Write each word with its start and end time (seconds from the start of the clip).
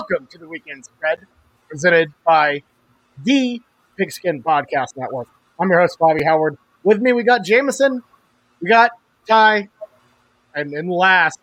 Welcome 0.00 0.28
to 0.28 0.38
the 0.38 0.48
weekend 0.48 0.86
spread 0.86 1.26
presented 1.68 2.10
by 2.24 2.62
the 3.22 3.60
Pigskin 3.98 4.42
Podcast 4.42 4.96
Network. 4.96 5.28
I'm 5.60 5.68
your 5.68 5.78
host, 5.80 5.98
Bobby 5.98 6.24
Howard. 6.24 6.56
With 6.82 7.02
me, 7.02 7.12
we 7.12 7.22
got 7.22 7.44
Jamison, 7.44 8.02
we 8.62 8.70
got 8.70 8.92
Ty, 9.28 9.68
and 10.54 10.72
then 10.72 10.88
last 10.88 11.38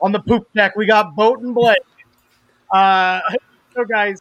on 0.00 0.10
the 0.10 0.18
poop 0.18 0.48
deck, 0.56 0.74
we 0.74 0.86
got 0.86 1.14
Boatin' 1.14 1.52
Blake. 1.54 1.78
Uh, 2.72 3.20
so, 3.74 3.84
guys, 3.84 4.18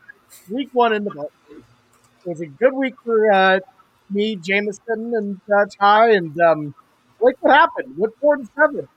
week 0.52 0.70
one 0.74 0.94
in 0.94 1.04
the 1.04 1.10
book. 1.12 1.34
It 1.50 2.30
was 2.30 2.42
a 2.42 2.46
good 2.48 2.74
week 2.74 2.94
for 3.04 3.32
uh, 3.32 3.60
me, 4.12 4.36
Jamison, 4.36 5.14
and 5.16 5.42
uh, 5.52 5.66
Ty, 5.80 6.12
and 6.12 6.40
um. 6.42 6.76
What 7.18 7.34
happened? 7.44 7.98
What 7.98 8.12
four 8.22 8.36
and 8.36 8.48
seven? 8.56 8.88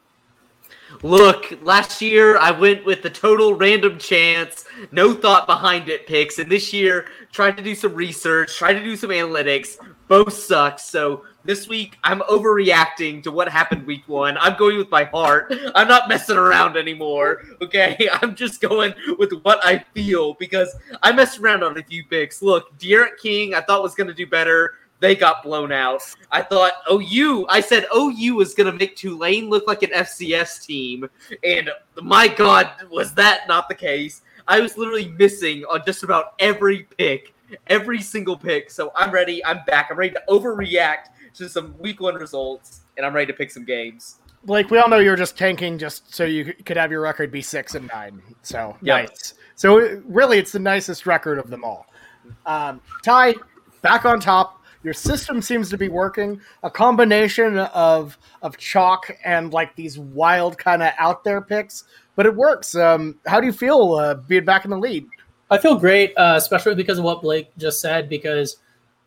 Look, 1.03 1.59
last 1.63 2.03
year 2.03 2.37
I 2.39 2.51
went 2.51 2.85
with 2.85 3.03
the 3.03 3.11
total 3.11 3.55
random 3.55 3.99
chance, 3.99 4.65
no 4.93 5.15
thought 5.15 5.47
behind 5.47 5.89
it 5.89 6.07
picks, 6.07 6.39
and 6.39 6.51
this 6.51 6.73
year 6.73 7.07
tried 7.33 7.57
to 7.57 7.63
do 7.63 7.75
some 7.75 7.95
research, 7.95 8.57
tried 8.57 8.75
to 8.75 8.85
do 8.85 8.97
some 8.97 9.11
analytics. 9.11 9.77
Both 10.09 10.33
sucked. 10.33 10.81
So 10.81 11.25
this 11.45 11.69
week 11.69 11.97
I'm 12.03 12.21
overreacting 12.23 13.23
to 13.23 13.31
what 13.31 13.49
happened 13.49 13.87
week 13.87 14.09
one. 14.09 14.37
I'm 14.39 14.59
going 14.59 14.77
with 14.77 14.91
my 14.91 15.05
heart. 15.05 15.55
I'm 15.75 15.87
not 15.87 16.09
messing 16.09 16.37
around 16.37 16.77
anymore. 16.77 17.45
Okay, 17.63 18.09
I'm 18.21 18.35
just 18.35 18.61
going 18.61 18.93
with 19.19 19.33
what 19.43 19.65
I 19.65 19.79
feel 19.95 20.35
because 20.35 20.75
I 21.03 21.13
messed 21.13 21.39
around 21.39 21.63
on 21.63 21.79
a 21.79 21.83
few 21.83 22.05
picks. 22.05 22.43
Look, 22.43 22.77
D'Eriq 22.79 23.19
King 23.23 23.55
I 23.55 23.61
thought 23.61 23.83
was 23.83 23.95
going 23.95 24.09
to 24.09 24.15
do 24.15 24.27
better 24.27 24.75
they 25.01 25.17
got 25.17 25.43
blown 25.43 25.73
out. 25.73 26.03
I 26.31 26.43
thought 26.43 26.73
OU, 26.91 27.47
I 27.49 27.61
said 27.61 27.87
OU 27.95 28.35
was 28.37 28.55
going 28.55 28.71
to 28.71 28.79
make 28.79 28.97
Tulane 28.97 29.49
look 29.49 29.67
like 29.67 29.83
an 29.83 29.91
FCS 29.91 30.65
team. 30.65 31.09
And 31.43 31.71
my 32.03 32.29
God, 32.29 32.71
was 32.91 33.15
that 33.15 33.49
not 33.49 33.69
the 33.69 33.75
case? 33.75 34.23
I 34.47 34.61
was 34.61 34.77
literally 34.77 35.09
missing 35.09 35.65
on 35.65 35.83
just 35.87 36.03
about 36.03 36.35
every 36.39 36.85
pick, 36.99 37.35
every 37.67 38.01
single 38.01 38.37
pick. 38.37 38.71
So 38.71 38.93
I'm 38.95 39.11
ready. 39.11 39.45
I'm 39.45 39.65
back. 39.67 39.89
I'm 39.91 39.99
ready 39.99 40.15
to 40.15 40.23
overreact 40.29 41.09
to 41.35 41.49
some 41.49 41.75
week 41.79 42.01
one 42.01 42.17
results, 42.17 42.83
and 42.97 43.07
I'm 43.07 43.15
ready 43.15 43.27
to 43.27 43.37
pick 43.37 43.51
some 43.51 43.65
games. 43.65 44.17
Blake, 44.45 44.71
we 44.71 44.79
all 44.79 44.89
know 44.89 44.99
you're 44.99 45.17
just 45.17 45.37
tanking 45.37 45.79
just 45.79 46.15
so 46.15 46.25
you 46.25 46.55
could 46.65 46.77
have 46.77 46.91
your 46.91 47.03
record 47.03 47.31
be 47.31 47.43
six 47.43 47.75
and 47.75 47.87
nine. 47.89 48.23
So 48.43 48.77
yep. 48.83 49.11
nice. 49.11 49.35
So 49.55 50.03
really, 50.07 50.39
it's 50.39 50.53
the 50.53 50.59
nicest 50.59 51.07
record 51.07 51.39
of 51.39 51.51
them 51.51 51.63
all. 51.63 51.87
Um, 52.47 52.81
Ty, 53.05 53.35
back 53.83 54.05
on 54.05 54.19
top 54.19 54.60
your 54.83 54.95
system 54.95 55.43
seems 55.43 55.69
to 55.71 55.79
be 55.79 55.89
working. 55.89 56.41
A 56.63 56.71
combination 56.71 57.59
of 57.59 58.19
of 58.43 58.57
chalk 58.57 59.11
and 59.25 59.53
like 59.53 59.75
these 59.77 59.99
wild 59.99 60.59
kind 60.59 60.83
of 60.83 60.93
out 60.99 61.25
there 61.25 61.41
picks, 61.41 61.85
but 62.17 62.27
it 62.27 62.35
works. 62.35 62.75
Um, 62.75 63.19
how 63.27 63.41
do 63.41 63.47
you 63.47 63.53
feel 63.53 63.95
uh, 63.95 64.15
being 64.15 64.45
back 64.45 64.65
in 64.65 64.71
the 64.71 64.79
lead? 64.79 65.07
I 65.51 65.59
feel 65.59 65.77
great, 65.77 66.15
uh, 66.17 66.35
especially 66.37 66.75
because 66.75 66.99
of 66.99 67.05
what 67.05 67.23
Blake 67.23 67.51
just 67.59 67.81
said. 67.81 68.09
Because 68.09 68.57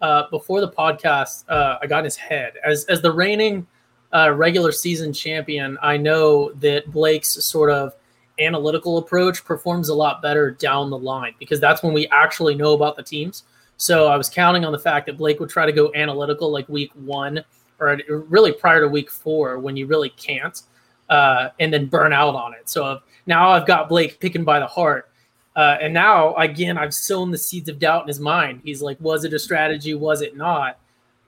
uh, 0.01 0.23
before 0.29 0.61
the 0.61 0.69
podcast, 0.69 1.45
uh, 1.49 1.79
I 1.81 1.87
got 1.87 1.99
in 1.99 2.05
his 2.05 2.17
head 2.17 2.53
as 2.63 2.85
as 2.85 3.01
the 3.01 3.11
reigning 3.11 3.65
uh, 4.13 4.31
regular 4.31 4.71
season 4.71 5.11
champion. 5.11 5.77
I 5.81 5.97
know 5.97 6.51
that 6.53 6.91
Blake's 6.91 7.43
sort 7.43 7.71
of 7.71 7.95
analytical 8.39 8.97
approach 8.97 9.43
performs 9.43 9.89
a 9.89 9.93
lot 9.93 10.21
better 10.21 10.51
down 10.51 10.89
the 10.89 10.97
line 10.97 11.33
because 11.39 11.59
that's 11.59 11.83
when 11.83 11.93
we 11.93 12.07
actually 12.07 12.55
know 12.55 12.73
about 12.73 12.95
the 12.95 13.03
teams. 13.03 13.43
So 13.83 14.07
I 14.07 14.15
was 14.15 14.29
counting 14.29 14.63
on 14.63 14.71
the 14.71 14.79
fact 14.79 15.07
that 15.07 15.17
Blake 15.17 15.41
would 15.41 15.49
try 15.49 15.65
to 15.65 15.73
go 15.73 15.91
analytical 15.93 16.49
like 16.49 16.69
week 16.69 16.89
one 16.95 17.43
or 17.81 17.99
really 18.07 18.53
prior 18.53 18.79
to 18.79 18.87
week 18.87 19.11
four 19.11 19.59
when 19.59 19.75
you 19.75 19.87
really 19.87 20.11
can't, 20.11 20.61
uh, 21.09 21.49
and 21.59 21.73
then 21.73 21.87
burn 21.87 22.13
out 22.13 22.33
on 22.33 22.53
it. 22.53 22.69
So 22.69 22.99
now 23.25 23.49
I've 23.49 23.67
got 23.67 23.89
Blake 23.89 24.21
picking 24.21 24.45
by 24.45 24.59
the 24.59 24.67
heart. 24.67 25.09
Uh, 25.57 25.75
and 25.81 25.93
now 25.93 26.33
again, 26.35 26.77
I've 26.77 26.93
sown 26.93 27.29
the 27.29 27.37
seeds 27.37 27.67
of 27.67 27.77
doubt 27.77 28.03
in 28.03 28.07
his 28.07 28.21
mind. 28.21 28.61
He's 28.63 28.81
like, 28.81 28.97
was 29.01 29.25
it 29.25 29.33
a 29.33 29.39
strategy? 29.39 29.95
Was 29.95 30.21
it 30.21 30.37
not? 30.37 30.79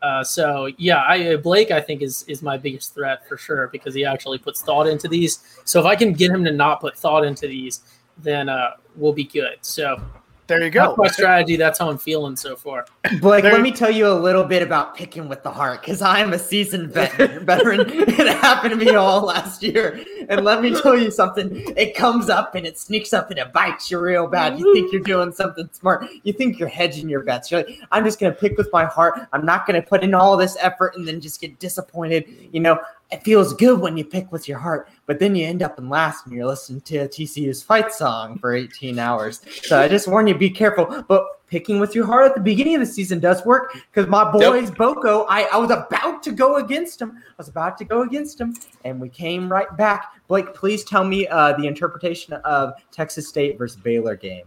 Uh, 0.02 0.24
so 0.24 0.72
yeah, 0.78 1.04
I, 1.06 1.36
Blake 1.36 1.72
I 1.72 1.82
think 1.82 2.02
is 2.02 2.24
is 2.30 2.42
my 2.42 2.58
biggest 2.58 2.94
threat 2.94 3.28
for 3.28 3.36
sure 3.36 3.68
because 3.68 3.94
he 3.94 4.06
actually 4.06 4.38
puts 4.38 4.62
thought 4.62 4.88
into 4.88 5.10
these. 5.10 5.44
So 5.66 5.78
if 5.82 5.86
I 5.86 5.98
can 5.98 6.14
get 6.14 6.32
him 6.32 6.46
to 6.46 6.54
not 6.54 6.80
put 6.80 6.98
thought 6.98 7.26
into 7.26 7.50
these, 7.50 7.82
then 8.18 8.48
uh, 8.48 8.76
we'll 8.96 9.12
be 9.12 9.26
good. 9.26 9.58
So 9.60 10.02
there 10.48 10.64
you 10.64 10.70
go. 10.70 10.88
That's 10.88 10.98
my 10.98 11.08
strategy. 11.08 11.56
That's 11.56 11.80
how 11.80 11.90
I'm 11.90 11.98
feeling 11.98 12.36
so 12.36 12.56
far. 12.56 12.86
Blake, 13.20 13.44
there 13.44 13.54
let 13.54 13.62
me 13.62 13.72
tell 13.72 13.90
you 13.90 14.08
a 14.08 14.14
little 14.14 14.44
bit 14.44 14.62
about 14.62 14.96
picking 14.96 15.28
with 15.28 15.42
the 15.44 15.52
heart 15.52 15.82
because 15.82 16.02
I 16.02 16.20
am 16.20 16.34
a 16.34 16.40
seasoned 16.40 16.92
vet- 16.94 17.42
veteran. 17.42 17.82
it 17.82 18.28
happened 18.28 18.72
to 18.72 18.86
me 18.86 18.94
all 18.96 19.22
last 19.22 19.64
year. 19.64 20.04
And 20.30 20.44
let 20.44 20.62
me 20.62 20.80
tell 20.80 20.98
you 20.98 21.12
something. 21.12 21.74
It 21.76 21.96
comes 21.96 22.30
up 22.30 22.56
and 22.56 22.66
it 22.66 22.78
sneaks 22.78 23.14
up 23.14 23.30
and 23.30 23.40
it 23.40 23.54
bites 23.54 23.90
you 23.90 24.00
real 24.00 24.28
bad. 24.28 24.60
You 24.60 24.74
think 24.74 24.92
you're 24.92 25.02
doing 25.02 25.32
something 25.32 25.70
smart. 25.72 26.08
You 26.24 26.34
think 26.34 26.60
you're 26.60 26.70
hedging 26.70 27.10
your 27.10 27.24
bets. 27.24 27.52
You're 27.52 27.64
like, 27.64 27.80
I'm 27.92 28.04
just 28.04 28.20
going 28.20 28.34
to 28.34 28.40
pick 28.40 28.58
with 28.58 28.70
my 28.72 28.86
heart. 28.86 29.28
I'm 29.34 29.46
not 29.46 29.66
going 29.66 29.82
to 29.82 29.88
put 29.88 30.04
in 30.04 30.14
all 30.14 30.38
this 30.38 30.58
effort 30.60 30.96
and 30.96 31.08
then 31.08 31.22
just 31.22 31.42
get 31.42 31.60
disappointed. 31.60 32.26
You 32.52 32.60
know, 32.60 32.80
it 33.12 33.24
feels 33.24 33.54
good 33.54 33.80
when 33.80 33.98
you 33.98 34.04
pick 34.04 34.32
with 34.32 34.48
your 34.48 34.58
heart, 34.58 34.90
but 35.06 35.20
then 35.20 35.36
you 35.36 35.46
end 35.46 35.62
up 35.62 35.78
in 35.78 35.90
last 35.90 36.26
and 36.26 36.36
you're 36.36 36.46
listening 36.46 36.82
to 36.82 37.08
TCU's 37.08 37.62
fight 37.62 37.94
song 37.94 38.38
for 38.40 38.54
18 38.54 38.98
hours. 38.98 39.42
So 39.64 39.80
I 39.80 39.88
just 39.88 40.08
warn 40.08 40.28
you, 40.28 40.36
be 40.36 40.50
careful. 40.50 41.04
But 41.08 41.26
picking 41.48 41.80
with 41.80 41.94
your 41.94 42.06
heart 42.06 42.26
at 42.26 42.36
the 42.36 42.42
beginning 42.42 42.76
of 42.76 42.82
the 42.82 42.86
season 42.86 43.20
does 43.20 43.46
work 43.46 43.74
because 43.74 44.10
my 44.10 44.30
boys 44.32 44.70
yep. 44.70 44.76
Boko, 44.76 45.26
I, 45.30 45.44
I 45.44 45.58
was 45.58 45.72
about 45.72 46.24
to 46.24 46.32
go 46.32 46.56
against 46.56 47.02
him. 47.02 47.12
I 47.18 47.34
was 47.38 47.48
about 47.48 47.78
to 47.78 47.86
go 47.86 48.02
against 48.02 48.42
him, 48.42 48.56
and 48.84 49.00
we 49.00 49.10
came 49.10 49.52
right 49.52 49.76
back. 49.78 50.14
Blake, 50.28 50.54
please 50.56 50.84
tell 50.84 51.04
me 51.04 51.28
uh, 51.28 51.54
the 51.54 51.68
interpretation 51.68 52.34
of 52.34 52.74
Texas 52.92 53.28
State 53.28 53.58
versus 53.58 53.80
Baylor 53.80 54.16
game. 54.16 54.46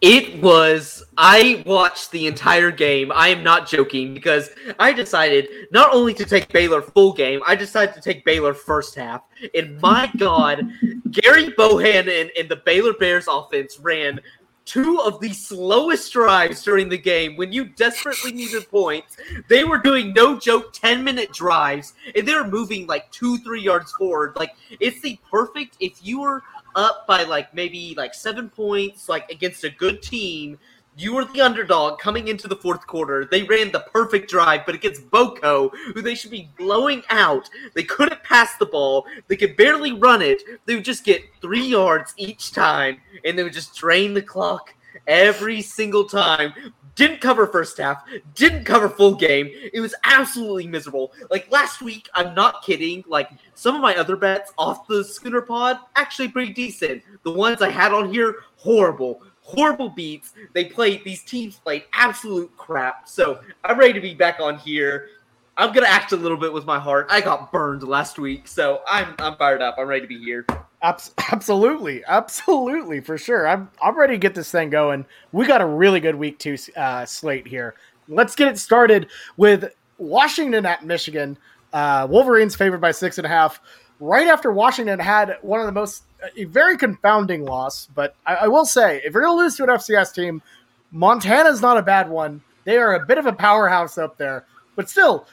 It 0.00 0.40
was, 0.40 1.02
I 1.16 1.64
watched 1.66 2.12
the 2.12 2.28
entire 2.28 2.70
game. 2.70 3.10
I 3.12 3.28
am 3.28 3.42
not 3.42 3.66
joking 3.66 4.14
because 4.14 4.50
I 4.78 4.92
decided 4.92 5.48
not 5.72 5.92
only 5.92 6.14
to 6.14 6.24
take 6.24 6.52
Baylor 6.52 6.82
full 6.82 7.12
game, 7.12 7.40
I 7.44 7.56
decided 7.56 7.96
to 7.96 8.00
take 8.00 8.24
Baylor 8.24 8.54
first 8.54 8.94
half. 8.94 9.22
And 9.56 9.80
my 9.80 10.08
God, 10.16 10.70
Gerry 11.10 11.50
Bohanon 11.50 12.30
and 12.38 12.48
the 12.48 12.62
Baylor 12.64 12.92
Bears 12.92 13.26
offense 13.28 13.80
ran 13.80 14.20
two 14.68 15.00
of 15.00 15.18
the 15.20 15.32
slowest 15.32 16.12
drives 16.12 16.62
during 16.62 16.90
the 16.90 16.98
game 16.98 17.36
when 17.36 17.50
you 17.50 17.64
desperately 17.64 18.32
needed 18.32 18.68
points. 18.70 19.16
They 19.48 19.64
were 19.64 19.78
doing 19.78 20.12
no 20.12 20.38
joke 20.38 20.74
10 20.74 21.02
minute 21.02 21.32
drives 21.32 21.94
and 22.14 22.28
they 22.28 22.34
were 22.34 22.46
moving 22.46 22.86
like 22.86 23.10
two, 23.10 23.38
three 23.38 23.62
yards 23.62 23.90
forward. 23.92 24.36
Like, 24.36 24.54
it's 24.78 25.00
the 25.00 25.18
perfect, 25.30 25.78
if 25.80 26.04
you 26.04 26.20
were 26.20 26.42
up 26.74 27.06
by 27.06 27.22
like 27.22 27.54
maybe 27.54 27.94
like 27.96 28.12
seven 28.12 28.50
points, 28.50 29.08
like 29.08 29.30
against 29.30 29.64
a 29.64 29.70
good 29.70 30.02
team. 30.02 30.58
You 30.98 31.14
were 31.14 31.24
the 31.24 31.40
underdog 31.42 32.00
coming 32.00 32.26
into 32.26 32.48
the 32.48 32.56
fourth 32.56 32.84
quarter. 32.88 33.24
They 33.24 33.44
ran 33.44 33.70
the 33.70 33.86
perfect 33.92 34.28
drive, 34.28 34.66
but 34.66 34.74
against 34.74 35.08
Boko, 35.12 35.68
who 35.94 36.02
they 36.02 36.16
should 36.16 36.32
be 36.32 36.50
blowing 36.58 37.04
out, 37.08 37.48
they 37.74 37.84
couldn't 37.84 38.24
pass 38.24 38.56
the 38.56 38.66
ball. 38.66 39.06
They 39.28 39.36
could 39.36 39.56
barely 39.56 39.92
run 39.92 40.22
it. 40.22 40.42
They 40.66 40.74
would 40.74 40.84
just 40.84 41.04
get 41.04 41.22
three 41.40 41.64
yards 41.64 42.14
each 42.16 42.50
time, 42.50 43.00
and 43.24 43.38
they 43.38 43.44
would 43.44 43.52
just 43.52 43.76
drain 43.76 44.12
the 44.12 44.22
clock 44.22 44.74
every 45.06 45.62
single 45.62 46.04
time 46.04 46.52
didn't 46.98 47.20
cover 47.20 47.46
first 47.46 47.78
half, 47.78 48.02
didn't 48.34 48.64
cover 48.64 48.88
full 48.88 49.14
game. 49.14 49.48
It 49.72 49.80
was 49.80 49.94
absolutely 50.02 50.66
miserable. 50.66 51.12
Like 51.30 51.48
last 51.48 51.80
week, 51.80 52.08
I'm 52.12 52.34
not 52.34 52.64
kidding. 52.64 53.04
Like 53.06 53.30
some 53.54 53.76
of 53.76 53.80
my 53.80 53.94
other 53.94 54.16
bets 54.16 54.52
off 54.58 54.88
the 54.88 55.04
Schooner 55.04 55.40
Pod, 55.40 55.78
actually 55.94 56.26
pretty 56.26 56.52
decent. 56.52 57.04
The 57.22 57.30
ones 57.30 57.62
I 57.62 57.70
had 57.70 57.92
on 57.92 58.12
here, 58.12 58.38
horrible. 58.56 59.22
Horrible 59.48 59.88
beats. 59.88 60.34
They 60.52 60.66
played, 60.66 61.04
these 61.04 61.22
teams 61.22 61.56
played 61.56 61.84
absolute 61.94 62.54
crap. 62.58 63.08
So 63.08 63.40
I'm 63.64 63.78
ready 63.78 63.94
to 63.94 64.00
be 64.00 64.14
back 64.14 64.40
on 64.40 64.58
here. 64.58 65.08
I'm 65.56 65.72
gonna 65.72 65.88
act 65.88 66.12
a 66.12 66.16
little 66.16 66.36
bit 66.36 66.52
with 66.52 66.66
my 66.66 66.78
heart. 66.78 67.06
I 67.10 67.20
got 67.20 67.50
burned 67.50 67.82
last 67.82 68.18
week, 68.18 68.46
so 68.46 68.80
I'm 68.88 69.14
I'm 69.18 69.36
fired 69.36 69.60
up. 69.60 69.74
I'm 69.76 69.88
ready 69.88 70.02
to 70.02 70.06
be 70.06 70.22
here. 70.22 70.46
Absolutely, 70.82 72.04
absolutely, 72.06 73.00
for 73.00 73.18
sure. 73.18 73.48
I'm 73.48 73.68
I'm 73.82 73.98
ready 73.98 74.14
to 74.14 74.18
get 74.18 74.36
this 74.36 74.52
thing 74.52 74.70
going. 74.70 75.04
We 75.32 75.46
got 75.48 75.60
a 75.60 75.66
really 75.66 75.98
good 75.98 76.14
week 76.14 76.38
two 76.38 76.56
uh, 76.76 77.04
slate 77.06 77.48
here. 77.48 77.74
Let's 78.06 78.36
get 78.36 78.46
it 78.46 78.56
started 78.58 79.08
with 79.36 79.72
Washington 79.98 80.64
at 80.64 80.84
Michigan. 80.84 81.36
Uh, 81.72 82.06
Wolverines 82.08 82.54
favored 82.54 82.80
by 82.80 82.92
six 82.92 83.18
and 83.18 83.26
a 83.26 83.30
half. 83.30 83.60
Right 84.00 84.28
after 84.28 84.52
Washington 84.52 84.98
had 84.98 85.38
one 85.42 85.60
of 85.60 85.66
the 85.66 85.72
most 85.72 86.04
a 86.36 86.44
very 86.44 86.76
confounding 86.76 87.44
loss, 87.44 87.88
but 87.94 88.14
I, 88.26 88.34
I 88.34 88.48
will 88.48 88.64
say 88.64 89.00
if 89.04 89.12
you're 89.12 89.22
going 89.22 89.36
to 89.36 89.42
lose 89.42 89.56
to 89.56 89.64
an 89.64 89.70
FCS 89.70 90.14
team, 90.14 90.42
Montana's 90.90 91.62
not 91.62 91.76
a 91.76 91.82
bad 91.82 92.08
one. 92.08 92.42
They 92.64 92.76
are 92.76 92.94
a 92.94 93.06
bit 93.06 93.18
of 93.18 93.26
a 93.26 93.32
powerhouse 93.32 93.98
up 93.98 94.18
there, 94.18 94.44
but 94.76 94.88
still, 94.88 95.26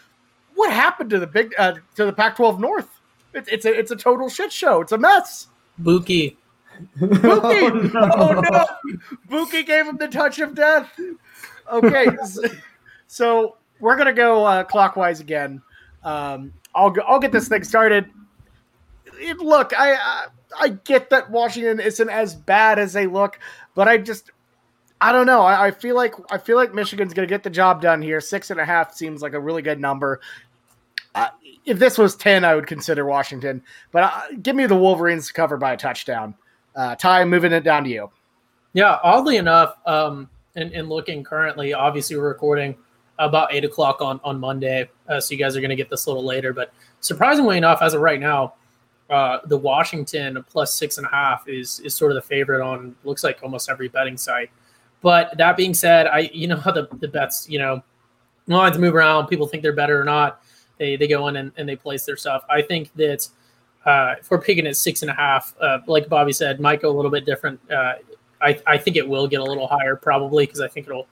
what 0.56 0.72
happened 0.72 1.10
to 1.12 1.20
the 1.20 1.28
big 1.28 1.54
uh, 1.58 1.74
to 1.96 2.06
the 2.06 2.14
Pac-12 2.14 2.60
North? 2.60 2.90
It's, 3.34 3.50
it's 3.50 3.66
a 3.66 3.78
it's 3.78 3.92
a 3.92 3.96
total 3.96 4.30
shit 4.30 4.52
show. 4.52 4.82
It's 4.82 4.92
a 4.92 4.98
mess. 4.98 5.48
Buki. 5.82 6.38
Buki. 6.98 7.92
Oh 7.96 8.02
no. 8.02 8.12
oh 8.16 8.42
no. 8.42 8.66
Buki 9.30 9.66
gave 9.66 9.86
him 9.86 9.98
the 9.98 10.08
touch 10.08 10.40
of 10.40 10.56
death. 10.56 10.98
Okay. 11.72 12.08
so 13.08 13.58
we're 13.80 13.98
gonna 13.98 14.14
go 14.14 14.46
uh, 14.46 14.64
clockwise 14.64 15.20
again. 15.20 15.62
Um, 16.04 16.54
I'll 16.74 16.96
I'll 17.06 17.20
get 17.20 17.32
this 17.32 17.48
thing 17.48 17.64
started. 17.64 18.10
It, 19.20 19.38
look, 19.40 19.74
I, 19.78 19.94
I 19.94 20.26
I 20.60 20.70
get 20.70 21.10
that 21.10 21.30
Washington 21.30 21.80
isn't 21.80 22.10
as 22.10 22.36
bad 22.36 22.80
as 22.80 22.94
they 22.94 23.08
look, 23.08 23.40
but 23.74 23.88
I 23.88 23.98
just 23.98 24.32
I 25.02 25.12
don't 25.12 25.26
know. 25.26 25.42
I, 25.42 25.68
I 25.68 25.72
feel 25.72 25.96
like 25.96 26.14
I 26.32 26.38
feel 26.38 26.56
like 26.56 26.74
Michigan's 26.74 27.14
going 27.14 27.28
to 27.28 27.34
get 27.34 27.44
the 27.44 27.50
job 27.50 27.82
done 27.82 28.02
here. 28.02 28.22
Six 28.22 28.50
and 28.50 28.60
a 28.60 28.66
half 28.66 28.94
seems 28.94 29.22
like 29.22 29.34
a 29.34 29.40
really 29.40 29.62
good 29.62 29.80
number. 29.80 30.22
Uh, 31.14 31.30
if 31.66 31.80
this 31.80 31.98
was 31.98 32.16
ten, 32.16 32.44
I 32.44 32.56
would 32.56 32.68
consider 32.68 33.06
Washington, 33.06 33.62
but 33.92 34.04
uh, 34.04 34.22
give 34.42 34.56
me 34.56 34.66
the 34.66 34.76
Wolverines 34.76 35.28
to 35.28 35.34
cover 35.34 35.58
by 35.58 35.74
a 35.74 35.78
touchdown. 35.78 36.36
Uh, 36.76 36.96
Ty, 36.96 37.26
moving 37.26 37.52
it 37.52 37.64
down 37.64 37.84
to 37.86 37.90
you. 37.90 38.10
Yeah, 38.74 39.00
oddly 39.02 39.38
enough, 39.38 39.78
um, 39.86 40.30
and, 40.56 40.74
and 40.74 40.90
looking 40.90 41.24
currently, 41.24 41.74
obviously 41.74 42.18
we're 42.18 42.28
recording 42.28 42.76
about 43.18 43.54
eight 43.54 43.64
o'clock 43.64 44.02
on 44.02 44.20
on 44.24 44.40
Monday, 44.40 44.90
uh, 45.08 45.20
so 45.20 45.34
you 45.34 45.40
guys 45.40 45.56
are 45.56 45.62
going 45.62 45.70
to 45.70 45.76
get 45.76 45.90
this 45.90 46.06
a 46.06 46.10
little 46.10 46.26
later. 46.26 46.52
But 46.52 46.74
surprisingly 47.00 47.58
enough, 47.58 47.82
as 47.82 47.94
of 47.94 48.02
right 48.02 48.20
now, 48.20 48.56
uh, 49.10 49.40
the 49.46 49.58
Washington 49.58 50.44
plus 50.50 50.74
six 50.74 50.98
and 50.98 51.06
a 51.06 51.10
half 51.10 51.48
is 51.48 51.80
is 51.82 51.94
sort 51.94 52.12
of 52.12 52.16
the 52.16 52.22
favorite 52.22 52.64
on 52.64 52.96
looks 53.04 53.24
like 53.24 53.40
almost 53.44 53.70
every 53.70 53.88
betting 53.88 54.18
site. 54.18 54.50
But 55.02 55.38
that 55.38 55.56
being 55.56 55.74
said, 55.74 56.08
I 56.08 56.30
you 56.34 56.48
know 56.48 56.58
how 56.58 56.72
the, 56.72 56.88
the 57.00 57.08
bets 57.08 57.48
you 57.48 57.60
know 57.60 57.84
lines 58.48 58.78
move 58.78 58.96
around. 58.96 59.28
People 59.28 59.48
think 59.48 59.62
they're 59.62 59.74
better 59.74 60.00
or 60.00 60.04
not. 60.04 60.42
They 60.78 60.96
they 60.96 61.08
go 61.08 61.28
in 61.28 61.36
and, 61.36 61.52
and 61.58 61.70
they 61.70 61.76
place 61.76 62.06
their 62.06 62.18
stuff. 62.18 62.44
I 62.50 62.62
think 62.62 62.92
that 62.96 63.28
uh, 63.86 64.16
if 64.20 64.32
we're 64.32 64.42
picking 64.42 64.66
at 64.66 64.76
six 64.76 65.04
and 65.04 65.12
a 65.12 65.14
half, 65.14 65.54
uh, 65.62 65.80
like 65.86 66.10
Bobby 66.10 66.34
said, 66.34 66.60
might 66.60 66.82
go 66.82 66.90
a 66.90 66.96
little 66.96 67.12
bit 67.12 67.26
different. 67.26 67.60
Uh, 67.72 67.94
I 68.42 68.60
I 68.66 68.78
think 68.78 68.96
it 68.96 69.08
will 69.08 69.28
get 69.28 69.40
a 69.40 69.44
little 69.44 69.68
higher 69.68 69.96
probably 69.96 70.46
because 70.48 70.62
I 70.62 70.68
think 70.68 70.88
it'll 70.88 71.08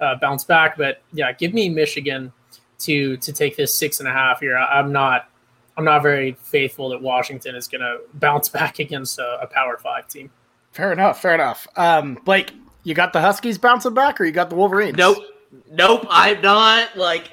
uh, 0.00 0.16
bounce 0.16 0.44
back. 0.44 0.76
But 0.76 1.00
yeah, 1.14 1.32
give 1.32 1.54
me 1.54 1.70
Michigan 1.70 2.32
to 2.80 3.16
to 3.16 3.32
take 3.32 3.56
this 3.56 3.74
six 3.74 4.00
and 4.00 4.08
a 4.08 4.12
half 4.12 4.40
here. 4.40 4.58
I, 4.58 4.78
I'm 4.78 4.92
not 4.92 5.30
I'm 5.76 5.84
not 5.84 6.02
very 6.02 6.32
faithful 6.40 6.90
that 6.90 7.02
Washington 7.02 7.56
is 7.56 7.68
going 7.68 7.80
to 7.80 7.98
bounce 8.14 8.48
back 8.60 8.78
against 8.78 9.18
a, 9.18 9.40
a, 9.42 9.46
Power 9.46 9.76
Five 9.76 10.08
team. 10.08 10.30
Fair 10.72 10.92
enough. 10.92 11.20
Fair 11.20 11.34
enough. 11.34 11.66
Um, 11.76 12.18
Blake, 12.24 12.52
you 12.82 12.94
got 12.94 13.12
the 13.12 13.20
Huskies 13.20 13.58
bouncing 13.58 13.94
back, 13.94 14.20
or 14.20 14.24
you 14.24 14.32
got 14.32 14.50
the 14.50 14.56
Wolverines? 14.56 14.96
Nope. 14.96 15.18
Nope. 15.70 16.06
I'm 16.10 16.40
not 16.40 16.96
like 16.96 17.30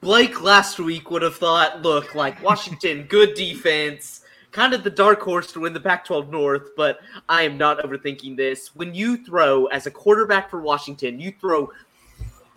Blake 0.00 0.42
last 0.42 0.78
week 0.78 1.10
would 1.10 1.22
have 1.22 1.36
thought. 1.36 1.82
Look, 1.82 2.14
like 2.14 2.42
Washington, 2.42 3.04
good 3.08 3.34
defense, 3.34 4.22
kind 4.52 4.74
of 4.74 4.84
the 4.84 4.90
dark 4.90 5.20
horse 5.20 5.52
to 5.52 5.60
win 5.60 5.72
the 5.72 5.80
Pac-12 5.80 6.30
North. 6.30 6.70
But 6.76 7.00
I 7.28 7.42
am 7.42 7.58
not 7.58 7.78
overthinking 7.80 8.36
this. 8.36 8.74
When 8.74 8.94
you 8.94 9.24
throw 9.24 9.66
as 9.66 9.86
a 9.86 9.90
quarterback 9.90 10.50
for 10.50 10.60
Washington, 10.60 11.20
you 11.20 11.32
throw 11.40 11.70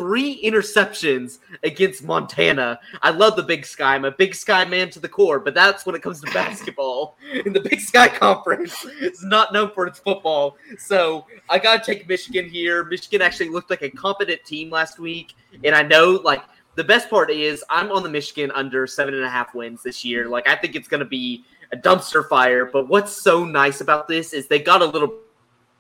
three 0.02 0.42
interceptions 0.42 1.38
against 1.62 2.04
Montana. 2.04 2.80
I 3.04 3.12
love 3.12 3.36
the 3.36 3.44
Big 3.44 3.68
Sky. 3.68 3.94
I'm 3.94 4.04
a 4.04 4.10
Big 4.10 4.34
Sky 4.34 4.66
man 4.66 4.90
to 4.90 5.00
the 5.00 5.08
core, 5.08 5.40
but 5.40 5.54
that's 5.54 5.86
when 5.86 5.94
it 5.94 6.02
comes 6.02 6.20
to 6.22 6.32
basketball. 6.34 7.20
In 7.46 7.54
the 7.54 7.60
Big 7.60 7.80
Sky 7.80 8.08
Conference, 8.08 8.84
it's 9.00 9.24
not 9.24 9.54
known 9.54 9.70
for 9.76 9.86
its 9.86 10.00
football. 10.00 10.58
So 10.80 11.28
I 11.52 11.60
got 11.60 11.84
to 11.84 11.94
take 11.94 12.10
Michigan 12.10 12.50
here. 12.50 12.84
Michigan 12.84 13.22
actually 13.22 13.50
looked 13.50 13.70
like 13.70 13.84
a 13.84 13.92
competent 13.92 14.44
team 14.44 14.72
last 14.72 14.98
week. 14.98 15.36
And 15.64 15.76
I 15.76 15.84
know, 15.84 16.20
like, 16.24 16.42
the 16.74 16.84
best 16.84 17.08
part 17.08 17.30
is 17.30 17.64
I'm 17.70 17.92
on 17.92 18.02
the 18.02 18.10
Michigan 18.10 18.50
under 18.56 18.88
seven 18.88 19.14
and 19.14 19.24
a 19.24 19.30
half 19.30 19.54
wins 19.54 19.84
this 19.84 20.04
year. 20.04 20.28
Like, 20.28 20.48
I 20.48 20.56
think 20.56 20.76
it's 20.76 20.88
going 20.88 21.02
to 21.02 21.06
be 21.06 21.46
a 21.72 21.78
dumpster 21.78 22.28
fire. 22.28 22.66
But 22.66 22.88
what's 22.88 23.12
so 23.14 23.46
nice 23.46 23.82
about 23.82 24.08
this 24.08 24.34
is 24.34 24.48
they 24.48 24.58
got 24.58 24.82
a 24.82 24.86
little 24.86 25.14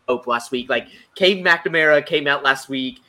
hope 0.07 0.27
last 0.27 0.51
week. 0.51 0.69
Like, 0.69 0.89
Cade 1.15 1.43
McNamara 1.43 2.05
came 2.05 2.27
out 2.27 2.43
last 2.43 2.69
week 2.69 3.01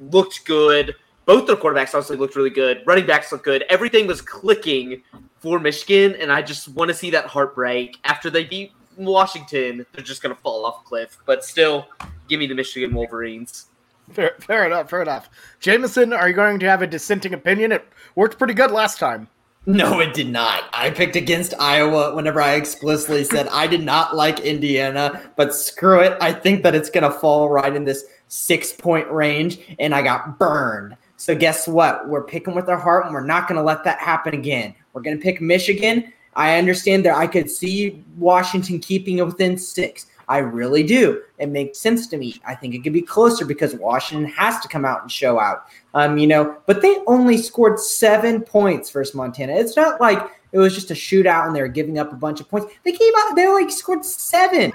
looked 0.00 0.44
good. 0.44 0.96
Both 1.26 1.46
their 1.46 1.56
quarterbacks 1.56 1.94
obviously 1.94 2.16
looked 2.16 2.34
really 2.34 2.50
good. 2.50 2.82
Running 2.86 3.06
backs 3.06 3.30
looked 3.30 3.44
good. 3.44 3.64
Everything 3.68 4.06
was 4.06 4.20
clicking 4.20 5.02
for 5.38 5.60
Michigan, 5.60 6.16
and 6.16 6.32
I 6.32 6.42
just 6.42 6.68
want 6.68 6.88
to 6.88 6.94
see 6.94 7.10
that 7.10 7.26
heartbreak 7.26 7.98
after 8.04 8.30
they 8.30 8.44
beat 8.44 8.72
Washington. 8.96 9.86
They're 9.92 10.04
just 10.04 10.22
going 10.22 10.34
to 10.34 10.40
fall 10.40 10.64
off 10.64 10.80
a 10.80 10.84
cliff. 10.84 11.18
But 11.26 11.44
still, 11.44 11.86
give 12.28 12.40
me 12.40 12.46
the 12.46 12.54
Michigan 12.54 12.92
Wolverines. 12.94 13.66
Fair, 14.10 14.34
fair 14.40 14.66
enough. 14.66 14.90
Fair 14.90 15.02
enough. 15.02 15.30
Jamison, 15.60 16.12
are 16.12 16.28
you 16.28 16.34
going 16.34 16.58
to 16.58 16.68
have 16.68 16.82
a 16.82 16.86
dissenting 16.86 17.34
opinion? 17.34 17.70
It 17.72 17.86
worked 18.16 18.38
pretty 18.38 18.54
good 18.54 18.70
last 18.70 18.98
time. 18.98 19.28
No, 19.66 20.00
it 20.00 20.14
did 20.14 20.30
not. 20.30 20.64
I 20.72 20.88
picked 20.88 21.16
against 21.16 21.52
Iowa 21.60 22.14
whenever 22.14 22.40
I 22.40 22.54
explicitly 22.54 23.24
said 23.24 23.46
I 23.48 23.66
did 23.66 23.82
not 23.82 24.16
like 24.16 24.40
Indiana, 24.40 25.30
but 25.36 25.54
screw 25.54 26.00
it. 26.00 26.16
I 26.20 26.32
think 26.32 26.62
that 26.62 26.74
it's 26.74 26.88
going 26.88 27.04
to 27.04 27.10
fall 27.10 27.50
right 27.50 27.74
in 27.74 27.84
this 27.84 28.04
six 28.28 28.72
point 28.72 29.10
range, 29.10 29.58
and 29.78 29.94
I 29.94 30.00
got 30.00 30.38
burned. 30.38 30.96
So 31.18 31.34
guess 31.34 31.68
what? 31.68 32.08
We're 32.08 32.24
picking 32.24 32.54
with 32.54 32.70
our 32.70 32.78
heart, 32.78 33.04
and 33.04 33.12
we're 33.12 33.20
not 33.20 33.48
going 33.48 33.56
to 33.56 33.62
let 33.62 33.84
that 33.84 33.98
happen 33.98 34.32
again. 34.32 34.74
We're 34.94 35.02
going 35.02 35.18
to 35.18 35.22
pick 35.22 35.42
Michigan. 35.42 36.10
I 36.34 36.56
understand 36.56 37.04
that 37.04 37.16
I 37.16 37.26
could 37.26 37.50
see 37.50 38.02
Washington 38.16 38.78
keeping 38.78 39.18
it 39.18 39.26
within 39.26 39.58
six. 39.58 40.06
I 40.30 40.38
really 40.38 40.84
do. 40.84 41.22
It 41.38 41.48
makes 41.48 41.80
sense 41.80 42.06
to 42.06 42.16
me. 42.16 42.40
I 42.46 42.54
think 42.54 42.72
it 42.76 42.84
could 42.84 42.92
be 42.92 43.02
closer 43.02 43.44
because 43.44 43.74
Washington 43.74 44.30
has 44.30 44.60
to 44.60 44.68
come 44.68 44.84
out 44.84 45.02
and 45.02 45.10
show 45.10 45.40
out. 45.40 45.64
Um, 45.92 46.18
you 46.18 46.28
know, 46.28 46.56
but 46.66 46.82
they 46.82 46.98
only 47.08 47.36
scored 47.36 47.80
seven 47.80 48.42
points 48.42 48.92
versus 48.92 49.12
Montana. 49.12 49.54
It's 49.54 49.76
not 49.76 50.00
like 50.00 50.24
it 50.52 50.58
was 50.58 50.72
just 50.72 50.92
a 50.92 50.94
shootout 50.94 51.48
and 51.48 51.56
they 51.56 51.60
were 51.60 51.66
giving 51.68 51.98
up 51.98 52.12
a 52.12 52.16
bunch 52.16 52.40
of 52.40 52.48
points. 52.48 52.72
They 52.84 52.92
came 52.92 53.12
out, 53.18 53.34
they 53.34 53.48
like 53.48 53.72
scored 53.72 54.04
seven. 54.04 54.72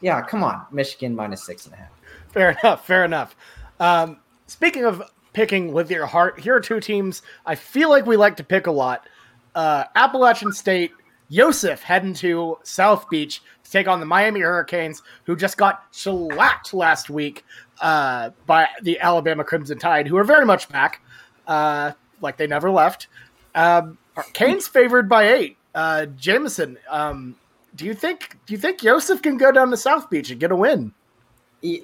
Yeah, 0.00 0.20
come 0.20 0.42
on, 0.42 0.66
Michigan 0.72 1.14
minus 1.14 1.46
six 1.46 1.66
and 1.66 1.74
a 1.74 1.78
half. 1.78 1.90
Fair 2.32 2.50
enough. 2.50 2.84
Fair 2.84 3.04
enough. 3.04 3.36
Um, 3.78 4.18
speaking 4.48 4.84
of 4.84 5.00
picking 5.32 5.72
with 5.72 5.92
your 5.92 6.06
heart, 6.06 6.40
here 6.40 6.56
are 6.56 6.60
two 6.60 6.80
teams 6.80 7.22
I 7.46 7.54
feel 7.54 7.88
like 7.88 8.04
we 8.04 8.16
like 8.16 8.36
to 8.38 8.44
pick 8.44 8.66
a 8.66 8.72
lot. 8.72 9.08
Uh, 9.54 9.84
Appalachian 9.94 10.52
State, 10.52 10.90
Yosef 11.28 11.82
heading 11.82 12.14
to 12.14 12.58
South 12.64 13.08
Beach 13.08 13.42
to 13.68 13.72
take 13.78 13.86
on 13.86 14.00
the 14.00 14.06
Miami 14.06 14.40
Hurricanes, 14.40 15.02
who 15.24 15.36
just 15.36 15.56
got 15.56 15.84
shellacked 15.92 16.72
last 16.72 17.10
week 17.10 17.44
uh, 17.80 18.30
by 18.46 18.68
the 18.82 18.98
Alabama 19.00 19.44
Crimson 19.44 19.78
Tide, 19.78 20.06
who 20.06 20.16
are 20.16 20.24
very 20.24 20.46
much 20.46 20.68
back, 20.68 21.02
uh, 21.46 21.92
like 22.22 22.38
they 22.38 22.46
never 22.46 22.70
left. 22.70 23.08
Um, 23.54 23.98
Canes 24.32 24.66
favored 24.66 25.08
by 25.08 25.32
eight. 25.32 25.56
Uh, 25.74 26.06
Jamison, 26.06 26.78
um, 26.88 27.36
do 27.74 27.84
you 27.84 27.94
think 27.94 28.36
do 28.46 28.54
you 28.54 28.58
think 28.58 28.82
Yosef 28.82 29.22
can 29.22 29.36
go 29.36 29.52
down 29.52 29.70
to 29.70 29.76
South 29.76 30.08
Beach 30.08 30.30
and 30.30 30.40
get 30.40 30.50
a 30.50 30.56
win? 30.56 30.92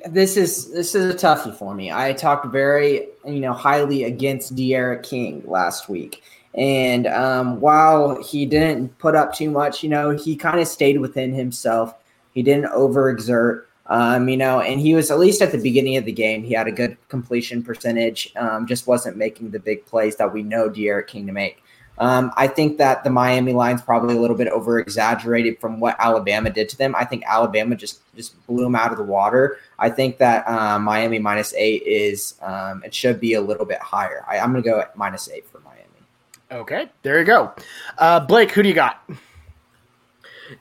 this 0.09 0.37
is 0.37 0.71
this 0.73 0.95
is 0.95 1.13
a 1.13 1.17
toughie 1.17 1.55
for 1.55 1.75
me. 1.75 1.91
I 1.91 2.13
talked 2.13 2.47
very 2.47 3.09
you 3.27 3.41
know 3.41 3.53
highly 3.53 4.05
against 4.05 4.55
D'Eriq 4.55 5.03
King 5.03 5.43
last 5.47 5.89
week, 5.89 6.23
and 6.55 7.07
um, 7.07 7.61
while 7.61 8.23
he 8.23 8.47
didn't 8.47 8.97
put 8.99 9.15
up 9.15 9.35
too 9.35 9.51
much, 9.51 9.83
you 9.83 9.89
know 9.89 10.11
he 10.11 10.37
kind 10.37 10.61
of 10.61 10.69
stayed 10.69 11.01
within 11.01 11.35
himself. 11.35 11.95
He 12.33 12.43
didn't 12.43 12.71
overexert, 12.73 13.65
um, 13.87 14.29
you 14.29 14.37
know, 14.37 14.61
and 14.61 14.81
he 14.81 14.95
was 14.95 15.11
at 15.11 15.19
least 15.19 15.43
at 15.43 15.53
the 15.53 15.59
beginning 15.59 15.97
of 15.97 16.05
the 16.05 16.13
game. 16.13 16.43
He 16.43 16.55
had 16.55 16.67
a 16.67 16.73
good 16.73 16.97
completion 17.09 17.63
percentage, 17.63 18.33
um, 18.37 18.67
just 18.67 18.87
wasn't 18.87 19.17
making 19.17 19.51
the 19.51 19.61
big 19.61 19.85
plays 19.87 20.17
that 20.17 20.33
we 20.33 20.43
know 20.43 20.69
D'Eriq 20.69 21.07
King 21.07 21.27
to 21.27 21.33
make. 21.33 21.63
Um, 21.99 22.33
I 22.37 22.49
think 22.49 22.79
that 22.79 23.05
the 23.05 23.11
Miami 23.11 23.53
line's 23.53 23.83
probably 23.83 24.17
a 24.17 24.21
little 24.21 24.37
bit 24.37 24.49
over 24.49 24.81
exaggerated 24.81 25.61
from 25.61 25.79
what 25.79 25.97
Alabama 26.01 26.51
did 26.51 26.69
to 26.71 26.77
them. 26.77 26.95
I 26.97 27.05
think 27.05 27.23
Alabama 27.27 27.77
just 27.77 28.01
just 28.17 28.45
blew 28.47 28.65
them 28.65 28.75
out 28.75 28.91
of 28.91 28.99
the 28.99 29.05
water. 29.05 29.59
I 29.79 29.91
think 29.91 30.19
that 30.19 30.47
uh, 30.49 30.79
Miami 30.79 31.21
minus 31.21 31.55
eight 31.55 31.83
is 31.85 32.35
um, 32.43 32.83
it 32.85 32.93
should 32.93 33.21
be 33.21 33.35
a 33.35 33.41
little 33.41 33.65
bit 33.65 33.79
higher. 33.79 34.25
I, 34.29 34.39
am 34.39 34.53
going 34.53 34.65
to 34.65 34.69
go 34.69 34.81
at 34.81 34.97
minus 34.97 35.29
eight. 35.29 35.45
Okay, 36.51 36.89
there 37.03 37.19
you 37.19 37.25
go. 37.25 37.53
Uh, 37.99 38.21
Blake, 38.21 38.51
who 38.53 38.63
do 38.63 38.69
you 38.69 38.75
got? 38.75 39.09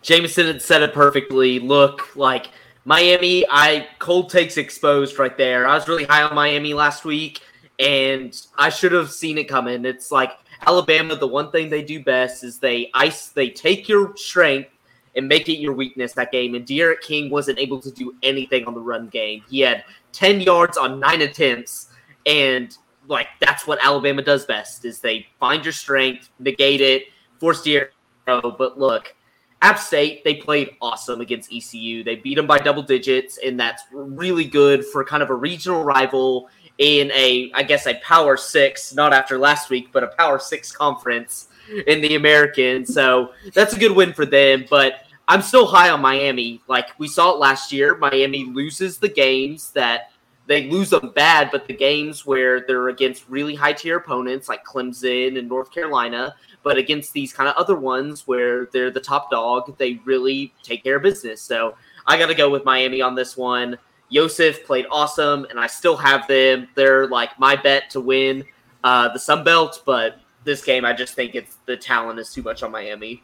Jamison 0.02 0.60
said 0.60 0.82
it 0.82 0.94
perfectly. 0.94 1.60
Look, 1.60 2.16
like 2.16 2.48
Miami, 2.86 3.46
I 3.50 3.88
cold 4.00 4.30
takes 4.30 4.58
exposed 4.58 5.20
right 5.20 5.38
there. 5.38 5.68
I 5.68 5.76
was 5.76 5.88
really 5.88 6.06
high 6.06 6.24
on 6.24 6.34
Miami 6.34 6.74
last 6.74 7.06
week, 7.06 7.42
and 7.80 8.40
I 8.58 8.70
should 8.70 8.92
have 8.92 9.12
seen 9.12 9.38
it 9.38 9.46
coming. 9.46 9.86
It's 9.86 10.12
like 10.12 10.32
Alabama, 10.66 11.16
the 11.16 11.28
one 11.28 11.52
thing 11.52 11.70
they 11.70 11.84
do 11.84 12.04
best 12.04 12.44
is 12.44 12.60
they 12.60 12.90
ice, 12.94 13.28
they 13.30 13.50
take 13.50 13.88
your 13.90 14.16
strength 14.16 14.70
and 15.16 15.28
make 15.28 15.48
it 15.50 15.60
your 15.60 15.74
weakness 15.74 16.14
that 16.14 16.32
game. 16.32 16.56
And 16.56 16.66
D'Eriq 16.66 17.02
King 17.02 17.30
wasn't 17.30 17.60
able 17.60 17.80
to 17.82 17.92
do 17.92 18.16
anything 18.24 18.66
on 18.66 18.74
the 18.74 18.80
run 18.80 19.08
game. 19.10 19.44
He 19.50 19.60
had 19.60 19.84
10 20.14 20.42
yards 20.42 20.78
on 20.78 21.00
nine 21.00 21.22
attempts, 21.22 21.90
and 22.26 22.76
like 23.08 23.28
that's 23.40 23.68
what 23.68 23.84
Alabama 23.84 24.22
does 24.22 24.46
best 24.46 24.86
is 24.86 25.00
they 25.00 25.28
find 25.40 25.66
your 25.66 25.74
strength, 25.74 26.30
negate 26.40 26.82
it, 26.82 27.04
force 27.40 27.62
D'Eriq 27.62 27.90
But 28.26 28.80
look, 28.80 29.16
App 29.62 29.80
State, 29.80 30.24
they 30.24 30.36
played 30.36 30.76
awesome 30.82 31.22
against 31.22 31.52
ECU. 31.54 32.04
They 32.04 32.16
beat 32.16 32.36
them 32.36 32.48
by 32.48 32.60
double 32.60 32.84
digits, 32.84 33.40
and 33.44 33.60
that's 33.60 33.84
really 33.92 34.46
good 34.46 34.86
for 34.86 35.04
kind 35.04 35.24
of 35.24 35.30
a 35.30 35.36
regional 35.36 35.84
rival 35.84 36.50
in 36.80 37.12
a, 37.12 37.52
I 37.54 37.64
guess, 37.64 37.88
a 37.88 37.94
Power 37.96 38.36
Six, 38.36 38.94
not 38.94 39.14
after 39.14 39.38
last 39.38 39.70
week, 39.70 39.90
but 39.94 40.04
a 40.04 40.08
Power 40.08 40.40
Six 40.40 40.72
conference 40.72 41.48
in 41.88 42.02
the 42.02 42.16
American. 42.16 42.86
So 42.86 43.32
that's 43.54 43.74
a 43.74 43.80
good 43.80 43.96
win 43.96 44.14
for 44.14 44.26
them. 44.26 44.66
But 44.70 45.06
I'm 45.28 45.42
still 45.42 45.66
high 45.66 45.90
on 45.90 46.02
Miami. 46.02 46.62
Like 46.68 46.88
we 47.00 47.08
saw 47.08 47.32
it 47.32 47.40
last 47.40 47.72
year, 47.72 47.98
Miami 47.98 48.46
loses 48.46 48.98
the 48.98 49.10
games 49.10 49.72
that 49.72 50.12
they 50.46 50.70
lose 50.70 50.90
them 50.90 51.12
bad, 51.16 51.50
but 51.52 51.68
the 51.68 51.74
games 51.74 52.26
where 52.26 52.62
they're 52.62 52.90
against 52.90 53.30
really 53.30 53.56
high 53.56 53.74
tier 53.74 53.98
opponents 53.98 54.50
like 54.50 54.66
Clemson 54.66 55.38
and 55.38 55.48
North 55.48 55.72
Carolina, 55.72 56.36
but 56.64 56.78
against 56.78 57.14
these 57.14 57.32
kind 57.32 57.48
of 57.48 57.56
other 57.56 57.76
ones 57.76 58.28
where 58.28 58.66
they're 58.68 58.92
the 58.92 59.00
top 59.00 59.32
dog, 59.32 59.78
they 59.78 60.00
really 60.06 60.54
take 60.62 60.84
care 60.84 60.98
of 60.98 61.04
business. 61.04 61.42
So 61.42 61.76
I 62.06 62.18
got 62.18 62.28
to 62.28 62.36
go 62.36 62.50
with 62.50 62.66
Miami 62.66 63.02
on 63.02 63.16
this 63.16 63.38
one. 63.38 63.78
Yosef 64.10 64.66
played 64.66 64.86
awesome, 64.92 65.46
and 65.50 65.60
I 65.60 65.68
still 65.68 65.98
have 65.98 66.28
them. 66.28 66.68
They're 66.76 67.08
like 67.08 67.40
my 67.40 67.56
bet 67.56 67.90
to 67.92 68.02
win 68.02 68.44
uh, 68.84 69.10
the 69.10 69.20
Sun 69.20 69.44
Belt, 69.44 69.82
but 69.86 70.20
this 70.44 70.64
game, 70.64 70.84
I 70.84 70.94
just 70.94 71.14
think 71.14 71.36
it's 71.36 71.58
the 71.66 71.78
talent 71.78 72.20
is 72.20 72.32
too 72.34 72.44
much 72.44 72.64
on 72.64 72.72
Miami. 72.72 73.24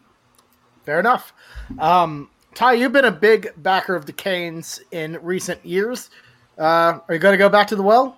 Fair 0.84 1.00
enough. 1.00 1.34
Um, 1.78 2.30
Ty, 2.56 2.74
you've 2.74 2.94
been 2.94 3.06
a 3.06 3.12
big 3.12 3.52
backer 3.58 3.96
of 3.96 4.06
the 4.06 4.14
Canes 4.14 4.82
in 4.92 5.20
recent 5.22 5.64
years. 5.66 6.10
Uh, 6.60 7.00
are 7.08 7.14
you 7.14 7.20
going 7.20 7.34
to 7.34 7.38
go 7.38 7.50
back 7.50 7.68
to 7.68 7.76
the 7.76 7.84
well? 7.84 8.18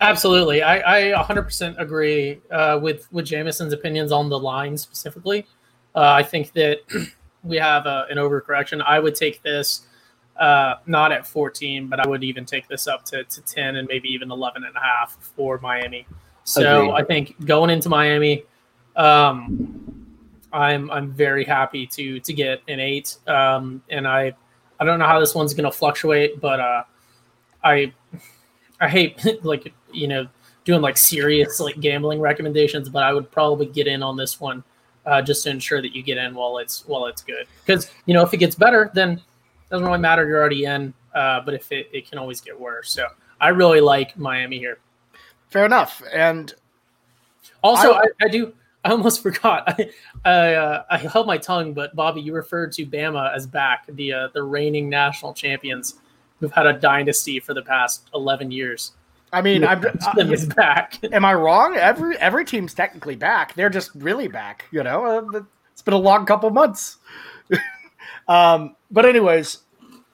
Absolutely, 0.00 0.62
I, 0.62 1.12
I 1.12 1.24
100% 1.24 1.78
agree 1.78 2.40
uh, 2.50 2.78
with 2.82 3.10
with 3.12 3.26
Jamison's 3.26 3.72
opinions 3.72 4.12
on 4.12 4.28
the 4.28 4.38
line 4.38 4.76
specifically. 4.76 5.46
Uh, 5.94 6.00
I 6.00 6.22
think 6.22 6.52
that 6.52 6.80
we 7.44 7.56
have 7.58 7.86
a, 7.86 8.06
an 8.10 8.16
overcorrection. 8.16 8.82
I 8.82 8.98
would 8.98 9.14
take 9.14 9.42
this 9.42 9.86
uh, 10.38 10.74
not 10.86 11.12
at 11.12 11.26
14, 11.26 11.88
but 11.88 12.00
I 12.00 12.08
would 12.08 12.24
even 12.24 12.44
take 12.44 12.66
this 12.66 12.86
up 12.88 13.04
to, 13.06 13.24
to 13.24 13.42
10 13.42 13.76
and 13.76 13.86
maybe 13.86 14.08
even 14.08 14.30
11 14.30 14.64
and 14.64 14.76
a 14.76 14.80
half 14.80 15.16
for 15.20 15.58
Miami. 15.58 16.06
So 16.42 16.82
Agreed. 16.82 16.92
I 16.92 17.04
think 17.04 17.46
going 17.46 17.70
into 17.70 17.88
Miami, 17.88 18.44
um, 18.96 20.06
I'm 20.52 20.90
I'm 20.90 21.12
very 21.12 21.44
happy 21.44 21.86
to 21.88 22.20
to 22.20 22.32
get 22.32 22.62
an 22.68 22.80
eight. 22.80 23.16
Um, 23.26 23.82
and 23.90 24.06
I 24.06 24.34
I 24.78 24.84
don't 24.84 24.98
know 24.98 25.06
how 25.06 25.20
this 25.20 25.34
one's 25.34 25.54
going 25.54 25.70
to 25.70 25.76
fluctuate, 25.76 26.40
but 26.40 26.60
uh, 26.60 26.84
I 27.64 27.92
I 28.80 28.88
hate 28.88 29.18
like 29.44 29.72
you 29.92 30.06
know 30.08 30.26
doing 30.64 30.80
like 30.80 30.96
serious 30.96 31.58
like 31.60 31.80
gambling 31.80 32.20
recommendations, 32.20 32.88
but 32.88 33.02
I 33.02 33.12
would 33.12 33.30
probably 33.30 33.66
get 33.66 33.86
in 33.86 34.02
on 34.02 34.16
this 34.16 34.40
one 34.40 34.62
uh, 35.06 35.20
just 35.20 35.44
to 35.44 35.50
ensure 35.50 35.82
that 35.82 35.94
you 35.94 36.02
get 36.02 36.18
in 36.18 36.34
while 36.34 36.58
it's 36.58 36.86
while 36.86 37.06
it's 37.06 37.22
good. 37.22 37.46
Because 37.64 37.90
you 38.06 38.14
know 38.14 38.22
if 38.22 38.32
it 38.32 38.38
gets 38.38 38.54
better, 38.54 38.90
then 38.94 39.12
it 39.12 39.20
doesn't 39.70 39.86
really 39.86 39.98
matter. 39.98 40.26
You're 40.26 40.38
already 40.40 40.64
in. 40.64 40.94
Uh, 41.14 41.40
but 41.40 41.54
if 41.54 41.70
it, 41.72 41.88
it 41.92 42.08
can 42.08 42.18
always 42.18 42.40
get 42.40 42.58
worse, 42.58 42.90
so 42.90 43.06
I 43.40 43.48
really 43.48 43.80
like 43.80 44.16
Miami 44.18 44.58
here. 44.58 44.78
Fair 45.48 45.64
enough. 45.64 46.02
And 46.12 46.52
Also, 47.62 47.92
I- 47.92 48.00
I, 48.00 48.06
I 48.22 48.28
do. 48.28 48.52
I 48.84 48.90
almost 48.90 49.22
forgot. 49.22 49.64
I 49.68 49.90
I, 50.24 50.54
uh, 50.54 50.82
I 50.90 50.98
held 50.98 51.26
my 51.26 51.38
tongue, 51.38 51.72
but 51.72 51.94
Bobby, 51.94 52.20
you 52.20 52.34
referred 52.34 52.72
to 52.72 52.84
Bama 52.86 53.32
as 53.34 53.46
back, 53.46 53.84
the 53.88 54.12
uh, 54.12 54.28
the 54.34 54.42
reigning 54.42 54.88
national 54.88 55.32
champions, 55.34 55.94
who've 56.44 56.52
had 56.52 56.66
a 56.66 56.74
dynasty 56.74 57.40
for 57.40 57.54
the 57.54 57.62
past 57.62 58.10
eleven 58.12 58.50
years. 58.50 58.92
I 59.32 59.40
mean, 59.40 59.64
I'm, 59.64 59.80
Them 60.14 60.32
is 60.32 60.46
back. 60.46 60.98
am 61.12 61.24
I 61.24 61.32
wrong? 61.32 61.74
Every 61.74 62.18
every 62.18 62.44
team's 62.44 62.74
technically 62.74 63.16
back. 63.16 63.54
They're 63.54 63.70
just 63.70 63.90
really 63.94 64.28
back. 64.28 64.66
You 64.70 64.82
know, 64.82 65.04
uh, 65.34 65.42
it's 65.72 65.80
been 65.82 65.94
a 65.94 65.98
long 65.98 66.26
couple 66.26 66.50
months. 66.50 66.98
um, 68.28 68.76
but 68.90 69.06
anyways, 69.06 69.58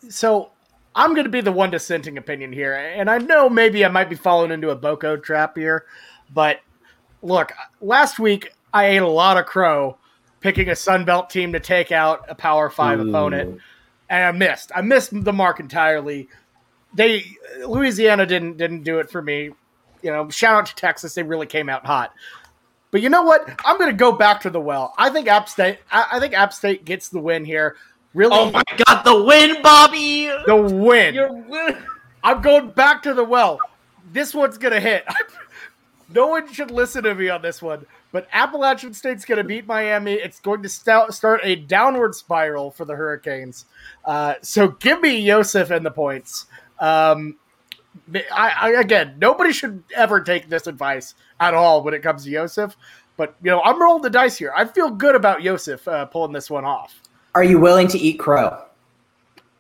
so 0.08 0.52
I'm 0.94 1.14
going 1.14 1.24
to 1.24 1.30
be 1.30 1.40
the 1.40 1.52
one 1.52 1.70
dissenting 1.70 2.16
opinion 2.16 2.52
here, 2.52 2.74
and 2.74 3.10
I 3.10 3.18
know 3.18 3.50
maybe 3.50 3.84
I 3.84 3.88
might 3.88 4.08
be 4.08 4.16
falling 4.16 4.52
into 4.52 4.70
a 4.70 4.76
Boko 4.76 5.16
trap 5.16 5.56
here, 5.56 5.84
but 6.32 6.60
look, 7.22 7.52
last 7.80 8.20
week 8.20 8.54
I 8.72 8.86
ate 8.86 9.02
a 9.02 9.08
lot 9.08 9.36
of 9.36 9.46
crow 9.46 9.98
picking 10.40 10.68
a 10.68 10.72
Sunbelt 10.72 11.28
team 11.28 11.52
to 11.52 11.60
take 11.60 11.92
out 11.92 12.24
a 12.28 12.34
Power 12.36 12.70
Five 12.70 13.00
opponent, 13.00 13.60
and 14.10 14.24
I 14.24 14.32
missed. 14.32 14.72
I 14.74 14.82
missed 14.82 15.24
the 15.24 15.32
mark 15.32 15.60
entirely. 15.60 16.28
They 16.92 17.24
Louisiana 17.66 18.26
didn't 18.26 18.58
didn't 18.58 18.82
do 18.82 18.98
it 18.98 19.08
for 19.08 19.22
me. 19.22 19.50
You 20.02 20.10
know, 20.10 20.28
shout 20.28 20.56
out 20.56 20.66
to 20.66 20.74
Texas; 20.74 21.14
they 21.14 21.22
really 21.22 21.46
came 21.46 21.68
out 21.68 21.86
hot. 21.86 22.12
But 22.90 23.02
you 23.02 23.08
know 23.08 23.22
what? 23.22 23.48
I'm 23.64 23.78
going 23.78 23.90
to 23.90 23.96
go 23.96 24.10
back 24.10 24.40
to 24.40 24.50
the 24.50 24.60
well. 24.60 24.94
I 24.98 25.10
think 25.10 25.28
App 25.28 25.48
State. 25.48 25.78
I, 25.92 26.06
I 26.12 26.20
think 26.20 26.34
App 26.34 26.52
State 26.52 26.84
gets 26.84 27.08
the 27.08 27.20
win 27.20 27.44
here. 27.44 27.76
Really, 28.14 28.36
Oh 28.36 28.50
my 28.50 28.64
god, 28.84 29.04
the 29.04 29.22
win, 29.22 29.62
Bobby! 29.62 30.26
the 30.46 30.56
win. 30.56 31.46
Win- 31.48 31.76
I'm 32.24 32.42
going 32.42 32.70
back 32.70 33.04
to 33.04 33.14
the 33.14 33.22
well. 33.22 33.60
This 34.12 34.34
one's 34.34 34.58
gonna 34.58 34.80
hit. 34.80 35.04
no 36.12 36.26
one 36.26 36.52
should 36.52 36.72
listen 36.72 37.04
to 37.04 37.14
me 37.14 37.28
on 37.28 37.42
this 37.42 37.62
one, 37.62 37.86
but 38.12 38.26
Appalachian 38.32 38.92
State's 38.94 39.24
gonna 39.24 39.44
beat 39.44 39.66
Miami. 39.66 40.14
It's 40.14 40.40
going 40.40 40.62
to 40.62 40.68
stout, 40.68 41.14
start 41.14 41.40
a 41.44 41.56
downward 41.56 42.14
spiral 42.14 42.70
for 42.70 42.84
the 42.84 42.94
Hurricanes. 42.94 43.66
Uh, 44.04 44.34
so 44.42 44.68
give 44.68 45.00
me 45.00 45.18
Yosef 45.20 45.70
and 45.70 45.84
the 45.84 45.90
points. 45.90 46.46
Um, 46.78 47.36
I, 48.32 48.52
I 48.60 48.70
again, 48.80 49.16
nobody 49.18 49.52
should 49.52 49.82
ever 49.96 50.20
take 50.20 50.48
this 50.48 50.66
advice 50.66 51.14
at 51.38 51.54
all 51.54 51.82
when 51.82 51.94
it 51.94 52.02
comes 52.02 52.24
to 52.24 52.30
Yosef. 52.30 52.76
But 53.16 53.34
you 53.42 53.50
know, 53.50 53.60
I'm 53.62 53.80
rolling 53.80 54.02
the 54.02 54.10
dice 54.10 54.36
here. 54.38 54.52
I 54.56 54.64
feel 54.64 54.90
good 54.90 55.14
about 55.14 55.42
Yosef 55.42 55.86
uh, 55.86 56.06
pulling 56.06 56.32
this 56.32 56.48
one 56.48 56.64
off. 56.64 56.98
Are 57.34 57.44
you 57.44 57.58
willing 57.60 57.86
to 57.88 57.98
eat 57.98 58.18
crow? 58.18 58.64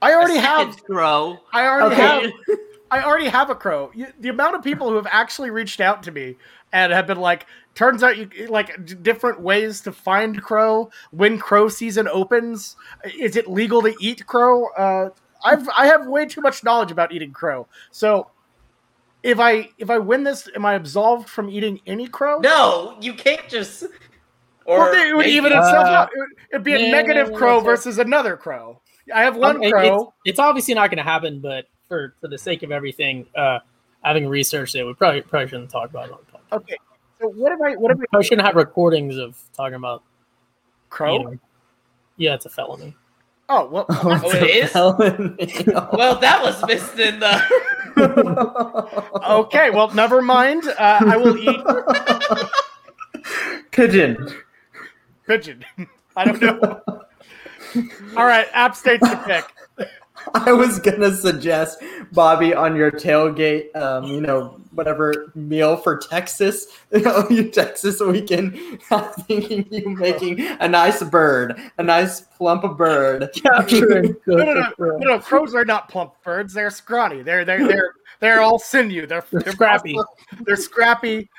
I 0.02 0.14
already 0.14 0.36
A 0.38 0.40
have. 0.40 0.82
Crow. 0.84 1.38
I 1.52 1.66
already 1.66 1.94
Okay. 1.94 2.02
have. 2.02 2.58
I 2.90 3.02
already 3.04 3.28
have 3.28 3.50
a 3.50 3.54
crow. 3.54 3.92
The 4.18 4.30
amount 4.30 4.56
of 4.56 4.64
people 4.64 4.88
who 4.88 4.96
have 4.96 5.06
actually 5.08 5.50
reached 5.50 5.80
out 5.80 6.02
to 6.04 6.10
me 6.10 6.36
and 6.72 6.92
have 6.92 7.06
been 7.06 7.20
like, 7.20 7.46
turns 7.74 8.02
out 8.02 8.16
you 8.16 8.28
like 8.48 8.84
d- 8.84 8.94
different 8.94 9.40
ways 9.40 9.80
to 9.82 9.92
find 9.92 10.42
crow 10.42 10.90
when 11.10 11.38
crow 11.38 11.68
season 11.68 12.08
opens. 12.08 12.76
Is 13.18 13.36
it 13.36 13.48
legal 13.48 13.82
to 13.82 13.94
eat 14.00 14.26
crow? 14.26 14.68
Uh, 14.76 15.10
I've 15.44 15.68
I 15.70 15.86
have 15.86 16.06
way 16.06 16.26
too 16.26 16.40
much 16.40 16.62
knowledge 16.64 16.90
about 16.90 17.12
eating 17.12 17.32
crow. 17.32 17.66
So 17.90 18.30
if 19.22 19.38
I 19.40 19.68
if 19.78 19.90
I 19.90 19.98
win 19.98 20.24
this, 20.24 20.48
am 20.54 20.64
I 20.66 20.74
absolved 20.74 21.28
from 21.28 21.48
eating 21.50 21.80
any 21.86 22.06
crow? 22.08 22.38
No, 22.40 22.96
you 23.00 23.14
can't 23.14 23.48
just. 23.48 23.84
Or 24.66 24.78
Well, 24.78 24.92
it 24.92 25.14
would 25.16 25.20
maybe- 25.22 25.32
even 25.32 25.52
itself 25.52 25.86
Uh, 25.86 25.90
out. 25.90 26.10
It 26.14 26.18
would- 26.18 26.28
It'd 26.52 26.64
be 26.64 26.74
a 26.74 26.78
yeah, 26.78 26.90
negative 26.90 27.30
yeah, 27.30 27.36
crow 27.38 27.56
yeah. 27.58 27.64
versus 27.64 27.98
another 27.98 28.36
crow. 28.36 28.80
I 29.12 29.22
have 29.22 29.36
one 29.36 29.64
Um, 29.64 29.70
crow. 29.70 30.00
It's, 30.24 30.32
it's 30.32 30.38
obviously 30.38 30.74
not 30.74 30.90
going 30.90 30.98
to 30.98 31.02
happen, 31.10 31.40
but 31.40 31.64
for 31.88 32.14
for 32.20 32.28
the 32.28 32.38
sake 32.38 32.62
of 32.62 32.70
everything, 32.70 33.26
uh, 33.34 33.60
having 34.02 34.28
researched 34.28 34.74
it, 34.76 34.84
we 34.84 34.92
probably 34.94 35.22
probably 35.22 35.48
shouldn't 35.48 35.70
talk 35.70 35.90
about 35.90 36.08
it 36.08 36.12
on 36.12 36.18
the 36.30 36.38
podcast. 36.38 36.60
Okay. 36.62 36.76
So 37.20 37.28
what 37.28 37.52
am 37.52 37.62
I? 37.62 37.76
What 37.76 37.90
am 37.90 38.00
I? 38.00 38.18
I 38.18 38.22
shouldn't 38.22 38.46
have 38.46 38.56
recordings 38.56 39.16
of 39.18 39.38
talking 39.54 39.74
about 39.74 40.02
Crow? 40.88 41.16
eating. 41.20 41.40
Yeah, 42.16 42.34
it's 42.34 42.46
a 42.46 42.50
felony. 42.50 42.94
Oh 43.48 43.66
well. 43.68 43.86
Oh, 43.90 44.30
it 44.32 44.44
is? 44.44 44.74
Well, 45.92 46.18
that 46.20 46.42
was 46.42 46.64
missed 46.66 46.98
in 46.98 47.20
the. 47.20 47.42
Okay, 49.28 49.70
well, 49.70 49.92
never 49.94 50.22
mind. 50.22 50.66
Uh, 50.68 51.00
I 51.06 51.16
will 51.16 51.36
eat 51.36 51.60
Pigeon. 53.72 54.32
pigeon. 55.26 55.64
I 56.16 56.24
don't 56.24 56.40
know. 56.40 56.80
All 58.16 58.26
right, 58.26 58.46
App 58.52 58.74
State's 58.76 59.08
the 59.08 59.16
pick. 59.26 59.44
I 60.34 60.52
was 60.52 60.78
gonna 60.78 61.14
suggest 61.14 61.82
Bobby 62.12 62.54
on 62.54 62.76
your 62.76 62.90
tailgate, 62.90 63.74
um, 63.76 64.04
you 64.04 64.20
know, 64.20 64.59
whatever 64.72 65.32
meal 65.34 65.76
for 65.76 65.98
Texas, 65.98 66.66
you 66.92 67.00
know, 67.00 67.26
you 67.30 67.50
Texas 67.50 68.00
weekend. 68.00 68.58
I'm 68.90 69.12
thinking 69.12 69.66
you 69.70 69.90
making 69.90 70.40
a 70.40 70.68
nice 70.68 71.02
bird, 71.02 71.60
a 71.78 71.82
nice 71.82 72.20
plump 72.20 72.76
bird. 72.76 73.30
Capture 73.34 73.92
and 73.98 74.16
No, 74.26 74.36
no, 74.36 74.54
no, 74.54 74.72
no, 74.78 74.96
no. 74.98 75.18
Crows 75.18 75.54
are 75.54 75.64
not 75.64 75.88
plump 75.88 76.14
birds. 76.22 76.54
They're 76.54 76.70
scrawny. 76.70 77.22
They're 77.22 77.44
they're 77.44 77.66
they're 77.66 77.94
they're 78.20 78.40
all 78.40 78.58
sinew. 78.58 79.06
They're, 79.06 79.24
They're 79.30 79.52
scrappy. 79.52 79.98
They're 80.40 80.56
scrappy. 80.56 81.30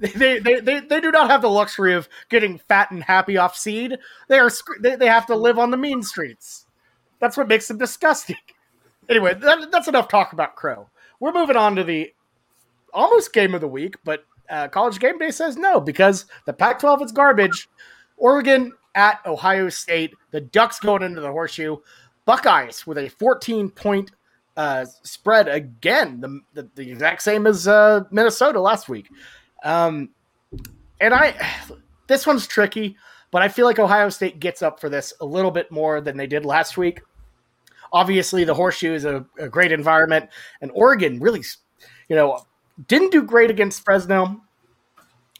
They, 0.00 0.40
they, 0.40 0.60
they, 0.60 0.80
they 0.80 1.00
do 1.00 1.12
not 1.12 1.30
have 1.30 1.42
the 1.42 1.48
luxury 1.48 1.94
of 1.94 2.08
getting 2.28 2.58
fat 2.58 2.90
and 2.90 3.02
happy 3.02 3.36
off 3.36 3.56
seed. 3.56 3.96
They 4.28 4.38
are 4.38 4.50
they, 4.80 4.96
they 4.96 5.06
have 5.06 5.26
to 5.26 5.36
live 5.36 5.58
on 5.58 5.70
the 5.70 5.76
mean 5.76 6.02
streets. 6.02 6.66
That's 7.20 7.36
what 7.36 7.48
makes 7.48 7.68
them 7.68 7.78
disgusting. 7.78 8.36
Anyway, 9.08 9.34
that, 9.34 9.70
that's 9.70 9.88
enough 9.88 10.08
talk 10.08 10.32
about 10.32 10.56
Crow. 10.56 10.88
We're 11.20 11.32
moving 11.32 11.56
on 11.56 11.76
to 11.76 11.84
the 11.84 12.13
almost 12.94 13.32
game 13.32 13.54
of 13.54 13.60
the 13.60 13.68
week, 13.68 13.96
but 14.04 14.24
uh, 14.48 14.68
College 14.68 14.98
Game 14.98 15.18
Day 15.18 15.30
says 15.30 15.56
no 15.56 15.80
because 15.80 16.26
the 16.46 16.52
Pac-12 16.52 17.04
is 17.04 17.12
garbage. 17.12 17.68
Oregon 18.16 18.72
at 18.94 19.20
Ohio 19.26 19.68
State. 19.68 20.14
The 20.30 20.40
Ducks 20.40 20.80
going 20.80 21.02
into 21.02 21.20
the 21.20 21.30
horseshoe. 21.30 21.76
Buckeyes 22.24 22.86
with 22.86 22.98
a 22.98 23.08
14 23.08 23.70
point 23.70 24.10
uh, 24.56 24.84
spread 25.02 25.48
again, 25.48 26.20
the, 26.20 26.40
the, 26.54 26.70
the 26.74 26.90
exact 26.90 27.22
same 27.22 27.46
as 27.46 27.66
uh, 27.66 28.04
Minnesota 28.10 28.60
last 28.60 28.88
week. 28.88 29.08
Um, 29.64 30.10
and 31.00 31.12
I, 31.12 31.34
this 32.06 32.26
one's 32.26 32.46
tricky, 32.46 32.96
but 33.30 33.42
I 33.42 33.48
feel 33.48 33.66
like 33.66 33.78
Ohio 33.78 34.08
State 34.08 34.40
gets 34.40 34.62
up 34.62 34.80
for 34.80 34.88
this 34.88 35.12
a 35.20 35.24
little 35.24 35.50
bit 35.50 35.70
more 35.70 36.00
than 36.00 36.16
they 36.16 36.26
did 36.26 36.44
last 36.44 36.76
week. 36.76 37.00
Obviously, 37.92 38.44
the 38.44 38.54
horseshoe 38.54 38.94
is 38.94 39.04
a, 39.04 39.24
a 39.38 39.48
great 39.48 39.70
environment, 39.70 40.28
and 40.60 40.70
Oregon 40.74 41.20
really, 41.20 41.44
you 42.08 42.16
know, 42.16 42.44
didn't 42.86 43.10
do 43.10 43.22
great 43.22 43.50
against 43.50 43.84
Fresno. 43.84 44.40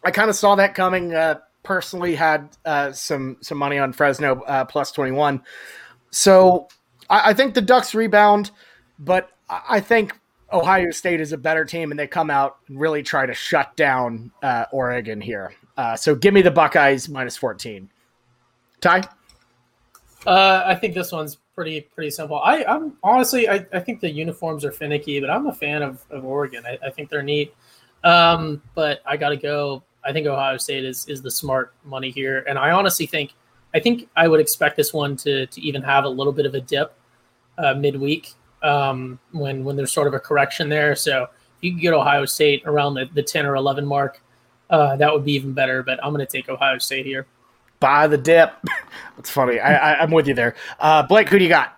I 0.04 0.10
kind 0.10 0.30
of 0.30 0.36
saw 0.36 0.54
that 0.56 0.74
coming. 0.74 1.14
Uh, 1.14 1.40
personally, 1.62 2.14
had 2.14 2.56
uh, 2.64 2.92
some 2.92 3.38
some 3.40 3.58
money 3.58 3.78
on 3.78 3.92
Fresno 3.92 4.42
uh, 4.42 4.64
plus 4.64 4.92
twenty 4.92 5.12
one. 5.12 5.42
So 6.10 6.68
I, 7.08 7.30
I 7.30 7.34
think 7.34 7.54
the 7.54 7.62
Ducks 7.62 7.94
rebound, 7.94 8.50
but 8.98 9.30
I 9.48 9.62
I 9.68 9.80
think 9.80 10.18
Ohio 10.52 10.90
State 10.90 11.20
is 11.20 11.32
a 11.32 11.38
better 11.38 11.64
team 11.64 11.90
and 11.90 11.98
they 11.98 12.06
come 12.06 12.30
out 12.30 12.58
and 12.68 12.78
really 12.78 13.02
try 13.02 13.26
to 13.26 13.34
shut 13.34 13.76
down 13.76 14.30
uh, 14.42 14.66
Oregon 14.70 15.20
here. 15.20 15.52
Uh, 15.76 15.96
so 15.96 16.14
give 16.14 16.32
me 16.32 16.42
the 16.42 16.50
Buckeyes 16.50 17.08
minus 17.08 17.36
14. 17.36 17.90
Ty? 18.80 19.02
Uh, 20.26 20.62
I 20.64 20.74
think 20.76 20.94
this 20.94 21.10
one's 21.10 21.38
pretty 21.54 21.82
pretty 21.82 22.10
simple. 22.10 22.40
I, 22.40 22.64
I'm 22.64 22.96
honestly, 23.02 23.48
I, 23.48 23.66
I 23.72 23.80
think 23.80 24.00
the 24.00 24.10
uniforms 24.10 24.64
are 24.64 24.72
finicky, 24.72 25.20
but 25.20 25.30
I'm 25.30 25.46
a 25.46 25.52
fan 25.52 25.82
of, 25.82 26.04
of 26.10 26.24
Oregon. 26.24 26.64
I, 26.66 26.78
I 26.86 26.90
think 26.90 27.08
they're 27.08 27.22
neat. 27.22 27.54
Um, 28.02 28.62
but 28.74 29.00
I 29.06 29.16
got 29.16 29.30
to 29.30 29.36
go. 29.36 29.82
I 30.04 30.12
think 30.12 30.26
Ohio 30.26 30.58
State 30.58 30.84
is 30.84 31.06
is 31.08 31.22
the 31.22 31.30
smart 31.30 31.74
money 31.84 32.10
here, 32.10 32.44
and 32.48 32.58
I 32.58 32.72
honestly 32.72 33.06
think 33.06 33.32
I 33.74 33.80
think 33.80 34.08
I 34.16 34.28
would 34.28 34.40
expect 34.40 34.76
this 34.76 34.92
one 34.92 35.16
to 35.18 35.46
to 35.46 35.60
even 35.60 35.82
have 35.82 36.04
a 36.04 36.08
little 36.08 36.32
bit 36.32 36.46
of 36.46 36.54
a 36.54 36.60
dip 36.60 36.94
uh, 37.58 37.74
midweek 37.74 38.34
um, 38.62 39.18
when 39.32 39.64
when 39.64 39.76
there's 39.76 39.92
sort 39.92 40.06
of 40.06 40.14
a 40.14 40.20
correction 40.20 40.68
there. 40.68 40.94
So 40.94 41.24
if 41.24 41.30
you 41.62 41.72
could 41.72 41.80
get 41.80 41.94
Ohio 41.94 42.24
State 42.26 42.62
around 42.66 42.94
the, 42.94 43.08
the 43.14 43.22
10 43.22 43.46
or 43.46 43.56
11 43.56 43.86
mark, 43.86 44.20
uh, 44.70 44.96
that 44.96 45.12
would 45.12 45.24
be 45.24 45.32
even 45.32 45.52
better. 45.52 45.82
But 45.82 46.04
I'm 46.04 46.12
going 46.12 46.24
to 46.24 46.30
take 46.30 46.48
Ohio 46.48 46.78
State 46.78 47.06
here. 47.06 47.26
Buy 47.84 48.06
the 48.06 48.16
dip. 48.16 48.54
That's 49.16 49.28
funny. 49.28 49.60
I, 49.60 50.02
am 50.02 50.10
with 50.10 50.26
you 50.26 50.32
there. 50.32 50.54
Uh, 50.80 51.02
Blake, 51.02 51.28
who 51.28 51.36
do 51.38 51.44
you 51.44 51.50
got? 51.50 51.76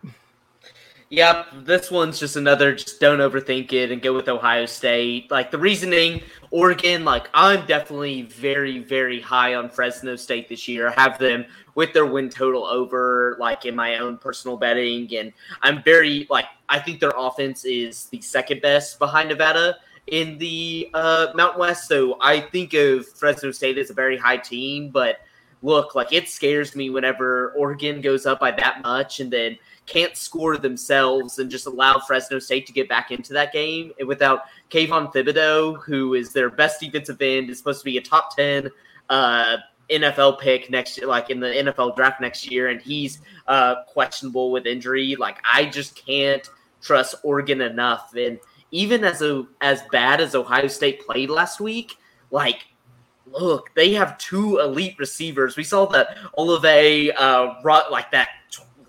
Yep, 1.09 1.47
this 1.65 1.91
one's 1.91 2.21
just 2.21 2.37
another 2.37 2.77
just 2.77 3.01
don't 3.01 3.19
overthink 3.19 3.73
it 3.73 3.91
and 3.91 4.01
go 4.01 4.15
with 4.15 4.29
Ohio 4.29 4.67
State. 4.67 5.29
Like 5.33 5.51
the 5.51 5.59
reasoning, 5.59 6.23
Oregon, 6.53 7.05
like 7.05 7.29
I'm 7.35 7.67
definitely 7.67 8.23
very, 8.23 8.79
very 8.79 9.21
high 9.21 9.57
on 9.57 9.69
Fresno 9.69 10.15
State 10.15 10.49
this 10.49 10.69
year. 10.69 10.91
I 10.91 10.93
have 10.93 11.19
them 11.19 11.45
with 11.75 11.93
their 11.93 12.07
win 12.07 12.31
total 12.31 12.65
over, 12.65 13.37
like 13.41 13.65
in 13.65 13.75
my 13.75 13.99
own 13.99 14.17
personal 14.17 14.57
betting. 14.57 15.13
And 15.17 15.33
I'm 15.63 15.83
very 15.83 16.29
like 16.31 16.47
I 16.69 16.79
think 16.79 17.01
their 17.01 17.15
offense 17.17 17.65
is 17.65 18.05
the 18.07 18.21
second 18.21 18.63
best 18.63 19.01
behind 19.01 19.31
Nevada 19.31 19.75
in 20.07 20.39
the 20.39 20.89
uh, 20.95 21.33
Mountain 21.35 21.59
West. 21.59 21.89
So 21.89 22.17
I 22.21 22.43
think 22.43 22.75
of 22.75 23.09
Fresno 23.09 23.51
State 23.51 23.77
as 23.77 23.91
a 23.91 23.95
very 23.95 24.17
high 24.17 24.37
team, 24.37 24.91
but 24.91 25.23
look, 25.63 25.95
like 25.95 26.13
it 26.13 26.29
scares 26.29 26.77
me 26.77 26.91
whenever 26.91 27.53
Oregon 27.57 28.01
goes 28.01 28.27
up 28.27 28.41
by 28.41 28.51
that 28.53 28.83
much 28.83 29.21
and 29.21 29.33
then 29.33 29.57
can't 29.87 30.17
score 30.17 30.57
themselves 30.57 31.39
and 31.39 31.51
just 31.51 31.67
allow 31.67 31.99
Fresno 31.99 32.39
State 32.39 32.67
to 32.67 32.73
get 32.73 32.89
back 32.89 33.11
into 33.11 33.33
that 33.33 33.53
game. 33.53 33.93
Without 34.07 34.43
Kayvon 34.71 35.13
Thibodeaux, 35.13 35.83
who 35.85 36.15
is 36.15 36.33
their 36.33 36.51
best 36.51 36.81
defensive 36.81 37.21
end, 37.23 37.51
is 37.51 37.59
supposed 37.59 37.81
to 37.81 37.85
be 37.85 37.97
a 37.97 38.03
top 38.03 38.37
10 38.37 38.71
uh, 39.09 39.57
NFL 39.91 40.41
pick 40.41 40.71
next 40.71 40.99
year, 40.99 41.07
like 41.07 41.31
in 41.31 41.41
the 41.41 41.47
NFL 41.47 41.97
draft 41.97 42.21
next 42.21 42.51
year, 42.51 42.69
and 42.69 42.81
he's 42.81 43.21
uh, 43.47 43.85
questionable 43.85 44.51
with 44.51 44.67
injury. 44.67 45.17
Like 45.17 45.39
I 45.51 45.67
just 45.67 46.05
can't 46.05 46.49
trust 46.83 47.15
Oregon 47.23 47.61
enough. 47.61 48.15
And 48.17 48.39
even 48.73 49.05
as 49.05 49.23
a 49.23 49.47
as 49.61 49.83
bad 49.93 50.21
as 50.21 50.35
Ohio 50.35 50.67
State 50.67 51.07
played 51.07 51.31
last 51.31 51.61
week, 51.61 51.97
like 52.31 52.67
look, 53.27 53.71
they 53.75 53.93
have 53.93 54.19
two 54.19 54.59
elite 54.61 54.97
receivers. 54.99 55.57
We 55.57 55.65
saw 55.65 55.87
that 55.87 56.17
Olave 56.39 57.13
uh, 57.13 57.55
run 57.63 57.91
like 57.91 58.11
that 58.13 58.29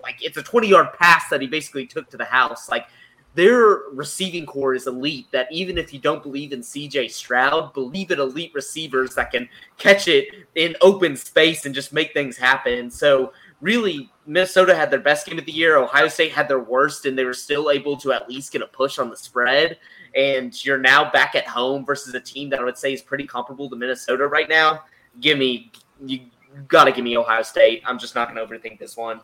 like 0.08 0.24
it's 0.24 0.38
a 0.38 0.44
20 0.44 0.68
yard 0.68 0.94
pass 0.94 1.30
that 1.30 1.42
he 1.42 1.48
basically 1.48 1.86
took 1.86 2.10
to 2.10 2.18
the 2.18 2.26
house. 2.26 2.70
Like 2.70 2.88
their 3.36 3.82
receiving 3.92 4.46
corps 4.46 4.74
is 4.74 4.88
elite. 4.88 5.28
That 5.32 5.48
even 5.52 5.78
if 5.78 5.94
you 5.94 6.00
don't 6.00 6.24
believe 6.24 6.54
in 6.54 6.62
CJ 6.62 7.12
Stroud, 7.12 7.74
believe 7.74 8.12
in 8.12 8.20
elite 8.20 8.52
receivers 8.54 9.14
that 9.16 9.32
can 9.32 9.50
catch 9.78 10.08
it 10.08 10.30
in 10.56 10.76
open 10.82 11.18
space 11.18 11.66
and 11.66 11.76
just 11.76 11.92
make 11.92 12.14
things 12.14 12.38
happen. 12.38 12.90
So 12.90 13.34
really, 13.60 14.10
Minnesota 14.28 14.76
had 14.76 14.92
their 14.92 15.00
best 15.00 15.26
game 15.26 15.40
of 15.40 15.46
the 15.46 15.52
year. 15.52 15.78
Ohio 15.78 16.10
State 16.10 16.34
had 16.34 16.50
their 16.50 16.60
worst, 16.60 17.06
and 17.06 17.18
they 17.18 17.24
were 17.24 17.34
still 17.34 17.72
able 17.72 17.96
to 17.98 18.12
at 18.12 18.30
least 18.30 18.52
get 18.52 18.62
a 18.62 18.68
push 18.68 19.00
on 19.00 19.10
the 19.10 19.16
spread. 19.16 19.80
And 20.16 20.54
you're 20.66 20.78
now 20.78 21.10
back 21.10 21.34
at 21.34 21.48
home 21.48 21.86
versus 21.86 22.14
a 22.14 22.20
team 22.20 22.50
that 22.50 22.60
I 22.60 22.64
would 22.64 22.78
say 22.78 22.92
is 22.92 23.02
pretty 23.02 23.26
comparable 23.26 23.70
to 23.70 23.76
Minnesota 23.76 24.28
right 24.28 24.50
now. 24.50 24.84
Give 25.22 25.38
me, 25.38 25.72
you 26.06 26.20
got 26.68 26.86
to 26.86 26.92
give 26.92 27.06
me 27.06 27.18
Ohio 27.18 27.42
State. 27.42 27.82
I'm 27.86 27.98
just 27.98 28.16
not 28.16 28.34
going 28.34 28.46
to 28.46 28.54
overthink 28.54 28.80
this 28.80 28.98
one. 28.98 29.22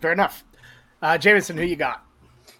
Fair 0.00 0.12
enough. 0.12 0.44
Uh, 1.02 1.18
Jamison, 1.18 1.56
who 1.58 1.64
you 1.64 1.76
got? 1.76 2.02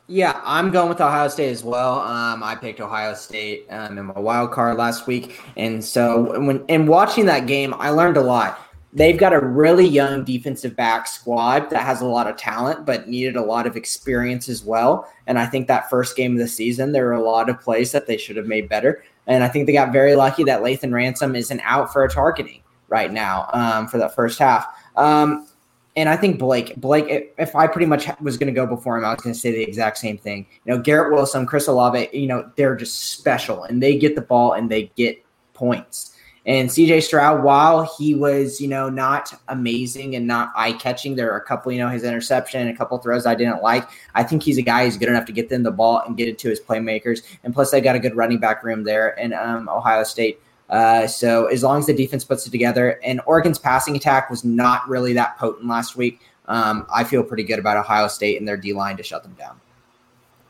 Yeah, 0.08 0.40
I'm 0.44 0.70
going 0.70 0.88
with 0.88 1.00
Ohio 1.00 1.26
State 1.28 1.50
as 1.50 1.64
well. 1.64 2.00
Um, 2.00 2.42
I 2.42 2.54
picked 2.54 2.80
Ohio 2.80 3.14
State 3.14 3.66
um, 3.70 3.98
in 3.98 4.06
my 4.06 4.20
wild 4.20 4.52
card 4.52 4.76
last 4.76 5.08
week, 5.08 5.40
and 5.56 5.84
so 5.84 6.38
when 6.40 6.64
in 6.66 6.86
watching 6.86 7.26
that 7.26 7.46
game, 7.46 7.74
I 7.74 7.90
learned 7.90 8.16
a 8.16 8.20
lot. 8.20 8.60
They've 8.96 9.18
got 9.18 9.34
a 9.34 9.40
really 9.40 9.86
young 9.86 10.24
defensive 10.24 10.74
back 10.74 11.06
squad 11.06 11.68
that 11.68 11.82
has 11.82 12.00
a 12.00 12.06
lot 12.06 12.26
of 12.26 12.38
talent, 12.38 12.86
but 12.86 13.06
needed 13.06 13.36
a 13.36 13.42
lot 13.42 13.66
of 13.66 13.76
experience 13.76 14.48
as 14.48 14.64
well. 14.64 15.12
And 15.26 15.38
I 15.38 15.44
think 15.44 15.68
that 15.68 15.90
first 15.90 16.16
game 16.16 16.32
of 16.32 16.38
the 16.38 16.48
season, 16.48 16.92
there 16.92 17.04
were 17.04 17.12
a 17.12 17.22
lot 17.22 17.50
of 17.50 17.60
plays 17.60 17.92
that 17.92 18.06
they 18.06 18.16
should 18.16 18.36
have 18.36 18.46
made 18.46 18.70
better. 18.70 19.04
And 19.26 19.44
I 19.44 19.48
think 19.48 19.66
they 19.66 19.74
got 19.74 19.92
very 19.92 20.14
lucky 20.14 20.44
that 20.44 20.62
Lathan 20.62 20.94
Ransom 20.94 21.36
isn't 21.36 21.60
out 21.60 21.92
for 21.92 22.04
a 22.04 22.08
targeting 22.08 22.62
right 22.88 23.12
now 23.12 23.50
um, 23.52 23.86
for 23.86 23.98
that 23.98 24.14
first 24.14 24.38
half. 24.38 24.66
Um, 24.96 25.46
and 25.94 26.08
I 26.08 26.16
think 26.16 26.38
Blake, 26.38 26.74
Blake, 26.76 27.34
if 27.36 27.54
I 27.54 27.66
pretty 27.66 27.86
much 27.86 28.08
was 28.22 28.38
going 28.38 28.46
to 28.46 28.58
go 28.58 28.66
before 28.66 28.96
him, 28.96 29.04
I 29.04 29.12
was 29.12 29.20
going 29.20 29.34
to 29.34 29.38
say 29.38 29.50
the 29.50 29.62
exact 29.62 29.98
same 29.98 30.16
thing. 30.16 30.46
You 30.64 30.74
know, 30.74 30.80
Garrett 30.80 31.12
Wilson, 31.12 31.44
Chris 31.44 31.66
Olave, 31.68 32.08
you 32.14 32.28
know, 32.28 32.50
they're 32.56 32.76
just 32.76 33.12
special 33.12 33.64
and 33.64 33.82
they 33.82 33.98
get 33.98 34.14
the 34.14 34.22
ball 34.22 34.52
and 34.52 34.70
they 34.70 34.90
get 34.96 35.22
points. 35.52 36.15
And 36.46 36.68
CJ 36.68 37.02
Stroud, 37.02 37.42
while 37.42 37.92
he 37.98 38.14
was, 38.14 38.60
you 38.60 38.68
know, 38.68 38.88
not 38.88 39.34
amazing 39.48 40.14
and 40.14 40.28
not 40.28 40.52
eye 40.54 40.72
catching, 40.74 41.16
there 41.16 41.32
are 41.32 41.38
a 41.38 41.44
couple, 41.44 41.72
you 41.72 41.78
know, 41.78 41.88
his 41.88 42.04
interception 42.04 42.60
and 42.60 42.70
a 42.70 42.76
couple 42.76 42.96
throws 42.98 43.26
I 43.26 43.34
didn't 43.34 43.62
like. 43.62 43.88
I 44.14 44.22
think 44.22 44.44
he's 44.44 44.56
a 44.56 44.62
guy 44.62 44.84
who's 44.84 44.96
good 44.96 45.08
enough 45.08 45.24
to 45.24 45.32
get 45.32 45.48
them 45.48 45.64
the 45.64 45.72
ball 45.72 46.02
and 46.06 46.16
get 46.16 46.28
it 46.28 46.38
to 46.38 46.48
his 46.48 46.60
playmakers. 46.60 47.22
And 47.42 47.52
plus, 47.52 47.72
they 47.72 47.80
got 47.80 47.96
a 47.96 47.98
good 47.98 48.14
running 48.14 48.38
back 48.38 48.62
room 48.62 48.84
there 48.84 49.10
in 49.10 49.32
um, 49.32 49.68
Ohio 49.68 50.04
State. 50.04 50.40
Uh, 50.70 51.08
so 51.08 51.46
as 51.46 51.64
long 51.64 51.80
as 51.80 51.86
the 51.86 51.94
defense 51.94 52.24
puts 52.24 52.46
it 52.46 52.50
together, 52.50 53.00
and 53.02 53.20
Oregon's 53.26 53.58
passing 53.58 53.96
attack 53.96 54.30
was 54.30 54.44
not 54.44 54.88
really 54.88 55.12
that 55.14 55.36
potent 55.38 55.66
last 55.66 55.96
week, 55.96 56.20
um, 56.46 56.86
I 56.94 57.02
feel 57.02 57.24
pretty 57.24 57.42
good 57.42 57.58
about 57.58 57.76
Ohio 57.76 58.06
State 58.06 58.38
and 58.38 58.46
their 58.46 58.56
D 58.56 58.72
line 58.72 58.96
to 58.98 59.02
shut 59.02 59.24
them 59.24 59.34
down. 59.36 59.60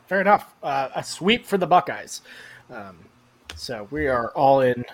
Fair 0.05 0.21
enough. 0.21 0.53
Uh, 0.61 0.89
a 0.93 1.03
sweep 1.03 1.43
for 1.43 1.57
the 1.57 1.67
Buckeyes. 1.67 2.21
Um, 2.69 2.97
so 3.55 3.87
we 3.89 4.07
are 4.07 4.29
all 4.29 4.61
in 4.61 4.85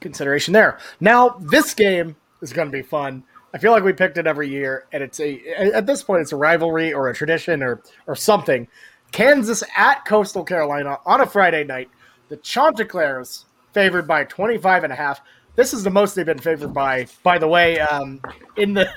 consideration 0.00 0.52
there. 0.52 0.78
Now 1.00 1.36
this 1.40 1.74
game 1.74 2.16
is 2.42 2.52
going 2.52 2.68
to 2.68 2.72
be 2.72 2.82
fun. 2.82 3.24
I 3.52 3.58
feel 3.58 3.72
like 3.72 3.82
we 3.82 3.92
picked 3.92 4.16
it 4.16 4.26
every 4.26 4.48
year, 4.48 4.86
and 4.92 5.02
it's 5.02 5.18
a 5.20 5.40
at 5.58 5.86
this 5.86 6.02
point 6.02 6.22
it's 6.22 6.32
a 6.32 6.36
rivalry 6.36 6.92
or 6.92 7.08
a 7.08 7.14
tradition 7.14 7.62
or 7.62 7.82
or 8.06 8.14
something. 8.14 8.68
Kansas 9.12 9.62
at 9.76 10.04
Coastal 10.04 10.44
Carolina 10.44 10.98
on 11.04 11.20
a 11.20 11.26
Friday 11.26 11.64
night. 11.64 11.90
The 12.28 12.36
Chanticleers 12.36 13.46
favored 13.72 14.06
by 14.06 14.24
25 14.24 14.84
and 14.84 14.92
a 14.92 14.96
half. 14.96 15.20
This 15.56 15.74
is 15.74 15.82
the 15.82 15.90
most 15.90 16.14
they've 16.14 16.24
been 16.24 16.38
favored 16.38 16.72
by, 16.72 17.06
by 17.22 17.38
the 17.38 17.48
way, 17.48 17.80
um, 17.80 18.20
in 18.56 18.74
the, 18.74 18.88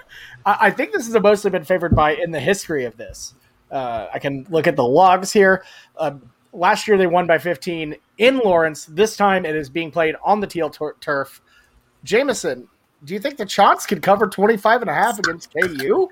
I 0.46 0.70
think 0.72 0.94
this 0.94 1.08
is 1.08 1.14
the 1.14 1.20
most 1.20 1.44
they've 1.44 1.52
been 1.52 1.64
favored 1.64 1.96
by 1.96 2.14
in 2.14 2.32
the 2.32 2.40
history 2.40 2.86
of 2.86 2.96
this. 2.96 3.34
Uh, 3.72 4.08
I 4.14 4.20
can 4.20 4.46
look 4.50 4.68
at 4.68 4.76
the 4.76 4.84
logs 4.84 5.34
here. 5.34 5.64
Uh, 5.98 6.16
last 6.54 6.88
year 6.88 6.98
they 6.98 7.08
won 7.08 7.28
by 7.28 7.38
15 7.38 7.96
in 8.20 8.38
Lawrence. 8.40 8.86
This 8.86 9.18
time 9.18 9.46
it 9.46 9.56
is 9.56 9.70
being 9.70 9.92
played 9.92 10.16
on 10.24 10.40
the 10.40 10.48
teal 10.48 10.70
tur- 10.70 10.96
turf. 11.02 11.42
Jamison, 12.04 12.68
do 13.04 13.14
you 13.14 13.20
think 13.20 13.38
the 13.38 13.46
Chants 13.46 13.86
could 13.86 14.02
cover 14.02 14.28
25 14.28 14.82
and 14.82 14.90
a 14.90 14.94
half 14.94 15.20
against 15.20 15.54
KU? 15.54 16.10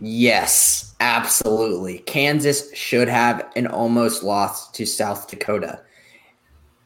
Yes, 0.00 0.94
absolutely. 1.00 2.00
Kansas 2.00 2.74
should 2.74 3.08
have 3.08 3.50
an 3.56 3.66
almost 3.66 4.22
loss 4.22 4.70
to 4.72 4.84
South 4.86 5.28
Dakota. 5.28 5.80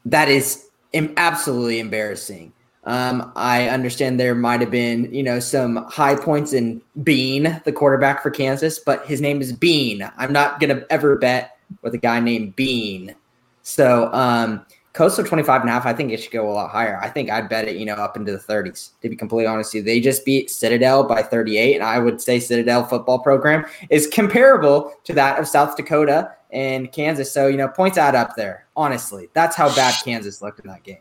That 0.05 0.29
is 0.29 0.69
absolutely 0.93 1.79
embarrassing. 1.79 2.53
Um, 2.85 3.31
I 3.35 3.67
understand 3.67 4.19
there 4.19 4.35
might 4.35 4.61
have 4.61 4.71
been, 4.71 5.13
you 5.13 5.21
know, 5.21 5.39
some 5.39 5.77
high 5.87 6.15
points 6.15 6.53
in 6.53 6.81
Bean, 7.03 7.61
the 7.65 7.71
quarterback 7.71 8.23
for 8.23 8.31
Kansas, 8.31 8.79
but 8.79 9.05
his 9.05 9.21
name 9.21 9.41
is 9.41 9.51
Bean. 9.51 10.09
I'm 10.17 10.31
not 10.31 10.59
going 10.59 10.75
to 10.75 10.91
ever 10.91 11.17
bet 11.17 11.58
with 11.81 11.93
a 11.93 11.97
guy 11.97 12.19
named 12.19 12.55
Bean. 12.55 13.15
So, 13.61 14.11
um, 14.13 14.65
Coastal 14.93 15.23
25 15.23 15.61
and 15.61 15.69
a 15.69 15.73
half, 15.73 15.85
I 15.85 15.93
think 15.93 16.11
it 16.11 16.17
should 16.17 16.31
go 16.31 16.49
a 16.49 16.51
lot 16.51 16.71
higher. 16.71 16.99
I 16.99 17.09
think 17.09 17.29
I'd 17.29 17.47
bet 17.47 17.67
it, 17.67 17.77
you 17.77 17.85
know, 17.85 17.93
up 17.93 18.17
into 18.17 18.31
the 18.31 18.39
30s, 18.39 18.91
to 19.01 19.09
be 19.09 19.15
completely 19.15 19.45
honest 19.45 19.73
with 19.73 19.85
you. 19.85 19.85
They 19.85 19.99
just 19.99 20.25
beat 20.25 20.49
Citadel 20.49 21.03
by 21.03 21.21
38, 21.21 21.75
and 21.75 21.83
I 21.83 21.99
would 21.99 22.19
say 22.19 22.39
Citadel 22.39 22.83
football 22.83 23.19
program 23.19 23.65
is 23.89 24.07
comparable 24.07 24.93
to 25.03 25.13
that 25.13 25.39
of 25.39 25.47
South 25.47 25.77
Dakota 25.77 26.31
and 26.51 26.91
Kansas. 26.91 27.31
So, 27.31 27.47
you 27.47 27.57
know, 27.57 27.67
points 27.67 27.97
add 27.97 28.15
up 28.15 28.35
there. 28.35 28.65
Honestly, 28.75 29.29
that's 29.33 29.55
how 29.55 29.73
bad 29.75 29.93
Kansas 30.03 30.41
looked 30.41 30.59
in 30.59 30.67
that 30.67 30.83
game. 30.83 30.97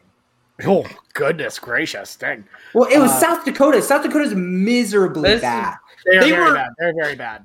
Oh, 0.66 0.84
goodness 1.14 1.58
gracious. 1.58 2.14
Dang. 2.16 2.44
Well, 2.74 2.88
it 2.92 2.98
was 2.98 3.10
uh, 3.12 3.20
South 3.20 3.44
Dakota. 3.44 3.80
South 3.80 4.02
Dakota's 4.02 4.34
miserably 4.34 5.38
bad. 5.38 5.76
They're 6.04 6.20
they 6.20 6.30
very 6.30 6.48
were, 6.50 6.54
bad. 6.54 6.70
They're 6.78 6.94
very 6.94 7.14
bad. 7.14 7.44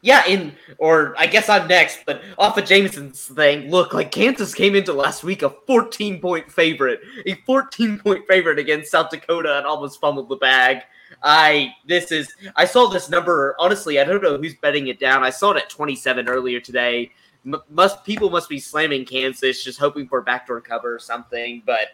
Yeah, 0.00 0.24
in 0.26 0.52
or 0.78 1.14
I 1.18 1.26
guess 1.26 1.48
I'm 1.48 1.66
next, 1.66 2.00
but 2.06 2.22
off 2.38 2.56
of 2.56 2.64
Jamison's 2.64 3.26
thing, 3.26 3.68
look, 3.68 3.92
like 3.92 4.12
Kansas 4.12 4.54
came 4.54 4.76
into 4.76 4.92
last 4.92 5.24
week 5.24 5.42
a 5.42 5.50
14 5.66 6.20
point 6.20 6.50
favorite, 6.50 7.00
a 7.26 7.34
14 7.46 7.98
point 7.98 8.24
favorite 8.28 8.60
against 8.60 8.92
South 8.92 9.10
Dakota 9.10 9.58
and 9.58 9.66
almost 9.66 10.00
fumbled 10.00 10.28
the 10.28 10.36
bag. 10.36 10.82
I 11.22 11.74
this 11.86 12.12
is 12.12 12.32
I 12.54 12.64
saw 12.64 12.86
this 12.88 13.08
number 13.08 13.56
honestly 13.58 13.98
I 13.98 14.04
don't 14.04 14.22
know 14.22 14.36
who's 14.36 14.54
betting 14.56 14.88
it 14.88 15.00
down 15.00 15.24
I 15.24 15.30
saw 15.30 15.52
it 15.52 15.56
at 15.56 15.70
27 15.70 16.28
earlier 16.28 16.60
today 16.60 17.10
m- 17.46 17.62
must 17.70 18.04
people 18.04 18.30
must 18.30 18.48
be 18.48 18.58
slamming 18.58 19.04
Kansas, 19.04 19.62
just 19.64 19.78
hoping 19.78 20.06
for 20.06 20.18
a 20.18 20.22
backdoor 20.22 20.60
cover 20.60 20.94
or 20.94 20.98
something. 20.98 21.62
But 21.64 21.88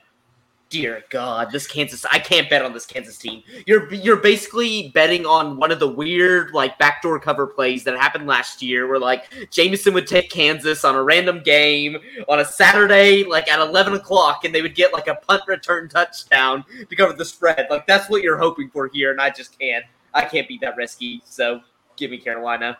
dear 0.70 1.04
God, 1.10 1.50
this 1.52 1.66
Kansas, 1.66 2.04
I 2.10 2.18
can't 2.18 2.50
bet 2.50 2.62
on 2.62 2.72
this 2.72 2.86
Kansas 2.86 3.16
team. 3.16 3.42
You're 3.66 3.92
you're 3.94 4.16
basically 4.16 4.90
betting 4.94 5.26
on 5.26 5.56
one 5.56 5.70
of 5.70 5.78
the 5.78 5.88
weird 5.88 6.52
like 6.52 6.78
backdoor 6.78 7.20
cover 7.20 7.46
plays 7.46 7.84
that 7.84 7.96
happened 7.96 8.26
last 8.26 8.62
year, 8.62 8.86
where 8.86 8.98
like 8.98 9.32
Jamison 9.50 9.94
would 9.94 10.06
take 10.06 10.30
Kansas 10.30 10.84
on 10.84 10.94
a 10.94 11.02
random 11.02 11.42
game 11.42 11.98
on 12.28 12.40
a 12.40 12.44
Saturday, 12.44 13.24
like 13.24 13.48
at 13.48 13.60
eleven 13.60 13.94
o'clock, 13.94 14.44
and 14.44 14.54
they 14.54 14.62
would 14.62 14.74
get 14.74 14.92
like 14.92 15.08
a 15.08 15.14
punt 15.14 15.42
return 15.46 15.88
touchdown 15.88 16.64
to 16.88 16.96
cover 16.96 17.12
the 17.12 17.24
spread. 17.24 17.66
Like 17.70 17.86
that's 17.86 18.08
what 18.10 18.22
you're 18.22 18.38
hoping 18.38 18.68
for 18.70 18.88
here, 18.88 19.10
and 19.10 19.20
I 19.20 19.30
just 19.30 19.58
can't. 19.58 19.84
I 20.12 20.24
can't 20.24 20.46
be 20.46 20.58
that 20.58 20.76
risky. 20.76 21.22
So 21.24 21.60
give 21.96 22.10
me 22.10 22.18
Carolina. 22.18 22.78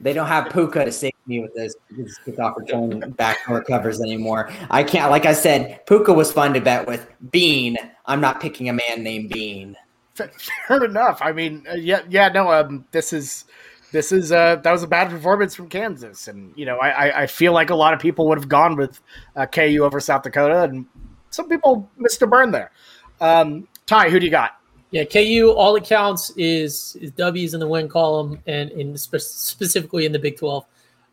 They 0.00 0.12
don't 0.12 0.26
have 0.26 0.46
Pooka 0.46 0.84
to 0.84 0.92
save 0.92 1.12
me 1.26 1.40
with 1.40 1.54
this 1.54 1.76
kickoff 2.26 2.56
return 2.56 3.12
backdoor 3.16 3.62
covers 3.62 4.00
anymore. 4.00 4.50
I 4.70 4.82
can't. 4.82 5.10
Like 5.10 5.26
I 5.26 5.32
said, 5.32 5.86
Pooka 5.86 6.14
was 6.14 6.32
fun 6.32 6.52
to 6.54 6.60
bet 6.60 6.86
with. 6.86 7.06
Bean, 7.30 7.76
I'm 8.06 8.20
not 8.20 8.40
picking 8.40 8.68
a 8.68 8.72
man 8.72 9.02
named 9.02 9.30
Bean. 9.30 9.76
Fair 10.14 10.84
enough. 10.84 11.20
I 11.22 11.32
mean, 11.32 11.64
uh, 11.70 11.74
yeah, 11.74 12.02
yeah. 12.08 12.28
No, 12.28 12.50
um, 12.52 12.84
this 12.92 13.12
is 13.12 13.46
this 13.92 14.12
is 14.12 14.32
uh, 14.32 14.56
that 14.56 14.72
was 14.72 14.82
a 14.82 14.88
bad 14.88 15.10
performance 15.10 15.54
from 15.54 15.68
Kansas, 15.68 16.28
and 16.28 16.52
you 16.56 16.66
know, 16.66 16.78
I 16.78 16.88
I, 16.88 17.22
I 17.22 17.26
feel 17.26 17.52
like 17.52 17.70
a 17.70 17.74
lot 17.74 17.94
of 17.94 18.00
people 18.00 18.28
would 18.28 18.38
have 18.38 18.48
gone 18.48 18.76
with 18.76 19.00
uh, 19.36 19.46
KU 19.46 19.80
over 19.82 20.00
South 20.00 20.22
Dakota, 20.22 20.62
and 20.62 20.86
some 21.30 21.48
people 21.48 21.88
missed 21.96 22.22
a 22.22 22.26
burn 22.26 22.50
there. 22.50 22.70
Um, 23.20 23.68
Ty, 23.86 24.10
who 24.10 24.18
do 24.18 24.26
you 24.26 24.30
got? 24.30 24.58
Yeah, 24.94 25.02
KU. 25.02 25.52
All 25.56 25.74
it 25.74 25.82
counts 25.82 26.30
is 26.36 26.96
is 27.00 27.10
W's 27.10 27.52
in 27.52 27.58
the 27.58 27.66
win 27.66 27.88
column, 27.88 28.40
and 28.46 28.70
in 28.70 28.96
spe- 28.96 29.16
specifically 29.16 30.06
in 30.06 30.12
the 30.12 30.20
Big 30.20 30.38
Twelve 30.38 30.66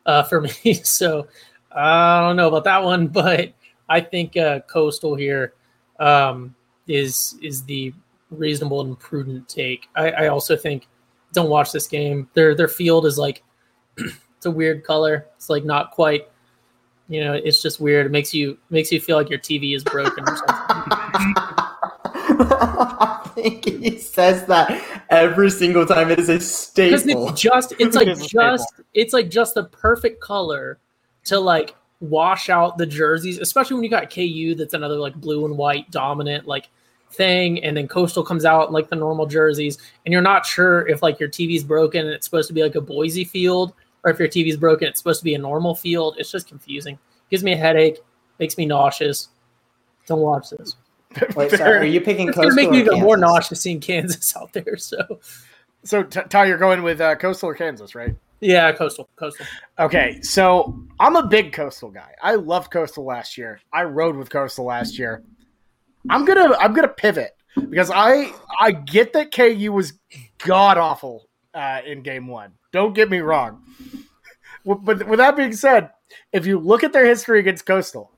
uh, 0.06 0.22
for 0.22 0.42
me. 0.64 0.74
So 0.84 1.28
I 1.76 2.20
don't 2.22 2.36
know 2.36 2.48
about 2.48 2.64
that 2.66 2.84
one, 2.84 3.08
but 3.08 3.54
I 3.90 4.00
think 4.00 4.38
uh, 4.38 4.60
Coastal 4.72 5.16
here 5.16 5.56
um, 6.00 6.54
is 6.88 7.34
is 7.42 7.64
the 7.64 7.92
reasonable 8.30 8.82
and 8.82 9.00
prudent 9.00 9.50
take. 9.50 9.90
I, 9.96 10.12
I 10.12 10.28
also 10.28 10.56
think 10.56 10.88
don't 11.34 11.50
watch 11.50 11.72
this 11.72 11.88
game. 11.88 12.30
Their 12.36 12.54
their 12.54 12.68
field 12.68 13.08
is 13.08 13.18
like 13.18 13.42
it's 13.98 14.46
a 14.46 14.52
weird 14.52 14.84
color. 14.84 15.26
It's 15.38 15.50
like 15.50 15.66
not 15.66 15.90
quite. 15.90 16.30
You 17.10 17.24
know, 17.24 17.34
it's 17.34 17.64
just 17.64 17.80
weird. 17.80 18.06
It 18.06 18.12
makes 18.12 18.32
you 18.32 18.60
makes 18.70 18.92
you 18.92 19.02
feel 19.02 19.18
like 19.18 19.32
your 19.32 19.40
TV 19.40 19.76
is 19.76 19.84
broken 19.84 20.24
or 20.28 20.38
something. 20.38 20.98
I 23.46 23.50
think 23.50 23.84
he 23.84 23.98
says 23.98 24.46
that 24.48 25.04
every 25.10 25.50
single 25.50 25.86
time. 25.86 26.12
It 26.12 26.20
is 26.20 26.30
a 26.30 26.34
because 26.34 27.02
staple. 27.02 27.30
it's 27.30 27.42
just 27.42 27.74
it's 27.80 27.96
like 27.96 28.08
It 28.08 28.12
is 28.12 28.26
a 28.26 28.28
just 28.28 28.74
it's 28.94 29.14
like 29.14 29.30
just 29.30 29.56
the 29.56 29.66
perfect 29.66 30.22
color 30.22 30.80
to 31.26 31.40
like 31.40 31.76
wash 32.00 32.50
out 32.50 32.80
the 32.80 32.86
jerseys 32.86 33.38
especially 33.38 33.76
when 33.76 33.84
you 33.84 33.90
got 33.90 34.10
ku 34.10 34.56
that's 34.56 34.74
another 34.74 34.96
like 34.96 35.14
blue 35.16 35.46
and 35.46 35.56
white 35.56 35.90
dominant 35.92 36.48
like 36.48 36.68
thing 37.12 37.64
and 37.64 37.78
then 37.78 37.88
coastal 37.88 38.24
comes 38.24 38.44
out 38.44 38.70
in, 38.70 38.74
like 38.74 38.90
the 38.90 38.96
normal 38.96 39.28
jerseys 39.28 39.78
and 40.04 40.12
you're 40.12 40.20
not 40.20 40.44
sure 40.44 40.88
if 40.88 41.04
like 41.04 41.20
your 41.20 41.30
tv's 41.30 41.64
broken 41.64 42.06
and 42.06 42.10
it's 42.10 42.26
supposed 42.26 42.48
to 42.48 42.54
be 42.56 42.64
like 42.64 42.74
a 42.74 42.82
boise 42.82 43.24
field 43.24 43.74
or 44.04 44.12
if 44.12 44.18
your 44.18 44.28
tv's 44.28 44.58
broken 44.58 44.88
it's 44.88 45.00
supposed 45.00 45.20
to 45.20 45.24
be 45.24 45.36
a 45.36 45.38
normal 45.38 45.76
field. 45.76 46.16
It's 46.18 46.32
just 46.32 46.48
confusing. 46.48 46.98
Gives 47.30 47.44
me 47.44 47.54
a 47.54 47.58
headache. 47.58 48.00
Makes 48.40 48.58
me 48.58 48.66
nauseous. 48.66 49.30
Don't 50.08 50.22
watch 50.22 50.50
this 50.50 50.76
Wait, 51.36 51.52
sorry, 51.52 51.78
are 51.78 51.84
you 51.84 52.02
picking 52.02 52.30
it's 52.30 52.38
gonna 52.38 52.54
make 52.54 52.70
me 52.70 52.80
or 52.80 52.86
even 52.86 53.00
more 53.02 53.18
nauseous 53.18 53.62
seeing 53.62 53.80
kansas 53.80 54.36
out 54.40 54.54
there 54.54 54.78
so 54.78 55.20
So 55.84 56.04
T- 56.04 56.22
Ty, 56.30 56.46
you're 56.46 56.58
going 56.58 56.84
with 56.84 57.02
uh, 57.02 57.16
Coastal 57.16 57.50
or 57.50 57.56
Kansas, 57.56 57.96
right? 57.96 58.16
yeah 58.40 58.72
coastal 58.72 59.08
coastal 59.16 59.46
Okay, 59.80 60.22
so 60.22 60.80
I'm 61.00 61.16
a 61.16 61.28
big 61.28 61.54
Coastal 61.54 61.90
guy. 61.90 62.14
I 62.22 62.36
loved 62.36 62.72
Coastal 62.72 63.06
last 63.06 63.38
year. 63.38 63.60
I 63.72 63.84
rode 63.84 64.16
with 64.16 64.30
Coastal 64.30 64.66
last 64.66 64.98
year. 65.00 65.24
I'm 66.10 66.26
gonna 66.26 66.56
I'm 66.58 66.74
gonna 66.74 66.88
pivot 66.88 67.36
because 67.70 67.92
I 67.92 68.32
I 68.60 68.72
get 68.72 69.14
that 69.14 69.34
KU 69.34 69.72
was 69.72 69.94
god 70.40 70.78
awful 70.78 71.28
uh, 71.54 71.82
in 71.86 72.02
game 72.02 72.28
one. 72.28 72.54
Don't 72.72 72.94
get 72.94 73.10
me 73.10 73.20
wrong. 73.20 73.64
But 74.66 75.08
with 75.08 75.18
that 75.18 75.36
being 75.36 75.54
said, 75.54 75.90
if 76.32 76.46
you 76.46 76.60
look 76.60 76.84
at 76.84 76.94
their 76.94 77.06
history 77.06 77.40
against 77.40 77.66
Coastal, 77.66 78.11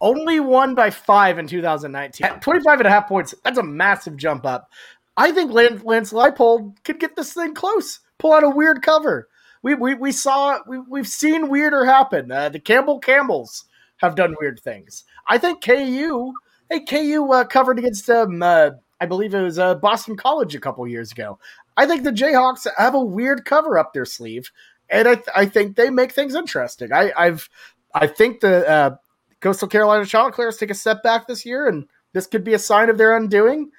only 0.00 0.40
won 0.40 0.74
by 0.74 0.90
five 0.90 1.38
in 1.38 1.46
2019. 1.46 2.26
At 2.26 2.42
25 2.42 2.80
and 2.80 2.86
a 2.86 2.90
half 2.90 3.08
points, 3.08 3.34
that's 3.44 3.58
a 3.58 3.62
massive 3.62 4.16
jump 4.16 4.44
up. 4.46 4.70
I 5.16 5.32
think 5.32 5.52
Lance, 5.52 5.82
Lance 5.82 6.12
Leipold 6.12 6.82
could 6.84 7.00
get 7.00 7.16
this 7.16 7.32
thing 7.32 7.54
close, 7.54 8.00
pull 8.18 8.32
out 8.32 8.44
a 8.44 8.50
weird 8.50 8.82
cover. 8.82 9.28
We, 9.62 9.74
we, 9.74 9.94
we 9.94 10.12
saw, 10.12 10.58
we, 10.66 10.78
we've 10.78 11.08
seen 11.08 11.48
weirder 11.48 11.84
happen. 11.84 12.30
Uh, 12.30 12.50
the 12.50 12.60
Campbell 12.60 12.98
Campbells 12.98 13.64
have 13.98 14.14
done 14.14 14.36
weird 14.38 14.60
things. 14.60 15.04
I 15.26 15.38
think 15.38 15.64
KU, 15.64 16.32
hey, 16.70 16.80
KU 16.80 17.32
uh, 17.32 17.44
covered 17.44 17.78
against, 17.78 18.08
um, 18.10 18.42
uh, 18.42 18.70
I 19.00 19.06
believe 19.06 19.34
it 19.34 19.42
was 19.42 19.58
uh, 19.58 19.74
Boston 19.76 20.16
College 20.16 20.54
a 20.54 20.60
couple 20.60 20.86
years 20.86 21.12
ago. 21.12 21.38
I 21.76 21.86
think 21.86 22.04
the 22.04 22.10
Jayhawks 22.10 22.66
have 22.76 22.94
a 22.94 23.00
weird 23.00 23.44
cover 23.44 23.78
up 23.78 23.92
their 23.92 24.04
sleeve, 24.04 24.50
and 24.88 25.08
I, 25.08 25.14
th- 25.14 25.26
I 25.34 25.46
think 25.46 25.76
they 25.76 25.90
make 25.90 26.12
things 26.12 26.34
interesting. 26.34 26.92
I, 26.92 27.12
I've, 27.16 27.48
I 27.94 28.06
think 28.06 28.40
the 28.40 28.68
uh, 28.68 28.96
Coastal 29.40 29.68
Carolina 29.68 30.04
Chanticleers 30.04 30.56
take 30.56 30.70
a 30.70 30.74
step 30.74 31.02
back 31.02 31.26
this 31.26 31.44
year, 31.44 31.68
and 31.68 31.86
this 32.12 32.26
could 32.26 32.44
be 32.44 32.54
a 32.54 32.58
sign 32.58 32.88
of 32.88 32.98
their 32.98 33.16
undoing. 33.16 33.70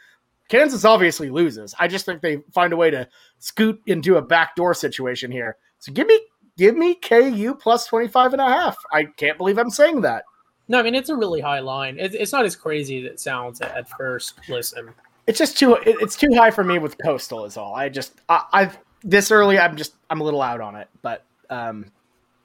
Kansas 0.50 0.86
obviously 0.86 1.30
loses. 1.30 1.76
I 1.80 1.88
just 1.88 2.06
think 2.06 2.22
they 2.22 2.38
find 2.54 2.72
a 2.72 2.78
way 2.78 2.90
to 2.92 3.08
scoot 3.40 3.82
into 3.86 4.18
a 4.18 4.22
backdoor 4.22 4.74
situation 4.74 5.32
here. 5.32 5.58
So 5.80 5.92
give 5.92 6.08
me 6.08 6.20
give 6.58 6.76
me 6.76 6.96
KU 6.96 7.56
plus 7.56 7.86
25 7.88 8.34
and 8.34 8.42
a 8.42 8.48
half. 8.48 8.78
I 8.92 9.06
can't 9.06 9.38
believe 9.38 9.58
I'm 9.58 9.70
saying 9.70 10.02
that. 10.02 10.24
No, 10.68 10.80
I 10.80 10.84
mean 10.84 10.96
it's 10.96 11.10
a 11.10 11.16
really 11.16 11.42
high 11.42 11.60
line. 11.60 11.98
It's, 12.00 12.16
it's 12.16 12.32
not 12.32 12.46
as 12.46 12.56
crazy 12.56 13.06
as 13.06 13.14
it 13.14 13.20
sounds 13.20 13.62
at, 13.62 13.90
first 13.90 14.40
listen. 14.50 14.94
It's 15.28 15.40
just 15.40 15.58
too 15.58 15.78
it's 15.86 16.16
too 16.16 16.30
high 16.34 16.52
for 16.52 16.64
me 16.64 16.80
with 16.80 16.98
Coastal 17.04 17.46
is 17.46 17.58
all. 17.58 17.76
I 17.76 17.90
just 17.90 18.14
I, 18.30 18.44
I've 18.54 18.78
this 19.04 19.32
early 19.32 19.60
I'm 19.60 19.76
just 19.76 19.96
I'm 20.10 20.22
a 20.22 20.24
little 20.24 20.42
out 20.42 20.62
on 20.62 20.76
it, 20.76 20.88
but 21.02 21.26
um 21.50 21.92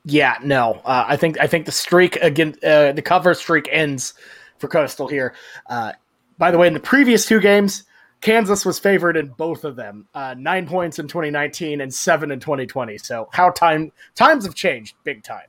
yeah, 0.04 0.36
no. 0.42 0.80
Uh, 0.84 1.04
I 1.06 1.16
think 1.16 1.38
I 1.40 1.46
think 1.46 1.66
the 1.66 1.72
streak 1.72 2.16
again 2.16 2.56
uh, 2.64 2.92
the 2.92 3.02
cover 3.02 3.34
streak 3.34 3.68
ends 3.70 4.14
for 4.58 4.68
Coastal 4.68 5.08
here. 5.08 5.34
Uh, 5.68 5.92
by 6.38 6.50
the 6.50 6.58
way, 6.58 6.66
in 6.66 6.74
the 6.74 6.80
previous 6.80 7.26
two 7.26 7.40
games, 7.40 7.84
Kansas 8.20 8.64
was 8.64 8.78
favored 8.78 9.16
in 9.16 9.28
both 9.28 9.64
of 9.64 9.76
them. 9.76 10.06
Uh, 10.14 10.34
nine 10.36 10.66
points 10.66 10.98
in 10.98 11.06
2019 11.06 11.80
and 11.80 11.92
seven 11.92 12.30
in 12.30 12.40
2020. 12.40 12.98
So 12.98 13.28
how 13.32 13.50
time 13.50 13.92
times 14.14 14.44
have 14.44 14.54
changed 14.54 14.96
big 15.04 15.22
time. 15.22 15.46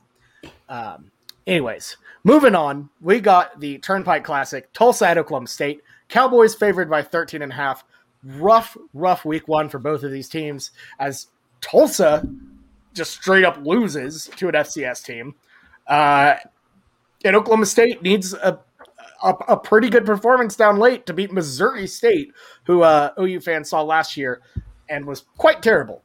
Um, 0.68 1.10
anyways, 1.46 1.96
moving 2.22 2.54
on, 2.54 2.90
we 3.00 3.20
got 3.20 3.58
the 3.60 3.78
Turnpike 3.78 4.24
Classic, 4.24 4.72
Tulsa 4.72 5.08
at 5.08 5.18
Oklahoma 5.18 5.48
State. 5.48 5.82
Cowboys 6.08 6.54
favored 6.54 6.88
by 6.88 7.02
13 7.02 7.42
and 7.42 7.52
a 7.52 7.54
half. 7.54 7.84
Rough, 8.24 8.76
rough 8.92 9.24
week 9.24 9.48
one 9.48 9.68
for 9.68 9.78
both 9.78 10.02
of 10.02 10.10
these 10.10 10.28
teams 10.28 10.70
as 10.98 11.26
Tulsa 11.60 12.26
just 12.94 13.12
straight 13.12 13.44
up 13.44 13.58
loses 13.64 14.30
to 14.36 14.48
an 14.48 14.54
FCS 14.54 15.04
team. 15.04 15.34
Uh, 15.86 16.36
and 17.24 17.36
Oklahoma 17.36 17.66
State 17.66 18.02
needs 18.02 18.32
a, 18.34 18.60
a, 19.22 19.34
a 19.48 19.56
pretty 19.56 19.88
good 19.88 20.06
performance 20.06 20.56
down 20.56 20.78
late 20.78 21.06
to 21.06 21.12
beat 21.12 21.32
Missouri 21.32 21.86
State, 21.86 22.32
who 22.66 22.82
uh, 22.82 23.10
OU 23.18 23.40
fans 23.40 23.70
saw 23.70 23.82
last 23.82 24.16
year 24.16 24.40
and 24.88 25.04
was 25.04 25.24
quite 25.36 25.62
terrible. 25.62 26.02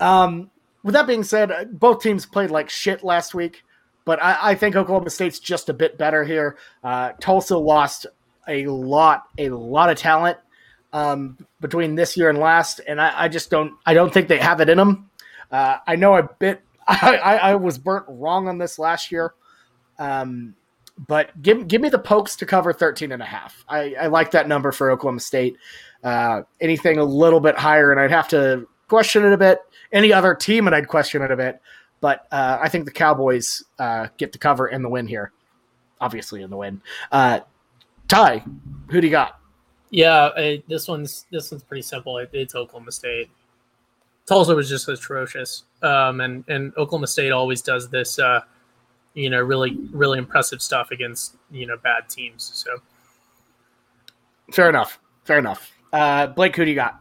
Um, 0.00 0.50
with 0.82 0.94
that 0.94 1.06
being 1.06 1.24
said, 1.24 1.78
both 1.78 2.02
teams 2.02 2.26
played 2.26 2.50
like 2.50 2.70
shit 2.70 3.04
last 3.04 3.34
week, 3.34 3.62
but 4.04 4.22
I, 4.22 4.38
I 4.50 4.54
think 4.54 4.76
Oklahoma 4.76 5.10
State's 5.10 5.38
just 5.38 5.68
a 5.68 5.74
bit 5.74 5.98
better 5.98 6.24
here. 6.24 6.56
Uh, 6.82 7.12
Tulsa 7.20 7.56
lost 7.58 8.06
a 8.48 8.66
lot, 8.66 9.24
a 9.38 9.50
lot 9.50 9.90
of 9.90 9.98
talent 9.98 10.38
um, 10.92 11.38
between 11.60 11.94
this 11.94 12.16
year 12.16 12.30
and 12.30 12.38
last, 12.38 12.80
and 12.88 13.00
I, 13.00 13.24
I 13.24 13.28
just 13.28 13.50
don't, 13.50 13.74
I 13.84 13.94
don't 13.94 14.12
think 14.12 14.28
they 14.28 14.38
have 14.38 14.60
it 14.60 14.68
in 14.68 14.78
them. 14.78 15.09
Uh, 15.50 15.78
I 15.86 15.96
know 15.96 16.16
a 16.16 16.22
bit. 16.38 16.62
I, 16.88 17.16
I, 17.16 17.36
I 17.36 17.54
was 17.54 17.78
burnt 17.78 18.06
wrong 18.08 18.48
on 18.48 18.58
this 18.58 18.78
last 18.78 19.12
year. 19.12 19.34
Um, 19.98 20.54
but 21.06 21.40
give, 21.40 21.66
give 21.68 21.80
me 21.80 21.88
the 21.88 21.98
pokes 21.98 22.36
to 22.36 22.46
cover 22.46 22.72
13 22.72 23.12
and 23.12 23.22
a 23.22 23.26
half. 23.26 23.64
I, 23.68 23.94
I 23.94 24.06
like 24.08 24.32
that 24.32 24.48
number 24.48 24.72
for 24.72 24.90
Oklahoma 24.90 25.20
State. 25.20 25.56
Uh, 26.02 26.42
anything 26.60 26.98
a 26.98 27.04
little 27.04 27.40
bit 27.40 27.56
higher, 27.56 27.90
and 27.90 28.00
I'd 28.00 28.10
have 28.10 28.28
to 28.28 28.66
question 28.88 29.24
it 29.24 29.32
a 29.32 29.38
bit. 29.38 29.60
Any 29.92 30.12
other 30.12 30.34
team, 30.34 30.66
and 30.66 30.74
I'd 30.74 30.88
question 30.88 31.22
it 31.22 31.30
a 31.30 31.36
bit. 31.36 31.60
But 32.00 32.26
uh, 32.30 32.58
I 32.60 32.68
think 32.68 32.86
the 32.86 32.90
Cowboys 32.90 33.62
uh, 33.78 34.08
get 34.16 34.32
the 34.32 34.38
cover 34.38 34.66
and 34.66 34.84
the 34.84 34.88
win 34.88 35.06
here. 35.06 35.32
Obviously, 36.00 36.42
in 36.42 36.50
the 36.50 36.56
win. 36.56 36.80
Uh, 37.12 37.40
Ty, 38.08 38.44
who 38.90 39.00
do 39.00 39.06
you 39.06 39.10
got? 39.10 39.38
Yeah, 39.90 40.24
uh, 40.24 40.56
this 40.68 40.88
one's 40.88 41.26
this 41.30 41.50
one's 41.50 41.62
pretty 41.62 41.82
simple. 41.82 42.18
It, 42.18 42.30
it's 42.32 42.54
Oklahoma 42.54 42.92
State. 42.92 43.30
Tulsa 44.26 44.54
was 44.54 44.68
just 44.68 44.88
atrocious, 44.88 45.64
um, 45.82 46.20
and 46.20 46.44
and 46.48 46.72
Oklahoma 46.76 47.06
State 47.06 47.32
always 47.32 47.62
does 47.62 47.88
this, 47.88 48.18
uh, 48.18 48.40
you 49.14 49.30
know, 49.30 49.40
really 49.40 49.76
really 49.92 50.18
impressive 50.18 50.62
stuff 50.62 50.90
against 50.90 51.36
you 51.50 51.66
know 51.66 51.76
bad 51.76 52.08
teams. 52.08 52.50
So 52.54 52.80
Fair 54.52 54.68
enough. 54.68 54.98
Fair 55.24 55.38
enough. 55.38 55.72
Uh, 55.92 56.26
Blake, 56.26 56.56
who 56.56 56.64
do 56.64 56.70
you 56.70 56.76
got? 56.76 57.00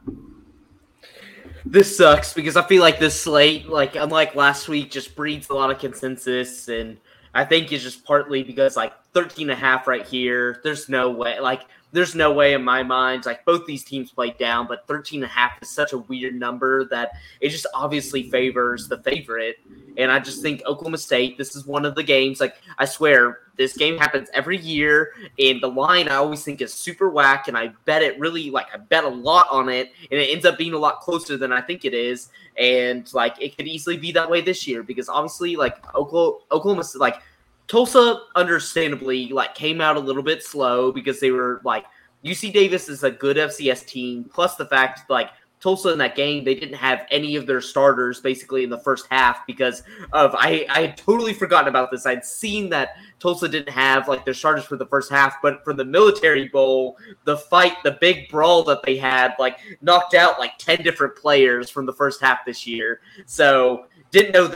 this 1.65 1.97
sucks 1.97 2.33
because 2.33 2.55
I 2.55 2.63
feel 2.63 2.81
like 2.81 2.99
this 2.99 3.19
slate, 3.19 3.67
like 3.67 3.95
unlike 3.95 4.35
last 4.35 4.67
week, 4.69 4.91
just 4.91 5.15
breeds 5.15 5.49
a 5.49 5.53
lot 5.53 5.69
of 5.69 5.79
consensus, 5.79 6.67
and 6.67 6.97
I 7.33 7.45
think 7.45 7.71
it's 7.71 7.83
just 7.83 8.05
partly 8.05 8.43
because 8.43 8.75
like 8.75 8.93
13 9.13 9.49
and 9.49 9.57
a 9.57 9.61
half 9.61 9.87
right 9.87 10.05
here. 10.05 10.61
There's 10.63 10.89
no 10.89 11.09
way, 11.09 11.39
like 11.39 11.63
there's 11.91 12.15
no 12.15 12.31
way 12.31 12.53
in 12.53 12.63
my 12.63 12.83
mind, 12.83 13.25
like 13.25 13.43
both 13.45 13.65
these 13.65 13.83
teams 13.83 14.11
played 14.11 14.37
down, 14.37 14.67
but 14.67 14.87
13 14.87 15.23
and 15.23 15.31
a 15.31 15.33
half 15.33 15.61
is 15.61 15.69
such 15.69 15.93
a 15.93 15.97
weird 15.97 16.35
number 16.35 16.85
that 16.85 17.11
it 17.41 17.49
just 17.49 17.65
obviously 17.73 18.29
favors 18.29 18.87
the 18.87 18.99
favorite. 18.99 19.57
And 19.97 20.11
I 20.11 20.19
just 20.19 20.41
think 20.41 20.61
Oklahoma 20.65 20.97
State, 20.97 21.37
this 21.37 21.55
is 21.55 21.65
one 21.65 21.85
of 21.85 21.95
the 21.95 22.03
games, 22.03 22.39
like 22.39 22.55
I 22.77 22.85
swear, 22.85 23.39
this 23.59 23.75
game 23.75 23.97
happens 23.97 24.29
every 24.33 24.57
year. 24.57 25.11
And 25.37 25.61
the 25.61 25.67
line 25.67 26.07
I 26.07 26.15
always 26.15 26.43
think 26.43 26.61
is 26.61 26.73
super 26.73 27.09
whack. 27.09 27.49
And 27.49 27.57
I 27.57 27.73
bet 27.83 28.01
it 28.01 28.17
really, 28.17 28.49
like, 28.49 28.67
I 28.73 28.77
bet 28.77 29.03
a 29.03 29.09
lot 29.09 29.47
on 29.51 29.67
it. 29.67 29.91
And 30.09 30.19
it 30.19 30.29
ends 30.31 30.45
up 30.45 30.57
being 30.57 30.73
a 30.73 30.77
lot 30.77 31.01
closer 31.01 31.35
than 31.35 31.51
I 31.51 31.59
think 31.59 31.83
it 31.83 31.93
is. 31.93 32.29
And 32.57 33.13
like, 33.13 33.35
it 33.41 33.57
could 33.57 33.67
easily 33.67 33.97
be 33.97 34.13
that 34.13 34.29
way 34.29 34.39
this 34.39 34.65
year 34.65 34.81
because 34.81 35.09
obviously, 35.09 35.57
like, 35.57 35.75
Oklahoma, 35.93 36.39
Oklahoma 36.51 36.83
like, 36.95 37.21
Tulsa, 37.69 38.23
understandably, 38.35 39.29
like 39.29 39.53
came 39.53 39.79
out 39.79 39.95
a 39.95 39.99
little 39.99 40.23
bit 40.23 40.43
slow 40.43 40.91
because 40.91 41.19
they 41.19 41.29
were 41.29 41.61
like 41.63 41.85
UC 42.25 42.51
Davis 42.51 42.89
is 42.89 43.03
a 43.03 43.11
good 43.11 43.37
FCS 43.37 43.85
team. 43.85 44.25
Plus 44.33 44.55
the 44.55 44.65
fact 44.65 45.07
like 45.07 45.29
Tulsa 45.59 45.89
in 45.93 45.99
that 45.99 46.15
game, 46.15 46.43
they 46.43 46.55
didn't 46.55 46.75
have 46.75 47.05
any 47.11 47.35
of 47.35 47.45
their 47.45 47.61
starters 47.61 48.21
basically 48.21 48.63
in 48.63 48.71
the 48.71 48.79
first 48.79 49.05
half 49.11 49.45
because 49.45 49.83
of 50.13 50.33
I 50.33 50.65
I 50.67 50.81
had 50.81 50.97
totally 50.97 51.31
forgotten 51.31 51.67
about 51.67 51.91
this. 51.91 52.07
I'd 52.07 52.25
seen 52.25 52.69
that 52.69 52.95
Tulsa 53.19 53.47
didn't 53.47 53.69
have 53.69 54.07
like 54.07 54.25
their 54.25 54.33
starters 54.33 54.65
for 54.65 54.75
the 54.75 54.87
first 54.87 55.11
half, 55.11 55.35
but 55.43 55.63
for 55.63 55.73
the 55.73 55.85
Military 55.85 56.47
Bowl, 56.47 56.97
the 57.25 57.37
fight, 57.37 57.73
the 57.83 57.99
big 58.01 58.29
brawl 58.29 58.63
that 58.63 58.81
they 58.81 58.97
had, 58.97 59.35
like 59.37 59.59
knocked 59.81 60.15
out 60.15 60.39
like 60.39 60.57
ten 60.57 60.81
different 60.81 61.15
players 61.15 61.69
from 61.69 61.85
the 61.85 61.93
first 61.93 62.19
half 62.19 62.39
this 62.47 62.65
year. 62.65 63.01
So 63.27 63.85
didn't 64.09 64.31
know 64.31 64.55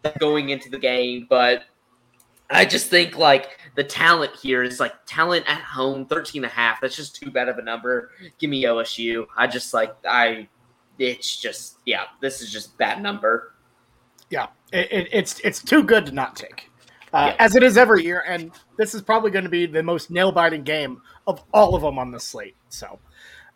that 0.00 0.18
going 0.18 0.48
into 0.48 0.70
the 0.70 0.78
game, 0.78 1.26
but 1.28 1.64
I 2.50 2.64
just 2.64 2.88
think 2.88 3.16
like 3.16 3.58
the 3.74 3.84
talent 3.84 4.34
here 4.36 4.62
is 4.62 4.78
like 4.78 4.94
talent 5.06 5.44
at 5.48 5.60
home 5.60 6.06
13 6.06 6.44
and 6.44 6.50
a 6.50 6.54
half. 6.54 6.80
That's 6.80 6.96
just 6.96 7.16
too 7.16 7.30
bad 7.30 7.48
of 7.48 7.58
a 7.58 7.62
number. 7.62 8.10
Give 8.38 8.50
me 8.50 8.62
OSU. 8.64 9.26
I 9.36 9.46
just 9.46 9.74
like 9.74 9.94
I 10.08 10.48
it's 10.98 11.36
just 11.36 11.78
yeah, 11.84 12.04
this 12.20 12.40
is 12.40 12.52
just 12.52 12.76
bad 12.78 13.02
number. 13.02 13.54
Yeah, 14.30 14.46
it, 14.72 14.90
it, 14.90 15.08
it's 15.12 15.40
it's 15.40 15.62
too 15.62 15.82
good 15.82 16.06
to 16.06 16.12
not 16.12 16.36
take. 16.36 16.70
Uh, 17.12 17.32
yeah. 17.32 17.36
As 17.38 17.54
it 17.54 17.62
is 17.62 17.76
every 17.76 18.04
year, 18.04 18.24
and 18.26 18.50
this 18.76 18.94
is 18.94 19.02
probably 19.02 19.30
going 19.30 19.44
to 19.44 19.50
be 19.50 19.66
the 19.66 19.82
most 19.82 20.10
nail 20.10 20.32
biting 20.32 20.64
game 20.64 21.00
of 21.26 21.42
all 21.54 21.74
of 21.74 21.82
them 21.82 21.98
on 21.98 22.10
the 22.10 22.18
slate. 22.18 22.56
So, 22.68 22.98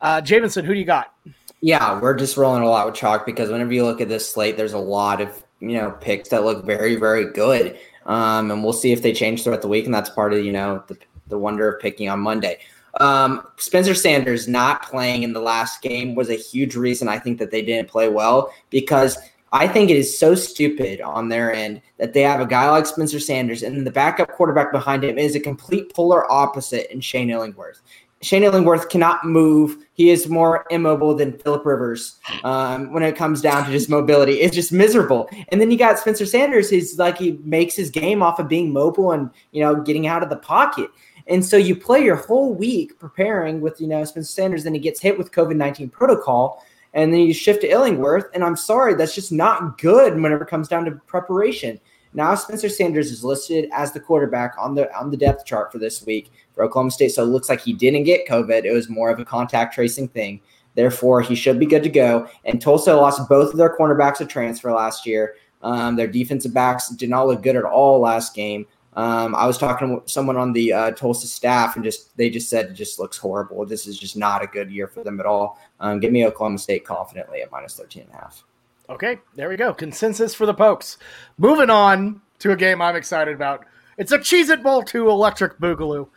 uh, 0.00 0.20
Jamison, 0.20 0.64
who 0.64 0.72
do 0.72 0.79
you 0.79 0.87
got? 0.87 1.12
Yeah, 1.61 2.00
we're 2.00 2.14
just 2.14 2.37
rolling 2.37 2.62
a 2.62 2.68
lot 2.68 2.87
with 2.87 2.94
chalk 2.94 3.26
because 3.26 3.50
whenever 3.50 3.72
you 3.72 3.85
look 3.85 4.00
at 4.00 4.09
this 4.09 4.31
slate, 4.31 4.57
there's 4.57 4.72
a 4.72 4.79
lot 4.79 5.20
of 5.20 5.44
you 5.61 5.72
know 5.72 5.90
picks 6.00 6.29
that 6.31 6.44
look 6.44 6.64
very 6.64 6.96
very 6.96 7.33
good. 7.33 7.79
Um, 8.06 8.50
and 8.50 8.64
we'll 8.64 8.72
see 8.72 8.92
if 8.92 9.02
they 9.02 9.12
change 9.12 9.44
throughout 9.44 9.62
the 9.62 9.68
week, 9.68 9.84
and 9.84 9.94
that's 9.94 10.10
part 10.10 10.32
of 10.32 10.44
you 10.44 10.52
know 10.52 10.82
the, 10.86 10.98
the 11.28 11.38
wonder 11.38 11.68
of 11.70 11.80
picking 11.80 12.08
on 12.08 12.20
Monday. 12.20 12.58
Um, 12.98 13.46
Spencer 13.56 13.94
Sanders 13.94 14.48
not 14.48 14.82
playing 14.82 15.22
in 15.22 15.32
the 15.32 15.40
last 15.40 15.80
game 15.82 16.14
was 16.14 16.28
a 16.28 16.34
huge 16.34 16.74
reason 16.74 17.08
I 17.08 17.18
think 17.18 17.38
that 17.38 17.50
they 17.50 17.62
didn't 17.62 17.88
play 17.88 18.08
well 18.08 18.52
because 18.68 19.16
I 19.52 19.66
think 19.66 19.90
it 19.90 19.96
is 19.96 20.16
so 20.16 20.34
stupid 20.34 21.00
on 21.00 21.28
their 21.28 21.52
end 21.52 21.82
that 21.98 22.14
they 22.14 22.22
have 22.22 22.40
a 22.40 22.46
guy 22.46 22.68
like 22.70 22.86
Spencer 22.86 23.20
Sanders 23.20 23.62
and 23.62 23.86
the 23.86 23.90
backup 23.90 24.30
quarterback 24.30 24.72
behind 24.72 25.04
him 25.04 25.18
is 25.18 25.34
a 25.34 25.40
complete 25.40 25.92
polar 25.92 26.30
opposite 26.30 26.92
in 26.92 27.00
Shane 27.00 27.30
Illingworth. 27.30 27.80
Shane 28.22 28.42
Illingworth 28.42 28.90
cannot 28.90 29.24
move. 29.24 29.78
He 29.94 30.11
is 30.11 30.28
more 30.28 30.66
immobile 30.70 31.14
than 31.14 31.38
Philip 31.38 31.64
Rivers 31.64 32.18
um, 32.44 32.92
when 32.92 33.02
it 33.02 33.16
comes 33.16 33.40
down 33.40 33.64
to 33.64 33.70
just 33.70 33.88
mobility. 33.88 34.40
It's 34.40 34.54
just 34.54 34.72
miserable. 34.72 35.30
And 35.48 35.61
then 35.61 35.70
you 35.70 35.78
got 35.78 35.98
Spencer 35.98 36.26
Sanders. 36.26 36.68
He's 36.68 36.98
like 36.98 37.16
he 37.16 37.38
makes 37.42 37.74
his 37.74 37.88
game 37.90 38.22
off 38.22 38.38
of 38.38 38.46
being 38.46 38.72
mobile 38.72 39.12
and 39.12 39.30
you 39.52 39.62
know 39.62 39.80
getting 39.80 40.06
out 40.06 40.22
of 40.22 40.28
the 40.28 40.37
pocket. 40.37 40.90
And 41.28 41.44
so 41.44 41.56
you 41.56 41.74
play 41.74 42.04
your 42.04 42.16
whole 42.16 42.52
week 42.54 42.98
preparing 42.98 43.62
with 43.62 43.80
you 43.80 43.87
know 43.87 44.04
Spencer 44.04 44.30
Sanders. 44.30 44.64
Then 44.64 44.74
he 44.74 44.80
gets 44.80 45.00
hit 45.00 45.16
with 45.16 45.33
COVID 45.33 45.56
nineteen 45.56 45.88
protocol, 45.88 46.62
and 46.92 47.12
then 47.12 47.20
you 47.20 47.33
shift 47.33 47.62
to 47.62 47.70
Illingworth. 47.70 48.26
And 48.35 48.44
I'm 48.44 48.56
sorry, 48.56 48.94
that's 48.94 49.14
just 49.14 49.33
not 49.33 49.78
good 49.78 50.14
whenever 50.14 50.44
it 50.44 50.50
comes 50.50 50.68
down 50.68 50.85
to 50.85 50.92
preparation. 51.06 51.80
Now 52.12 52.35
Spencer 52.35 52.68
Sanders 52.68 53.11
is 53.11 53.24
listed 53.24 53.70
as 53.72 53.92
the 53.92 54.00
quarterback 54.00 54.56
on 54.59 54.74
the 54.74 54.94
on 54.94 55.11
the 55.11 55.16
depth 55.16 55.46
chart 55.46 55.72
for 55.72 55.78
this 55.78 56.04
week 56.04 56.33
for 56.60 56.64
Oklahoma 56.64 56.90
State. 56.90 57.12
So 57.12 57.22
it 57.22 57.26
looks 57.26 57.48
like 57.48 57.60
he 57.60 57.72
didn't 57.72 58.04
get 58.04 58.28
COVID. 58.28 58.64
It 58.64 58.72
was 58.72 58.90
more 58.90 59.10
of 59.10 59.18
a 59.18 59.24
contact 59.24 59.74
tracing 59.74 60.08
thing. 60.08 60.40
Therefore, 60.74 61.22
he 61.22 61.34
should 61.34 61.58
be 61.58 61.66
good 61.66 61.82
to 61.82 61.88
go. 61.88 62.28
And 62.44 62.60
Tulsa 62.60 62.94
lost 62.94 63.28
both 63.28 63.52
of 63.52 63.56
their 63.56 63.74
cornerbacks 63.76 64.18
to 64.18 64.26
transfer 64.26 64.70
last 64.70 65.06
year. 65.06 65.36
Um, 65.62 65.96
their 65.96 66.06
defensive 66.06 66.54
backs 66.54 66.90
did 66.90 67.10
not 67.10 67.26
look 67.26 67.42
good 67.42 67.56
at 67.56 67.64
all 67.64 68.00
last 68.00 68.34
game. 68.34 68.66
Um, 68.94 69.34
I 69.34 69.46
was 69.46 69.56
talking 69.56 70.00
to 70.00 70.08
someone 70.10 70.36
on 70.36 70.52
the 70.52 70.72
uh, 70.72 70.90
Tulsa 70.92 71.26
staff, 71.26 71.76
and 71.76 71.84
just 71.84 72.16
they 72.16 72.28
just 72.28 72.50
said 72.50 72.66
it 72.66 72.74
just 72.74 72.98
looks 72.98 73.16
horrible. 73.16 73.64
This 73.64 73.86
is 73.86 73.98
just 73.98 74.16
not 74.16 74.42
a 74.42 74.46
good 74.46 74.70
year 74.70 74.88
for 74.88 75.04
them 75.04 75.20
at 75.20 75.26
all. 75.26 75.58
Um, 75.78 76.00
give 76.00 76.12
me 76.12 76.26
Oklahoma 76.26 76.58
State 76.58 76.84
confidently 76.84 77.40
at 77.40 77.52
minus 77.52 77.76
13 77.76 78.04
and 78.04 78.12
a 78.12 78.16
half. 78.16 78.42
Okay, 78.88 79.18
there 79.36 79.48
we 79.48 79.56
go. 79.56 79.72
Consensus 79.72 80.34
for 80.34 80.44
the 80.44 80.54
Pokes. 80.54 80.98
Moving 81.38 81.70
on 81.70 82.20
to 82.40 82.52
a 82.52 82.56
game 82.56 82.82
I'm 82.82 82.96
excited 82.96 83.34
about. 83.34 83.64
It's 83.96 84.12
a 84.12 84.18
Cheez 84.18 84.48
It 84.48 84.62
Bowl 84.62 84.82
2 84.82 85.10
Electric 85.10 85.58
Boogaloo. 85.58 86.08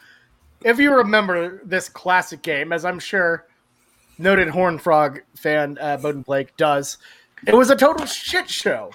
If 0.64 0.80
you 0.80 0.96
remember 0.96 1.62
this 1.66 1.90
classic 1.90 2.42
game, 2.42 2.72
as 2.72 2.86
I'm 2.86 3.00
sure 3.00 3.46
noted 4.18 4.48
Horn 4.48 4.80
Frog 4.80 5.22
fan 5.36 5.78
uh, 5.80 5.98
Boatin' 5.98 6.22
Blake 6.22 6.56
does, 6.56 6.98
it 7.46 7.54
was 7.54 7.70
a 7.70 7.76
total 7.76 8.06
shit 8.06 8.50
show. 8.50 8.92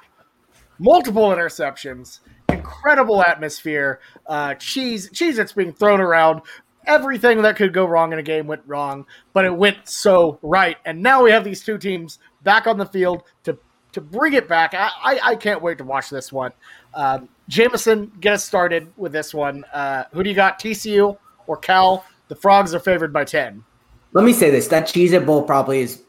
Multiple 0.78 1.28
interceptions, 1.28 2.20
incredible 2.48 3.22
atmosphere, 3.22 4.00
uh, 4.26 4.54
cheese, 4.54 5.11
cheese 5.12 5.37
that's 5.37 5.52
being 5.52 5.72
thrown 5.72 6.00
around. 6.00 6.40
Everything 6.87 7.42
that 7.42 7.57
could 7.57 7.74
go 7.74 7.85
wrong 7.85 8.14
in 8.14 8.18
a 8.18 8.22
game 8.22 8.46
went 8.46 8.62
wrong, 8.66 9.04
but 9.35 9.44
it 9.44 9.54
went 9.54 9.87
so 9.87 10.38
right. 10.40 10.78
And 10.87 11.02
now 11.02 11.22
we 11.22 11.31
have 11.33 11.44
these 11.44 11.62
two 11.62 11.76
teams 11.76 12.18
back 12.42 12.66
on 12.66 12.78
the 12.78 12.87
field 12.87 13.24
to 13.44 13.59
to 13.92 14.00
bring 14.00 14.33
it 14.33 14.48
back. 14.48 14.72
I, 14.72 14.90
I, 15.02 15.20
I 15.22 15.35
can't 15.35 15.61
wait 15.61 15.78
to 15.78 15.85
watch 15.85 16.09
this 16.09 16.33
one. 16.33 16.52
Um, 16.94 17.28
Jamison, 17.48 18.12
get 18.20 18.35
us 18.35 18.44
started 18.44 18.90
with 18.96 19.12
this 19.12 19.35
one. 19.35 19.64
Uh, 19.72 20.04
who 20.12 20.22
do 20.22 20.31
you 20.31 20.37
got, 20.37 20.59
TCU 20.61 21.16
or 21.48 21.56
Cal? 21.56 22.04
The 22.28 22.37
Frogs 22.37 22.74
are 22.74 22.80
favored 22.80 23.12
by 23.12 23.24
10. 23.24 23.64
Let 24.12 24.24
me 24.24 24.32
say 24.32 24.50
this 24.50 24.68
that 24.68 24.87
Cheez 24.87 25.12
It 25.12 25.26
Bowl 25.26 25.42
probably 25.42 25.80
is 25.80 26.02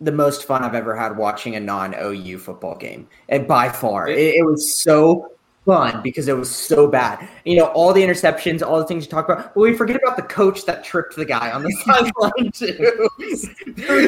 the 0.00 0.12
most 0.12 0.44
fun 0.44 0.62
I've 0.62 0.74
ever 0.74 0.96
had 0.96 1.16
watching 1.16 1.56
a 1.56 1.60
non 1.60 1.94
OU 1.94 2.38
football 2.38 2.76
game. 2.76 3.08
And 3.28 3.46
by 3.46 3.68
far, 3.68 4.08
it, 4.08 4.18
it 4.18 4.44
was 4.44 4.82
so 4.82 5.30
fun 5.66 6.00
because 6.02 6.28
it 6.28 6.36
was 6.36 6.48
so 6.48 6.86
bad. 6.86 7.28
You 7.44 7.56
know, 7.56 7.66
all 7.66 7.92
the 7.92 8.02
interceptions, 8.02 8.66
all 8.66 8.78
the 8.78 8.86
things 8.86 9.04
you 9.04 9.10
talk 9.10 9.28
about, 9.28 9.52
but 9.54 9.60
we 9.60 9.76
forget 9.76 9.96
about 9.96 10.16
the 10.16 10.22
coach 10.22 10.64
that 10.64 10.84
tripped 10.84 11.16
the 11.16 11.26
guy 11.26 11.50
on 11.50 11.62
the 11.62 11.72
sideline 11.84 12.52
too. 12.52 13.10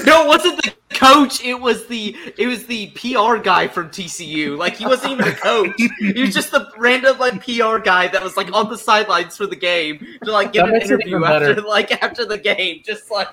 no, 0.06 0.24
it 0.24 0.26
wasn't 0.26 0.62
the 0.62 0.72
coach. 0.90 1.44
It 1.44 1.60
was 1.60 1.86
the 1.88 2.16
it 2.38 2.46
was 2.46 2.66
the 2.66 2.86
PR 2.90 3.36
guy 3.42 3.68
from 3.68 3.90
TCU. 3.90 4.56
Like 4.56 4.76
he 4.76 4.86
wasn't 4.86 5.12
even 5.12 5.26
the 5.26 5.32
coach. 5.32 5.72
he 5.98 6.22
was 6.22 6.32
just 6.32 6.52
the 6.52 6.70
random 6.78 7.18
like 7.18 7.44
PR 7.44 7.78
guy 7.78 8.08
that 8.08 8.22
was 8.22 8.36
like 8.36 8.52
on 8.52 8.70
the 8.70 8.78
sidelines 8.78 9.36
for 9.36 9.46
the 9.46 9.56
game 9.56 10.06
to 10.24 10.32
like 10.32 10.52
give 10.52 10.64
an 10.66 10.80
interview 10.80 11.24
after 11.24 11.60
like 11.60 11.90
after 12.02 12.24
the 12.24 12.38
game, 12.38 12.82
just 12.84 13.10
like 13.10 13.28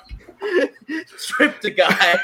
tripped 1.25 1.65
a 1.65 1.71
guy. 1.71 2.17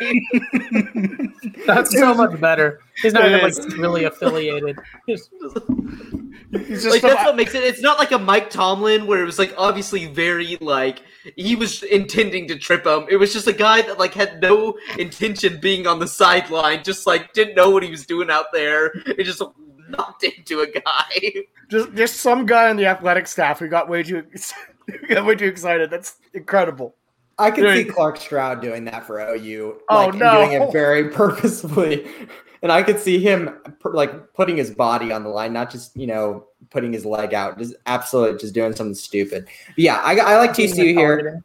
That's 1.66 1.98
so 1.98 2.14
much 2.14 2.40
better. 2.40 2.82
He's 3.02 3.14
not 3.14 3.26
even 3.26 3.42
like 3.42 3.78
really 3.78 4.04
affiliated. 4.04 4.78
He's 5.06 5.30
just 6.52 6.86
like 6.86 7.02
that's 7.02 7.26
what 7.26 7.36
makes 7.36 7.56
it. 7.56 7.64
It's 7.64 7.82
not 7.82 7.98
like 7.98 8.12
a 8.12 8.20
Mike 8.20 8.50
Tomlin 8.50 9.08
where 9.08 9.22
it 9.22 9.26
was 9.26 9.40
like 9.40 9.54
obviously 9.58 10.06
very 10.08 10.58
like 10.60 11.02
he 11.36 11.56
was 11.56 11.84
intending 11.84 12.48
to 12.50 12.58
trip 12.58 12.86
him. 12.86 13.06
It 13.10 13.16
was 13.16 13.32
just 13.34 13.48
a 13.48 13.54
guy 13.54 13.82
that 13.84 13.98
like 13.98 14.14
had 14.14 14.42
no 14.42 14.78
intention 15.00 15.60
being 15.60 15.88
on 15.88 16.00
the 16.00 16.08
sideline, 16.08 16.84
just 16.84 17.08
like 17.08 17.34
didn't 17.34 17.56
know 17.56 17.70
what 17.70 17.84
he 17.84 17.90
was 17.90 18.06
doing 18.06 18.30
out 18.30 18.48
there. 18.52 18.92
It 19.06 19.24
just 19.24 19.42
knocked 19.90 20.24
into 20.24 20.62
a 20.62 20.68
guy. 20.68 21.44
Just 21.70 21.94
just 21.94 22.18
some 22.18 22.46
guy 22.46 22.70
on 22.70 22.76
the 22.76 22.86
athletic 22.86 23.28
staff 23.28 23.60
who 23.60 23.68
got 23.68 23.90
way 23.90 24.04
too 24.04 24.26
got 25.10 25.26
way 25.26 25.36
too 25.36 25.46
excited. 25.46 25.90
That's 25.90 26.18
incredible. 26.34 26.96
I 27.42 27.52
could 27.52 27.74
see 27.74 27.84
Clark 27.84 28.18
Stroud 28.18 28.62
doing 28.62 28.86
that 28.86 29.06
for 29.06 29.20
OU. 29.20 29.82
Oh, 29.90 29.96
like, 29.96 30.14
oh 30.14 30.18
no, 30.18 30.46
doing 30.46 30.62
it 30.62 30.72
very 30.72 31.10
purposefully, 31.14 32.08
and 32.62 32.72
I 32.72 32.84
could 32.84 33.00
see 33.00 33.20
him 33.20 33.60
like 33.84 34.34
putting 34.34 34.58
his 34.58 34.70
body 34.70 35.12
on 35.12 35.24
the 35.24 35.30
line, 35.30 35.52
not 35.52 35.72
just 35.72 35.96
you 35.98 36.08
know 36.08 36.46
putting 36.70 36.94
his 36.94 37.06
leg 37.06 37.34
out, 37.34 37.58
just 37.58 37.76
absolutely 37.88 38.40
just 38.40 38.54
doing 38.54 38.76
something 38.76 38.94
stupid. 38.94 39.48
But 39.68 39.80
yeah, 39.80 40.02
I, 40.04 40.18
I 40.18 40.38
like 40.38 40.52
TCU 40.52 40.94
here. 40.94 41.44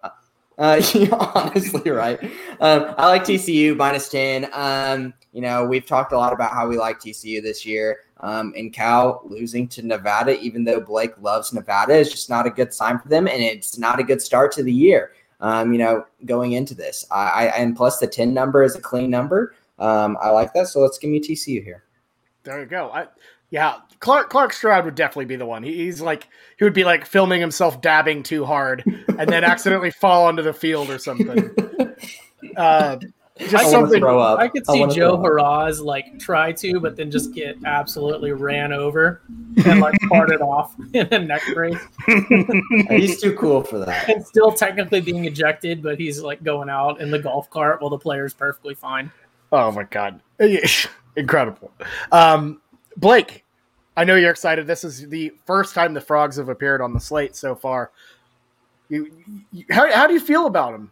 Uh, 0.58 0.80
honestly, 1.34 1.90
right. 1.90 2.22
Um, 2.60 2.94
I 2.98 3.08
like 3.08 3.24
TCU 3.24 3.76
minus 3.76 4.08
ten. 4.08 4.48
Um, 4.52 5.14
you 5.32 5.40
know, 5.40 5.64
we've 5.64 5.86
talked 5.86 6.12
a 6.12 6.16
lot 6.16 6.32
about 6.32 6.52
how 6.52 6.68
we 6.68 6.76
like 6.76 6.98
TCU 6.98 7.42
this 7.42 7.64
year. 7.64 8.00
Um, 8.20 8.54
and 8.56 8.72
Cal 8.72 9.20
losing 9.26 9.68
to 9.68 9.82
Nevada, 9.86 10.40
even 10.40 10.64
though 10.64 10.80
Blake 10.80 11.12
loves 11.20 11.52
Nevada, 11.52 11.94
is 11.94 12.10
just 12.10 12.30
not 12.30 12.46
a 12.46 12.50
good 12.50 12.72
sign 12.72 12.98
for 12.98 13.08
them, 13.08 13.28
and 13.28 13.42
it's 13.42 13.76
not 13.76 14.00
a 14.00 14.02
good 14.02 14.22
start 14.22 14.52
to 14.52 14.62
the 14.62 14.72
year 14.72 15.12
um, 15.40 15.72
you 15.72 15.78
know, 15.78 16.04
going 16.24 16.52
into 16.52 16.74
this. 16.74 17.04
I, 17.10 17.24
I, 17.26 17.44
and 17.58 17.76
plus 17.76 17.98
the 17.98 18.06
10 18.06 18.32
number 18.32 18.62
is 18.62 18.74
a 18.74 18.80
clean 18.80 19.10
number. 19.10 19.54
Um, 19.78 20.16
I 20.20 20.30
like 20.30 20.52
that. 20.54 20.68
So 20.68 20.80
let's 20.80 20.98
give 20.98 21.10
me 21.10 21.20
TCU 21.20 21.62
here. 21.62 21.84
There 22.44 22.60
you 22.60 22.66
go. 22.66 22.90
I, 22.90 23.08
yeah, 23.50 23.76
Clark 24.00 24.30
Clark 24.30 24.52
Stroud 24.52 24.84
would 24.84 24.94
definitely 24.94 25.26
be 25.26 25.36
the 25.36 25.46
one. 25.46 25.62
He, 25.62 25.74
he's 25.74 26.00
like 26.00 26.28
he 26.58 26.64
would 26.64 26.72
be 26.72 26.84
like 26.84 27.06
filming 27.06 27.40
himself 27.40 27.80
dabbing 27.80 28.22
too 28.22 28.44
hard 28.44 28.84
and 28.86 29.28
then 29.28 29.44
accidentally 29.44 29.90
fall 29.90 30.26
onto 30.26 30.42
the 30.42 30.52
field 30.52 30.90
or 30.90 30.98
something. 30.98 31.50
Uh, 32.56 32.98
just 33.38 33.54
I 33.54 33.58
I 33.58 33.62
want 33.64 33.66
to 33.66 33.70
something. 33.70 34.00
throw 34.00 34.18
up. 34.20 34.38
I 34.38 34.48
could 34.48 34.66
see 34.66 34.80
wanna 34.80 34.94
Joe 34.94 35.16
throw. 35.16 35.30
Haraz 35.42 35.82
like 35.82 36.18
try 36.18 36.52
to, 36.52 36.80
but 36.80 36.96
then 36.96 37.10
just 37.10 37.34
get 37.34 37.56
absolutely 37.64 38.32
ran 38.32 38.72
over 38.72 39.20
and 39.64 39.80
like 39.80 39.94
parted 40.08 40.40
off 40.40 40.74
in 40.94 41.06
a 41.12 41.18
neck 41.18 41.42
brace, 41.52 41.78
He's 42.88 43.20
too 43.20 43.34
cool 43.36 43.62
for 43.62 43.78
that. 43.80 44.08
and 44.08 44.24
still 44.26 44.52
technically 44.52 45.00
being 45.00 45.24
ejected, 45.26 45.82
but 45.82 45.98
he's 45.98 46.20
like 46.22 46.42
going 46.42 46.68
out 46.70 47.00
in 47.00 47.10
the 47.10 47.18
golf 47.18 47.50
cart 47.50 47.80
while 47.80 47.90
the 47.90 47.98
player's 47.98 48.32
perfectly 48.34 48.74
fine. 48.74 49.10
Oh 49.52 49.70
my 49.70 49.84
god, 49.84 50.20
incredible. 51.16 51.70
Um, 52.12 52.60
Blake, 52.96 53.44
I 53.96 54.04
know 54.04 54.16
you're 54.16 54.30
excited. 54.30 54.66
This 54.66 54.82
is 54.84 55.08
the 55.08 55.32
first 55.44 55.74
time 55.74 55.92
the 55.94 56.00
frogs 56.00 56.36
have 56.36 56.48
appeared 56.48 56.80
on 56.80 56.92
the 56.94 57.00
slate 57.00 57.36
so 57.36 57.54
far. 57.54 57.90
You, 58.88 59.10
you 59.52 59.64
how, 59.70 59.92
how 59.92 60.06
do 60.06 60.14
you 60.14 60.20
feel 60.20 60.46
about 60.46 60.72
them? 60.72 60.90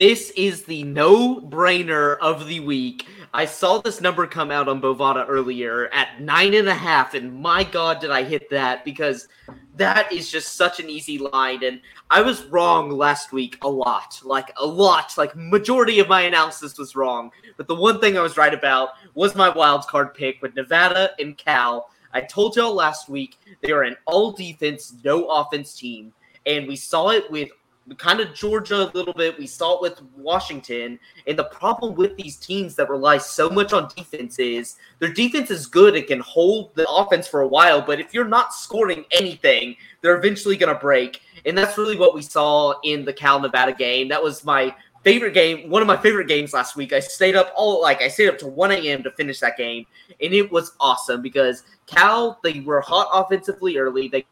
This 0.00 0.30
is 0.30 0.62
the 0.62 0.82
no-brainer 0.84 2.16
of 2.20 2.48
the 2.48 2.60
week. 2.60 3.06
I 3.34 3.44
saw 3.44 3.82
this 3.82 4.00
number 4.00 4.26
come 4.26 4.50
out 4.50 4.66
on 4.66 4.80
Bovada 4.80 5.26
earlier 5.28 5.88
at 5.92 6.22
nine 6.22 6.54
and 6.54 6.70
a 6.70 6.74
half, 6.74 7.12
and 7.12 7.38
my 7.38 7.64
God, 7.64 8.00
did 8.00 8.10
I 8.10 8.22
hit 8.22 8.48
that 8.48 8.82
because 8.82 9.28
that 9.76 10.10
is 10.10 10.30
just 10.30 10.54
such 10.54 10.80
an 10.80 10.88
easy 10.88 11.18
line. 11.18 11.62
And 11.64 11.82
I 12.08 12.22
was 12.22 12.46
wrong 12.46 12.90
last 12.90 13.32
week 13.32 13.58
a 13.60 13.68
lot, 13.68 14.18
like 14.24 14.50
a 14.56 14.64
lot, 14.64 15.12
like 15.18 15.36
majority 15.36 15.98
of 15.98 16.08
my 16.08 16.22
analysis 16.22 16.78
was 16.78 16.96
wrong. 16.96 17.30
But 17.58 17.68
the 17.68 17.74
one 17.74 18.00
thing 18.00 18.16
I 18.16 18.22
was 18.22 18.38
right 18.38 18.54
about 18.54 18.92
was 19.14 19.34
my 19.34 19.50
wild 19.50 19.86
card 19.86 20.14
pick 20.14 20.40
with 20.40 20.56
Nevada 20.56 21.10
and 21.18 21.36
Cal. 21.36 21.90
I 22.14 22.22
told 22.22 22.56
y'all 22.56 22.72
last 22.72 23.10
week 23.10 23.36
they 23.60 23.70
are 23.70 23.82
an 23.82 23.96
all 24.06 24.32
defense, 24.32 24.94
no 25.04 25.26
offense 25.26 25.74
team, 25.74 26.14
and 26.46 26.66
we 26.66 26.74
saw 26.74 27.10
it 27.10 27.30
with 27.30 27.50
kind 27.96 28.20
of 28.20 28.34
Georgia 28.34 28.82
a 28.82 28.92
little 28.94 29.14
bit. 29.14 29.38
We 29.38 29.46
saw 29.46 29.76
it 29.76 29.82
with 29.82 30.02
Washington. 30.16 30.98
And 31.26 31.38
the 31.38 31.44
problem 31.44 31.94
with 31.94 32.16
these 32.16 32.36
teams 32.36 32.74
that 32.76 32.88
rely 32.88 33.18
so 33.18 33.50
much 33.50 33.72
on 33.72 33.88
defense 33.96 34.38
is 34.38 34.76
their 34.98 35.12
defense 35.12 35.50
is 35.50 35.66
good 35.66 35.96
It 35.96 36.06
can 36.06 36.20
hold 36.20 36.74
the 36.74 36.88
offense 36.90 37.26
for 37.26 37.40
a 37.40 37.48
while. 37.48 37.80
But 37.82 38.00
if 38.00 38.14
you're 38.14 38.28
not 38.28 38.54
scoring 38.54 39.04
anything, 39.12 39.76
they're 40.02 40.16
eventually 40.16 40.56
going 40.56 40.72
to 40.72 40.80
break. 40.80 41.20
And 41.46 41.56
that's 41.56 41.78
really 41.78 41.96
what 41.96 42.14
we 42.14 42.22
saw 42.22 42.74
in 42.84 43.04
the 43.04 43.12
Cal 43.12 43.40
Nevada 43.40 43.72
game. 43.72 44.08
That 44.08 44.22
was 44.22 44.44
my 44.44 44.74
favorite 45.02 45.32
game, 45.32 45.70
one 45.70 45.80
of 45.80 45.88
my 45.88 45.96
favorite 45.96 46.28
games 46.28 46.52
last 46.52 46.76
week. 46.76 46.92
I 46.92 47.00
stayed 47.00 47.36
up 47.36 47.52
all 47.56 47.80
like 47.80 48.02
I 48.02 48.08
stayed 48.08 48.28
up 48.28 48.38
to 48.38 48.46
1 48.46 48.72
a.m. 48.72 49.02
to 49.02 49.10
finish 49.12 49.40
that 49.40 49.56
game. 49.56 49.86
And 50.20 50.32
it 50.34 50.50
was 50.50 50.72
awesome 50.78 51.22
because 51.22 51.64
Cal, 51.86 52.38
they 52.42 52.60
were 52.60 52.80
hot 52.80 53.08
offensively 53.12 53.78
early. 53.78 54.08
They 54.08 54.26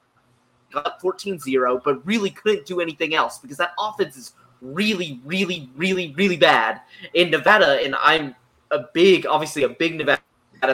got 0.73 1.01
14-0, 1.01 1.83
but 1.85 2.07
really 2.07 2.31
couldn't 2.31 2.67
do 2.67 2.81
anything 2.81 3.15
else 3.15 3.39
because 3.39 3.57
that 3.57 3.73
offense 3.79 4.17
is 4.17 4.33
really, 4.61 5.21
really, 5.25 5.71
really, 5.77 6.15
really 6.17 6.37
bad 6.37 6.81
in 7.15 7.31
Nevada. 7.31 7.81
And 7.83 7.95
I'm 7.97 8.35
a 8.71 8.81
big, 8.93 9.27
obviously 9.27 9.63
a 9.63 9.69
big 9.69 9.97
Nevada 9.97 10.21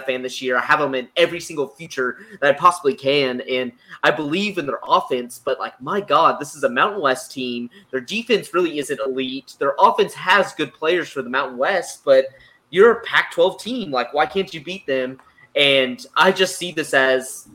fan 0.06 0.22
this 0.22 0.40
year. 0.40 0.56
I 0.56 0.62
have 0.62 0.80
them 0.80 0.94
in 0.94 1.08
every 1.16 1.40
single 1.40 1.68
future 1.68 2.18
that 2.40 2.54
I 2.54 2.58
possibly 2.58 2.94
can, 2.94 3.42
and 3.42 3.70
I 4.02 4.10
believe 4.10 4.56
in 4.56 4.66
their 4.66 4.80
offense. 4.82 5.40
But 5.44 5.60
like, 5.60 5.78
my 5.80 6.00
God, 6.00 6.40
this 6.40 6.54
is 6.54 6.64
a 6.64 6.70
Mountain 6.70 7.02
West 7.02 7.30
team. 7.30 7.68
Their 7.90 8.00
defense 8.00 8.54
really 8.54 8.78
isn't 8.78 9.00
elite. 9.00 9.54
Their 9.58 9.74
offense 9.78 10.14
has 10.14 10.54
good 10.54 10.72
players 10.72 11.10
for 11.10 11.20
the 11.20 11.28
Mountain 11.30 11.58
West, 11.58 12.02
but 12.04 12.28
you're 12.70 12.92
a 12.92 13.00
Pac-12 13.02 13.60
team. 13.60 13.90
Like, 13.90 14.14
why 14.14 14.26
can't 14.26 14.52
you 14.52 14.64
beat 14.64 14.86
them? 14.86 15.20
And 15.54 16.04
I 16.16 16.32
just 16.32 16.56
see 16.56 16.72
this 16.72 16.94
as 16.94 17.48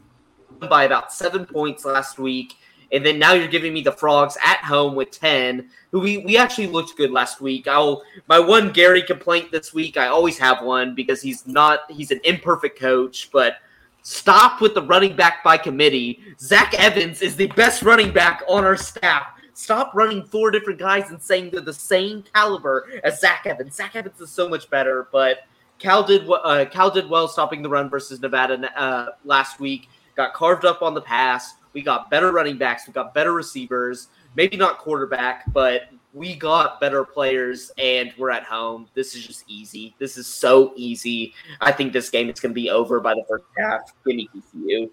by 0.68 0.84
about 0.84 1.14
seven 1.14 1.46
points 1.46 1.86
last 1.86 2.20
week. 2.20 2.56
And 2.92 3.06
then 3.06 3.20
now 3.20 3.34
you're 3.34 3.48
giving 3.48 3.74
me 3.74 3.82
the 3.82 3.92
frogs 3.92 4.36
at 4.44 4.58
home 4.60 4.96
with 4.96 5.12
10, 5.12 5.70
who 5.92 6.00
we, 6.00 6.18
we 6.20 6.38
actually 6.38 6.68
looked 6.68 6.98
good 6.98 7.12
last 7.12 7.40
week. 7.40 7.68
I'll 7.68 8.02
my 8.28 8.40
one 8.40 8.72
Gary 8.72 9.04
complaint 9.04 9.52
this 9.52 9.74
week, 9.74 9.96
I 9.96 10.08
always 10.08 10.40
have 10.40 10.64
one 10.64 10.96
because 10.96 11.22
he's 11.22 11.46
not 11.46 11.82
he's 11.90 12.12
an 12.12 12.20
imperfect 12.24 12.80
coach, 12.80 13.30
but 13.32 13.58
stop 14.02 14.60
with 14.60 14.74
the 14.74 14.82
running 14.82 15.16
back 15.16 15.44
by 15.44 15.58
committee. 15.58 16.20
Zach 16.40 16.74
Evans 16.74 17.22
is 17.22 17.36
the 17.36 17.48
best 17.48 17.84
running 17.84 18.12
back 18.12 18.42
on 18.48 18.64
our 18.64 18.78
staff. 18.78 19.28
Stop 19.54 19.94
running 19.94 20.24
four 20.24 20.52
different 20.52 20.80
guys 20.80 21.12
and 21.12 21.22
saying 21.22 21.50
they're 21.52 21.62
the 21.62 21.74
same 21.74 22.24
caliber 22.34 22.88
as 23.04 23.20
Zach 23.20 23.46
Evans. 23.46 23.76
Zach 23.76 23.96
Evans 23.96 24.20
is 24.20 24.32
so 24.32 24.50
much 24.50 24.70
better, 24.70 25.10
but 25.12 25.40
Cal 25.80 26.04
did 26.04 26.30
uh, 26.30 26.66
Cal 26.66 26.92
did 26.92 27.10
well 27.10 27.28
stopping 27.28 27.62
the 27.62 27.70
run 27.70 27.90
versus 27.90 28.20
Nevada 28.20 28.70
uh, 28.80 29.10
last 29.26 29.60
week. 29.60 29.90
Got 30.20 30.34
carved 30.34 30.66
up 30.66 30.82
on 30.82 30.94
the 30.94 31.02
pass. 31.02 31.54
We 31.72 31.82
got 31.82 32.10
better 32.12 32.34
running 32.34 32.58
backs. 32.58 32.86
We 32.86 32.92
got 32.92 33.14
better 33.14 33.32
receivers. 33.32 34.10
Maybe 34.36 34.58
not 34.58 34.78
quarterback, 34.78 35.46
but 35.54 35.84
we 36.14 36.36
got 36.36 36.82
better 36.82 37.06
players, 37.06 37.72
and 37.78 38.12
we're 38.18 38.30
at 38.30 38.44
home. 38.44 38.90
This 38.96 39.16
is 39.16 39.26
just 39.26 39.46
easy. 39.48 39.96
This 39.98 40.18
is 40.18 40.28
so 40.28 40.74
easy. 40.76 41.34
I 41.62 41.72
think 41.72 41.94
this 41.94 42.10
game 42.10 42.30
is 42.30 42.38
going 42.42 42.52
to 42.52 42.54
be 42.54 42.70
over 42.70 43.00
by 43.00 43.14
the 43.14 43.24
first 43.30 43.46
half. 43.58 43.94
Give 44.06 44.18
me 44.18 44.28
TCU. 44.36 44.90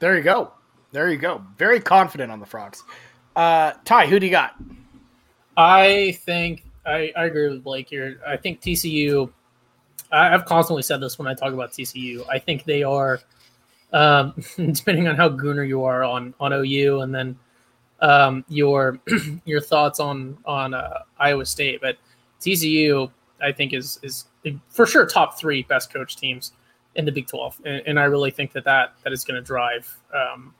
There 0.00 0.16
you 0.16 0.24
go. 0.24 0.50
There 0.90 1.08
you 1.08 1.16
go. 1.16 1.40
Very 1.56 1.78
confident 1.78 2.32
on 2.32 2.40
the 2.40 2.46
frogs. 2.46 2.82
Uh, 3.36 3.74
Ty, 3.84 4.08
who 4.08 4.18
do 4.18 4.26
you 4.26 4.32
got? 4.32 4.56
I 5.56 6.18
think 6.24 6.64
I, 6.84 7.12
I 7.14 7.26
agree 7.26 7.50
with 7.50 7.62
Blake 7.62 7.88
here. 7.88 8.20
I 8.26 8.36
think 8.36 8.60
TCU. 8.60 9.30
I, 10.10 10.34
I've 10.34 10.44
constantly 10.44 10.82
said 10.82 11.00
this 11.00 11.20
when 11.20 11.28
I 11.28 11.34
talk 11.34 11.52
about 11.52 11.70
TCU. 11.70 12.26
I 12.28 12.40
think 12.40 12.64
they 12.64 12.82
are, 12.82 13.20
um, 13.92 14.34
depending 14.56 15.08
on 15.08 15.16
how 15.16 15.28
gooner 15.28 15.66
you 15.66 15.84
are 15.84 16.04
on 16.04 16.34
on 16.40 16.52
OU, 16.52 17.00
and 17.00 17.14
then 17.14 17.38
um, 18.00 18.44
your 18.48 18.98
your 19.44 19.60
thoughts 19.60 20.00
on 20.00 20.36
on 20.44 20.74
uh, 20.74 21.00
Iowa 21.18 21.46
State. 21.46 21.80
But 21.80 21.96
TCU, 22.40 23.10
I 23.40 23.52
think, 23.52 23.72
is 23.72 23.98
is 24.02 24.26
for 24.68 24.86
sure 24.86 25.06
top 25.06 25.38
three 25.38 25.62
best 25.62 25.92
coach 25.92 26.16
teams 26.16 26.52
in 26.94 27.04
the 27.04 27.12
Big 27.12 27.26
Twelve, 27.26 27.60
and, 27.64 27.82
and 27.86 28.00
I 28.00 28.04
really 28.04 28.30
think 28.30 28.52
that 28.52 28.64
that 28.64 28.94
that 29.04 29.12
is 29.12 29.24
going 29.24 29.40
to 29.40 29.46
drive. 29.46 29.98
Um, 30.14 30.54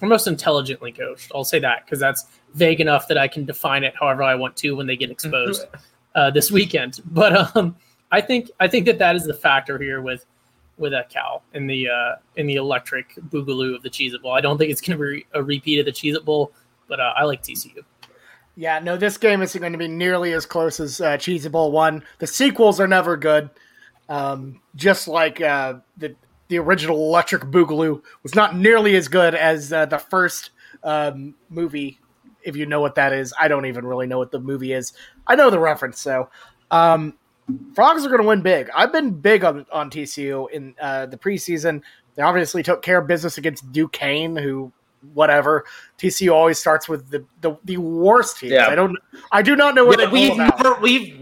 or 0.00 0.08
most 0.08 0.26
intelligently 0.26 0.92
coached. 0.92 1.32
I'll 1.34 1.44
say 1.44 1.58
that 1.58 1.84
because 1.84 1.98
that's 1.98 2.26
vague 2.54 2.80
enough 2.80 3.08
that 3.08 3.18
I 3.18 3.26
can 3.28 3.44
define 3.44 3.84
it 3.84 3.94
however 3.98 4.22
I 4.22 4.34
want 4.34 4.56
to 4.58 4.76
when 4.76 4.86
they 4.86 4.96
get 4.96 5.10
exposed 5.10 5.66
uh, 6.14 6.30
this 6.30 6.50
weekend. 6.50 7.00
But 7.06 7.56
um, 7.56 7.76
I 8.10 8.20
think 8.20 8.50
I 8.60 8.68
think 8.68 8.86
that 8.86 8.98
that 8.98 9.16
is 9.16 9.24
the 9.24 9.34
factor 9.34 9.78
here 9.78 10.00
with 10.00 10.24
with 10.78 10.92
that 10.92 11.10
cow 11.10 11.42
in 11.54 11.66
the 11.66 11.88
uh, 11.88 12.16
in 12.36 12.46
the 12.46 12.54
electric 12.54 13.14
boogaloo 13.30 13.74
of 13.74 13.82
the 13.82 13.90
Cheez 13.90 14.14
It 14.14 14.22
Bowl. 14.22 14.32
I 14.32 14.40
don't 14.40 14.58
think 14.58 14.70
it's 14.70 14.80
going 14.80 14.98
to 14.98 15.04
be 15.04 15.26
a 15.34 15.42
repeat 15.42 15.80
of 15.80 15.86
the 15.86 15.92
Cheez 15.92 16.14
It 16.14 16.24
Bowl, 16.24 16.52
but 16.88 17.00
uh, 17.00 17.12
I 17.16 17.24
like 17.24 17.42
TCU. 17.42 17.82
Yeah, 18.56 18.80
no, 18.80 18.96
this 18.96 19.16
game 19.16 19.40
isn't 19.40 19.60
going 19.60 19.72
to 19.72 19.78
be 19.78 19.86
nearly 19.86 20.32
as 20.32 20.44
close 20.44 20.80
as 20.80 21.00
uh, 21.00 21.16
Cheesy 21.16 21.48
Bowl 21.48 21.70
one. 21.70 22.02
The 22.18 22.26
sequels 22.26 22.80
are 22.80 22.88
never 22.88 23.16
good. 23.16 23.50
Um, 24.08 24.60
just 24.74 25.06
like 25.06 25.40
uh, 25.40 25.74
the 25.96 26.16
the 26.48 26.58
original 26.58 26.96
Electric 26.96 27.42
Boogaloo 27.42 28.02
was 28.22 28.34
not 28.34 28.56
nearly 28.56 28.96
as 28.96 29.06
good 29.06 29.34
as 29.34 29.72
uh, 29.72 29.86
the 29.86 29.98
first 29.98 30.50
um, 30.82 31.34
movie. 31.50 32.00
If 32.42 32.56
you 32.56 32.66
know 32.66 32.80
what 32.80 32.94
that 32.96 33.12
is, 33.12 33.32
I 33.38 33.46
don't 33.46 33.66
even 33.66 33.86
really 33.86 34.06
know 34.06 34.18
what 34.18 34.32
the 34.32 34.40
movie 34.40 34.72
is. 34.72 34.92
I 35.26 35.36
know 35.36 35.50
the 35.50 35.60
reference, 35.60 36.00
so 36.00 36.30
um, 36.70 37.14
Frogs 37.74 38.04
are 38.04 38.08
going 38.08 38.20
to 38.22 38.26
win 38.28 38.42
big. 38.42 38.68
I've 38.74 38.92
been 38.92 39.12
big 39.12 39.44
on 39.44 39.66
on 39.72 39.90
TCU 39.90 40.50
in 40.50 40.74
uh, 40.80 41.06
the 41.06 41.16
preseason. 41.16 41.82
They 42.14 42.22
obviously 42.22 42.62
took 42.62 42.82
care 42.82 42.98
of 42.98 43.06
business 43.06 43.38
against 43.38 43.70
Duquesne, 43.72 44.36
who 44.36 44.72
whatever. 45.14 45.64
TCU 45.98 46.32
always 46.32 46.58
starts 46.58 46.88
with 46.88 47.10
the 47.10 47.24
the, 47.40 47.56
the 47.64 47.76
worst 47.76 48.38
teams. 48.38 48.52
Yeah. 48.52 48.68
I 48.68 48.74
don't. 48.74 48.96
I 49.32 49.42
do 49.42 49.56
not 49.56 49.74
know 49.74 49.84
what 49.84 50.00
Yeah, 50.00 50.10
we've 50.10 50.30
all 50.32 50.40
about. 50.40 50.62
never 50.62 50.80
we've 50.80 51.16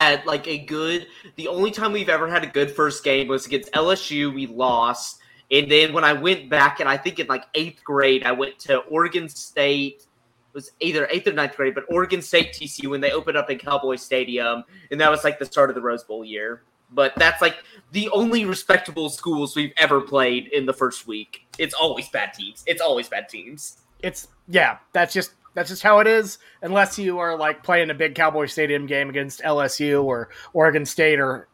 had 0.00 0.24
like 0.26 0.46
a 0.46 0.58
good. 0.58 1.06
The 1.36 1.48
only 1.48 1.70
time 1.70 1.92
we've 1.92 2.08
ever 2.08 2.28
had 2.28 2.44
a 2.44 2.48
good 2.48 2.70
first 2.70 3.02
game 3.02 3.28
was 3.28 3.46
against 3.46 3.72
LSU. 3.72 4.32
We 4.34 4.46
lost, 4.46 5.20
and 5.50 5.70
then 5.70 5.92
when 5.92 6.04
I 6.04 6.12
went 6.12 6.48
back, 6.50 6.80
and 6.80 6.88
I 6.88 6.96
think 6.96 7.18
in 7.18 7.26
like 7.26 7.44
eighth 7.54 7.82
grade, 7.82 8.24
I 8.24 8.32
went 8.32 8.58
to 8.60 8.78
Oregon 8.80 9.28
State. 9.28 10.04
Was 10.56 10.72
either 10.80 11.06
eighth 11.12 11.28
or 11.28 11.32
ninth 11.32 11.54
grade, 11.54 11.74
but 11.74 11.84
Oregon 11.90 12.22
State 12.22 12.52
TCU 12.54 12.88
when 12.88 13.02
they 13.02 13.10
opened 13.12 13.36
up 13.36 13.50
in 13.50 13.58
Cowboy 13.58 13.96
Stadium, 13.96 14.64
and 14.90 14.98
that 15.02 15.10
was 15.10 15.22
like 15.22 15.38
the 15.38 15.44
start 15.44 15.68
of 15.70 15.76
the 15.76 15.82
Rose 15.82 16.02
Bowl 16.02 16.24
year. 16.24 16.62
But 16.90 17.12
that's 17.16 17.42
like 17.42 17.56
the 17.92 18.08
only 18.08 18.46
respectable 18.46 19.10
schools 19.10 19.54
we've 19.54 19.72
ever 19.76 20.00
played 20.00 20.46
in 20.48 20.64
the 20.64 20.72
first 20.72 21.06
week. 21.06 21.46
It's 21.58 21.74
always 21.74 22.08
bad 22.08 22.32
teams. 22.32 22.64
It's 22.66 22.80
always 22.80 23.06
bad 23.08 23.28
teams. 23.28 23.78
It's 24.02 24.28
yeah. 24.48 24.78
That's 24.94 25.12
just 25.12 25.32
that's 25.54 25.68
just 25.68 25.82
how 25.82 25.98
it 25.98 26.06
is. 26.06 26.38
Unless 26.62 26.98
you 26.98 27.18
are 27.18 27.36
like 27.36 27.62
playing 27.62 27.90
a 27.90 27.94
big 27.94 28.14
Cowboy 28.14 28.46
Stadium 28.46 28.86
game 28.86 29.10
against 29.10 29.42
LSU 29.42 30.02
or 30.04 30.30
Oregon 30.54 30.86
State 30.86 31.20
or 31.20 31.48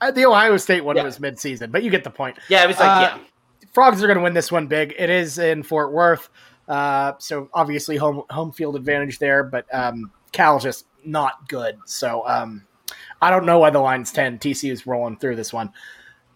uh, 0.00 0.10
the 0.12 0.24
Ohio 0.24 0.56
State 0.56 0.82
one 0.82 0.96
Yeah. 0.96 1.02
was 1.02 1.18
midseason, 1.18 1.70
but 1.70 1.82
you 1.82 1.90
get 1.90 2.04
the 2.04 2.10
point. 2.10 2.38
Yeah, 2.48 2.64
it 2.64 2.68
was 2.68 2.78
like 2.80 2.88
Uh, 2.88 3.16
yeah. 3.18 3.24
Frogs 3.72 4.02
are 4.02 4.06
going 4.06 4.16
to 4.18 4.24
win 4.24 4.34
this 4.34 4.50
one 4.50 4.66
big. 4.66 4.94
It 4.98 5.10
is 5.10 5.38
in 5.38 5.62
Fort 5.62 5.92
Worth, 5.92 6.28
uh, 6.70 7.14
so 7.18 7.50
obviously 7.52 7.96
home 7.96 8.22
home 8.30 8.52
field 8.52 8.76
advantage 8.76 9.18
there. 9.18 9.42
But 9.42 9.66
um, 9.74 10.12
Cal 10.30 10.60
just 10.60 10.86
not 11.04 11.48
good. 11.48 11.76
So 11.84 12.26
um, 12.26 12.64
I 13.20 13.30
don't 13.30 13.44
know 13.44 13.58
why 13.58 13.70
the 13.70 13.80
line's 13.80 14.12
10. 14.12 14.38
TCU 14.38 14.70
is 14.70 14.86
rolling 14.86 15.16
through 15.18 15.34
this 15.34 15.52
one. 15.52 15.72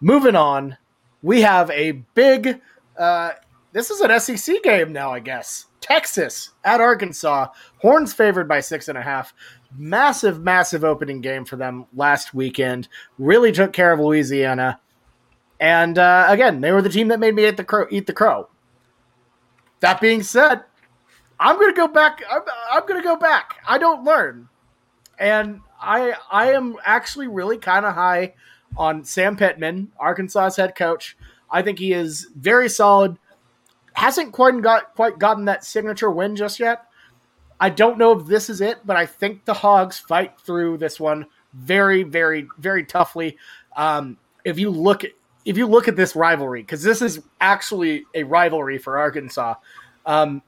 Moving 0.01 0.35
on, 0.35 0.77
we 1.23 1.41
have 1.41 1.71
a 1.71 1.93
big. 2.13 2.61
Uh, 2.97 3.31
this 3.71 3.89
is 3.89 4.01
an 4.01 4.19
SEC 4.19 4.61
game 4.61 4.91
now, 4.91 5.11
I 5.11 5.21
guess. 5.21 5.67
Texas 5.79 6.51
at 6.65 6.81
Arkansas. 6.81 7.47
Horns 7.77 8.13
favored 8.13 8.47
by 8.47 8.59
six 8.59 8.89
and 8.89 8.97
a 8.97 9.01
half. 9.01 9.33
Massive, 9.77 10.41
massive 10.41 10.83
opening 10.83 11.21
game 11.21 11.45
for 11.45 11.55
them 11.55 11.85
last 11.93 12.33
weekend. 12.33 12.89
Really 13.17 13.53
took 13.53 13.71
care 13.71 13.93
of 13.93 14.01
Louisiana. 14.01 14.81
And 15.61 15.97
uh, 15.97 16.25
again, 16.27 16.59
they 16.59 16.71
were 16.73 16.81
the 16.81 16.89
team 16.89 17.07
that 17.07 17.19
made 17.19 17.35
me 17.35 17.47
eat 17.47 17.55
the 17.55 17.63
crow. 17.63 17.87
Eat 17.89 18.05
the 18.07 18.13
crow. 18.13 18.49
That 19.81 20.01
being 20.01 20.23
said, 20.23 20.63
I'm 21.39 21.59
gonna 21.59 21.73
go 21.73 21.87
back. 21.87 22.23
I'm, 22.31 22.41
I'm 22.71 22.85
gonna 22.87 23.03
go 23.03 23.17
back. 23.17 23.55
I 23.67 23.77
don't 23.77 24.03
learn, 24.03 24.49
and 25.19 25.61
I 25.81 26.15
I 26.31 26.53
am 26.53 26.77
actually 26.85 27.27
really 27.27 27.57
kind 27.57 27.85
of 27.85 27.93
high 27.93 28.33
on 28.77 29.03
Sam 29.03 29.35
Pittman, 29.35 29.91
Arkansas's 29.99 30.57
head 30.57 30.75
coach. 30.75 31.17
I 31.49 31.61
think 31.61 31.79
he 31.79 31.93
is 31.93 32.27
very 32.35 32.69
solid. 32.69 33.17
Hasn't 33.93 34.31
quite 34.31 34.61
got 34.61 34.95
quite 34.95 35.19
gotten 35.19 35.45
that 35.45 35.63
signature 35.63 36.11
win 36.11 36.35
just 36.35 36.59
yet. 36.59 36.85
I 37.59 37.69
don't 37.69 37.97
know 37.97 38.11
if 38.19 38.27
this 38.27 38.49
is 38.49 38.59
it, 38.61 38.79
but 38.85 38.97
I 38.97 39.05
think 39.05 39.45
the 39.45 39.53
Hogs 39.53 39.97
fight 39.97 40.39
through 40.41 40.77
this 40.77 40.99
one 40.99 41.25
very, 41.53 42.03
very, 42.03 42.47
very 42.57 42.83
toughly. 42.83 43.37
Um, 43.77 44.17
if 44.43 44.59
you 44.59 44.69
look 44.69 45.03
at 45.05 45.11
if 45.45 45.57
you 45.57 45.67
look 45.67 45.87
at 45.87 45.95
this 45.95 46.15
rivalry, 46.15 46.61
because 46.61 46.83
this 46.83 47.01
is 47.01 47.21
actually 47.39 48.05
a 48.13 48.23
rivalry 48.23 48.77
for 48.77 48.97
Arkansas, 48.97 49.55
um, 50.05 50.41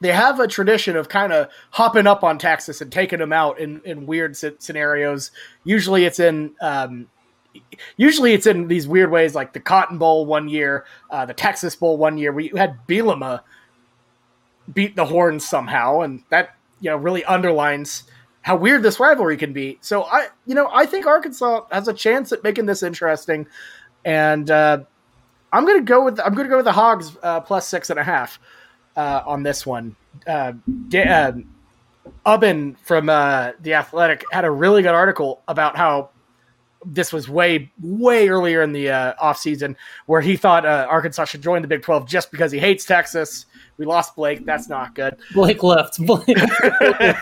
they 0.00 0.12
have 0.12 0.40
a 0.40 0.48
tradition 0.48 0.96
of 0.96 1.08
kind 1.08 1.32
of 1.32 1.48
hopping 1.70 2.06
up 2.06 2.22
on 2.22 2.38
Texas 2.38 2.80
and 2.80 2.92
taking 2.92 3.20
them 3.20 3.32
out 3.32 3.58
in, 3.58 3.80
in 3.84 4.06
weird 4.06 4.36
scenarios. 4.36 5.30
Usually, 5.64 6.04
it's 6.04 6.18
in 6.18 6.54
um, 6.60 7.08
usually 7.96 8.32
it's 8.32 8.46
in 8.46 8.68
these 8.68 8.86
weird 8.86 9.10
ways, 9.10 9.34
like 9.34 9.52
the 9.52 9.60
Cotton 9.60 9.98
Bowl 9.98 10.26
one 10.26 10.48
year, 10.48 10.84
uh, 11.10 11.24
the 11.24 11.34
Texas 11.34 11.76
Bowl 11.76 11.96
one 11.96 12.18
year. 12.18 12.32
We 12.32 12.48
had 12.48 12.78
Bielema 12.86 13.40
beat 14.72 14.96
the 14.96 15.06
Horns 15.06 15.48
somehow, 15.48 16.00
and 16.00 16.22
that 16.30 16.56
you 16.80 16.90
know 16.90 16.96
really 16.96 17.24
underlines 17.24 18.04
how 18.42 18.56
weird 18.56 18.82
this 18.82 18.98
rivalry 18.98 19.36
can 19.36 19.52
be. 19.52 19.78
So 19.80 20.02
I, 20.02 20.28
you 20.46 20.54
know, 20.54 20.68
I 20.72 20.84
think 20.84 21.06
Arkansas 21.06 21.66
has 21.70 21.86
a 21.86 21.92
chance 21.92 22.32
at 22.32 22.42
making 22.42 22.66
this 22.66 22.82
interesting, 22.82 23.46
and 24.04 24.50
uh, 24.50 24.78
I'm 25.52 25.66
gonna 25.66 25.82
go 25.82 26.04
with 26.04 26.20
I'm 26.20 26.34
gonna 26.34 26.48
go 26.48 26.56
with 26.56 26.64
the 26.64 26.72
Hogs 26.72 27.16
uh, 27.22 27.40
plus 27.40 27.68
six 27.68 27.90
and 27.90 27.98
a 27.98 28.04
half 28.04 28.38
uh, 28.96 29.22
on 29.26 29.42
this 29.42 29.66
one. 29.66 29.96
Uh, 30.26 30.52
uh, 30.94 31.32
Ubben 32.26 32.76
from 32.78 33.08
uh, 33.08 33.52
the 33.60 33.74
Athletic 33.74 34.24
had 34.32 34.44
a 34.44 34.50
really 34.50 34.82
good 34.82 34.94
article 34.94 35.42
about 35.48 35.76
how 35.76 36.10
this 36.84 37.12
was 37.12 37.28
way 37.28 37.70
way 37.80 38.28
earlier 38.28 38.62
in 38.62 38.72
the 38.72 38.90
uh, 38.90 39.14
offseason 39.22 39.76
where 40.06 40.20
he 40.20 40.36
thought 40.36 40.66
uh, 40.66 40.86
Arkansas 40.88 41.26
should 41.26 41.42
join 41.42 41.62
the 41.62 41.68
Big 41.68 41.82
12 41.82 42.08
just 42.08 42.30
because 42.32 42.50
he 42.50 42.58
hates 42.58 42.84
Texas. 42.84 43.46
We 43.76 43.86
lost 43.86 44.16
Blake. 44.16 44.44
That's 44.44 44.68
not 44.68 44.94
good. 44.94 45.16
Blake 45.32 45.62
left. 45.62 45.98
Blake 46.04 46.38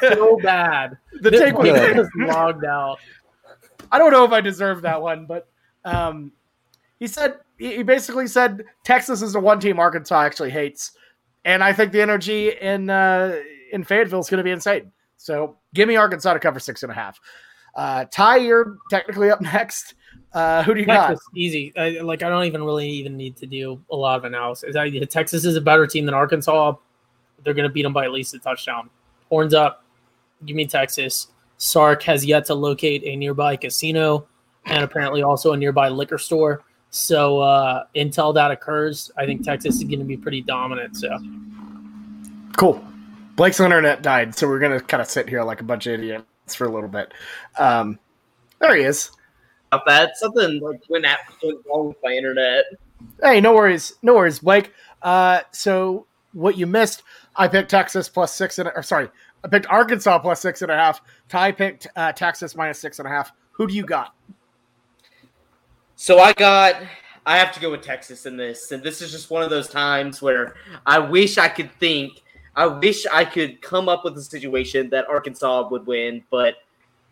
so 0.00 0.38
bad. 0.42 0.98
The 1.20 1.30
take 1.30 1.56
was 1.56 2.08
logged 2.16 2.64
out. 2.64 2.98
I 3.92 3.98
don't 3.98 4.12
know 4.12 4.24
if 4.24 4.32
I 4.32 4.40
deserve 4.40 4.82
that 4.82 5.00
one, 5.00 5.26
but 5.26 5.48
um, 5.84 6.32
he 7.00 7.06
said 7.06 7.38
he 7.58 7.82
basically 7.82 8.28
said 8.28 8.64
Texas 8.84 9.22
is 9.22 9.32
the 9.32 9.40
one 9.40 9.58
team 9.58 9.80
Arkansas 9.80 10.20
actually 10.20 10.50
hates, 10.50 10.92
and 11.44 11.64
I 11.64 11.72
think 11.72 11.92
the 11.92 12.00
energy 12.00 12.50
in 12.50 12.88
uh, 12.90 13.36
in 13.72 13.82
Fayetteville 13.82 14.20
is 14.20 14.30
going 14.30 14.38
to 14.38 14.44
be 14.44 14.50
insane. 14.50 14.92
So 15.16 15.56
give 15.74 15.88
me 15.88 15.96
Arkansas 15.96 16.34
to 16.34 16.38
cover 16.38 16.60
six 16.60 16.82
and 16.82 16.92
a 16.92 16.94
half. 16.94 17.18
Uh, 17.74 18.04
Ty, 18.04 18.36
you're 18.36 18.76
technically 18.90 19.30
up 19.30 19.40
next. 19.40 19.94
Uh, 20.32 20.62
who 20.62 20.74
do 20.74 20.80
you 20.80 20.86
Texas, 20.86 21.20
got? 21.24 21.36
Easy. 21.36 21.72
I, 21.76 22.00
like 22.00 22.22
I 22.22 22.28
don't 22.28 22.44
even 22.44 22.62
really 22.62 22.88
even 22.88 23.16
need 23.16 23.36
to 23.38 23.46
do 23.46 23.80
a 23.90 23.96
lot 23.96 24.18
of 24.18 24.24
analysis. 24.24 24.76
I, 24.76 24.90
Texas 24.90 25.44
is 25.44 25.56
a 25.56 25.60
better 25.60 25.86
team 25.86 26.04
than 26.04 26.14
Arkansas. 26.14 26.74
They're 27.42 27.54
going 27.54 27.68
to 27.68 27.72
beat 27.72 27.82
them 27.82 27.92
by 27.92 28.04
at 28.04 28.12
least 28.12 28.34
a 28.34 28.38
touchdown. 28.38 28.90
Horns 29.28 29.54
up. 29.54 29.84
Give 30.44 30.54
me 30.54 30.66
Texas. 30.66 31.28
Sark 31.56 32.02
has 32.04 32.24
yet 32.24 32.44
to 32.46 32.54
locate 32.54 33.02
a 33.04 33.16
nearby 33.16 33.56
casino 33.56 34.26
and 34.66 34.84
apparently 34.84 35.22
also 35.22 35.52
a 35.52 35.56
nearby 35.56 35.88
liquor 35.88 36.18
store. 36.18 36.62
So 36.90 37.38
uh, 37.38 37.84
until 37.94 38.32
that 38.32 38.50
occurs, 38.50 39.10
I 39.16 39.24
think 39.24 39.44
Texas 39.44 39.76
is 39.76 39.84
going 39.84 40.00
to 40.00 40.04
be 40.04 40.16
pretty 40.16 40.42
dominant. 40.42 40.96
So 40.96 41.16
cool. 42.56 42.84
Blake's 43.36 43.60
internet 43.60 44.02
died, 44.02 44.34
so 44.34 44.46
we're 44.46 44.58
going 44.58 44.78
to 44.78 44.84
kind 44.84 45.00
of 45.00 45.08
sit 45.08 45.28
here 45.28 45.42
like 45.42 45.60
a 45.60 45.64
bunch 45.64 45.86
of 45.86 45.94
idiots 45.94 46.54
for 46.54 46.66
a 46.66 46.68
little 46.68 46.88
bit. 46.88 47.14
Um, 47.58 47.98
there 48.60 48.76
he 48.76 48.82
is. 48.82 49.10
Not 49.72 49.86
bad. 49.86 50.10
Something 50.16 50.60
like 50.60 50.82
went, 50.90 51.04
at, 51.04 51.20
went 51.42 51.58
wrong 51.66 51.88
with 51.88 51.96
my 52.02 52.12
internet. 52.12 52.64
Hey, 53.22 53.40
no 53.40 53.54
worries, 53.54 53.94
no 54.02 54.14
worries, 54.14 54.40
Blake. 54.40 54.72
Uh, 55.00 55.40
so 55.52 56.06
what 56.32 56.58
you 56.58 56.66
missed, 56.66 57.02
I 57.36 57.48
picked 57.48 57.70
Texas 57.70 58.08
plus 58.08 58.34
six 58.34 58.58
and 58.58 58.70
or 58.74 58.82
sorry, 58.82 59.08
I 59.42 59.48
picked 59.48 59.66
Arkansas 59.68 60.18
plus 60.18 60.40
six 60.40 60.60
and 60.60 60.70
a 60.70 60.76
half. 60.76 61.00
Ty 61.28 61.52
picked 61.52 61.86
uh, 61.96 62.12
Texas 62.12 62.54
minus 62.54 62.78
six 62.78 62.98
and 62.98 63.08
a 63.08 63.10
half. 63.10 63.32
Who 63.52 63.66
do 63.66 63.74
you 63.74 63.84
got? 63.84 64.14
So 66.00 66.18
I 66.18 66.32
got. 66.32 66.76
I 67.26 67.36
have 67.36 67.52
to 67.52 67.60
go 67.60 67.70
with 67.70 67.82
Texas 67.82 68.24
in 68.24 68.34
this, 68.34 68.72
and 68.72 68.82
this 68.82 69.02
is 69.02 69.12
just 69.12 69.28
one 69.28 69.42
of 69.42 69.50
those 69.50 69.68
times 69.68 70.22
where 70.22 70.54
I 70.86 70.98
wish 70.98 71.36
I 71.36 71.46
could 71.46 71.70
think 71.72 72.22
I 72.56 72.66
wish 72.68 73.04
I 73.04 73.22
could 73.22 73.60
come 73.60 73.86
up 73.86 74.02
with 74.02 74.16
a 74.16 74.22
situation 74.22 74.88
that 74.90 75.06
Arkansas 75.10 75.68
would 75.68 75.86
win, 75.86 76.24
but 76.30 76.54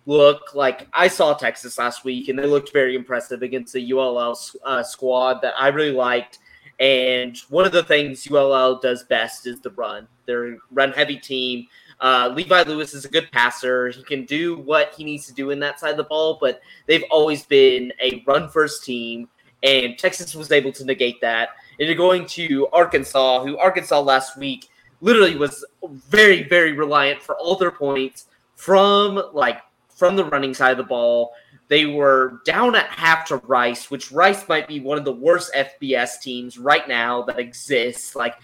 look, 0.07 0.55
like 0.55 0.89
I 0.95 1.09
saw 1.09 1.35
Texas 1.35 1.77
last 1.77 2.03
week 2.03 2.31
and 2.31 2.39
they 2.39 2.47
looked 2.47 2.73
very 2.73 2.97
impressive 2.97 3.43
against 3.43 3.75
the 3.75 3.93
ULL 3.93 4.39
uh, 4.65 4.83
squad 4.83 5.43
that 5.43 5.53
I 5.59 5.69
really 5.69 5.93
liked. 5.93 6.39
And 6.81 7.37
one 7.51 7.67
of 7.67 7.73
the 7.73 7.85
things 7.85 8.27
ULL 8.27 8.81
does 8.81 9.03
best 9.05 9.47
is 9.47 9.61
the 9.61 9.71
run. 9.71 10.09
They're 10.25 10.55
a 10.55 10.59
run 10.71 10.93
heavy 10.93 11.17
team. 11.17 11.67
Uh, 12.01 12.33
Levi 12.35 12.63
Lewis 12.63 12.95
is 12.95 13.05
a 13.05 13.09
good 13.09 13.31
passer. 13.33 13.89
He 13.89 14.03
can 14.03 14.25
do 14.25 14.59
what 14.59 14.95
he 14.97 15.05
needs 15.05 15.27
to 15.27 15.35
do 15.35 15.51
in 15.51 15.59
that 15.61 15.81
side 15.81 15.91
of 15.91 15.97
the 15.97 16.05
ball, 16.05 16.39
but 16.41 16.61
they've 16.87 17.05
always 17.11 17.45
been 17.45 17.93
a 18.01 18.23
run 18.27 18.49
first 18.49 18.85
team. 18.85 19.29
And 19.63 19.99
Texas 19.99 20.35
was 20.35 20.53
able 20.53 20.73
to 20.73 20.85
negate 20.85 21.21
that. 21.21 21.51
And 21.79 21.89
you're 21.89 21.97
going 21.97 22.27
to 22.27 22.69
Arkansas, 22.69 23.45
who 23.45 23.59
Arkansas 23.59 24.01
last 24.01 24.37
week 24.37 24.69
literally 25.01 25.37
was 25.37 25.65
very, 26.09 26.45
very 26.45 26.73
reliant 26.73 27.23
for 27.23 27.37
all 27.37 27.57
their 27.57 27.71
points 27.71 28.27
from 28.55 29.23
like 29.33 29.61
from 29.89 30.17
the 30.17 30.25
running 30.25 30.55
side 30.55 30.73
of 30.73 30.79
the 30.79 30.85
ball. 30.85 31.33
They 31.69 31.85
were 31.87 32.41
down 32.47 32.75
at 32.75 32.87
half 32.87 33.27
to 33.27 33.37
Rice, 33.39 33.91
which 33.91 34.11
Rice 34.11 34.49
might 34.49 34.67
be 34.67 34.81
one 34.81 34.97
of 34.97 35.05
the 35.05 35.13
worst 35.13 35.53
FBS 35.55 36.21
teams 36.21 36.59
right 36.59 36.89
now 36.89 37.23
that 37.23 37.39
exists. 37.39 38.17
Like 38.17 38.37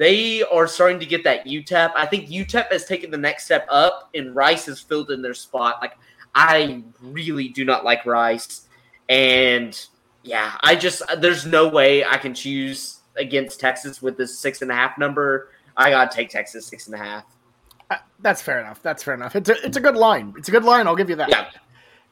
they 0.00 0.42
are 0.44 0.66
starting 0.66 0.98
to 0.98 1.04
get 1.04 1.24
that 1.24 1.44
UTEP. 1.44 1.92
I 1.94 2.06
think 2.06 2.30
UTEP 2.30 2.72
has 2.72 2.86
taken 2.86 3.10
the 3.10 3.18
next 3.18 3.44
step 3.44 3.66
up, 3.68 4.08
and 4.14 4.34
Rice 4.34 4.64
has 4.64 4.80
filled 4.80 5.10
in 5.10 5.20
their 5.20 5.34
spot. 5.34 5.76
Like 5.82 5.92
I 6.34 6.82
really 7.02 7.48
do 7.48 7.66
not 7.66 7.84
like 7.84 8.06
Rice, 8.06 8.66
and 9.10 9.78
yeah, 10.22 10.56
I 10.62 10.74
just 10.74 11.02
there's 11.18 11.44
no 11.44 11.68
way 11.68 12.02
I 12.02 12.16
can 12.16 12.32
choose 12.32 13.00
against 13.16 13.60
Texas 13.60 14.00
with 14.00 14.16
this 14.16 14.38
six 14.38 14.62
and 14.62 14.70
a 14.70 14.74
half 14.74 14.96
number. 14.96 15.50
I 15.76 15.90
gotta 15.90 16.16
take 16.16 16.30
Texas 16.30 16.64
six 16.64 16.86
and 16.86 16.94
a 16.94 16.98
half. 16.98 17.24
Uh, 17.90 17.96
that's 18.20 18.40
fair 18.40 18.58
enough. 18.58 18.80
That's 18.80 19.02
fair 19.02 19.12
enough. 19.12 19.36
It's 19.36 19.50
a 19.50 19.66
it's 19.66 19.76
a 19.76 19.80
good 19.80 19.96
line. 19.96 20.32
It's 20.38 20.48
a 20.48 20.52
good 20.52 20.64
line. 20.64 20.86
I'll 20.86 20.96
give 20.96 21.10
you 21.10 21.16
that. 21.16 21.28
Yeah. 21.28 21.50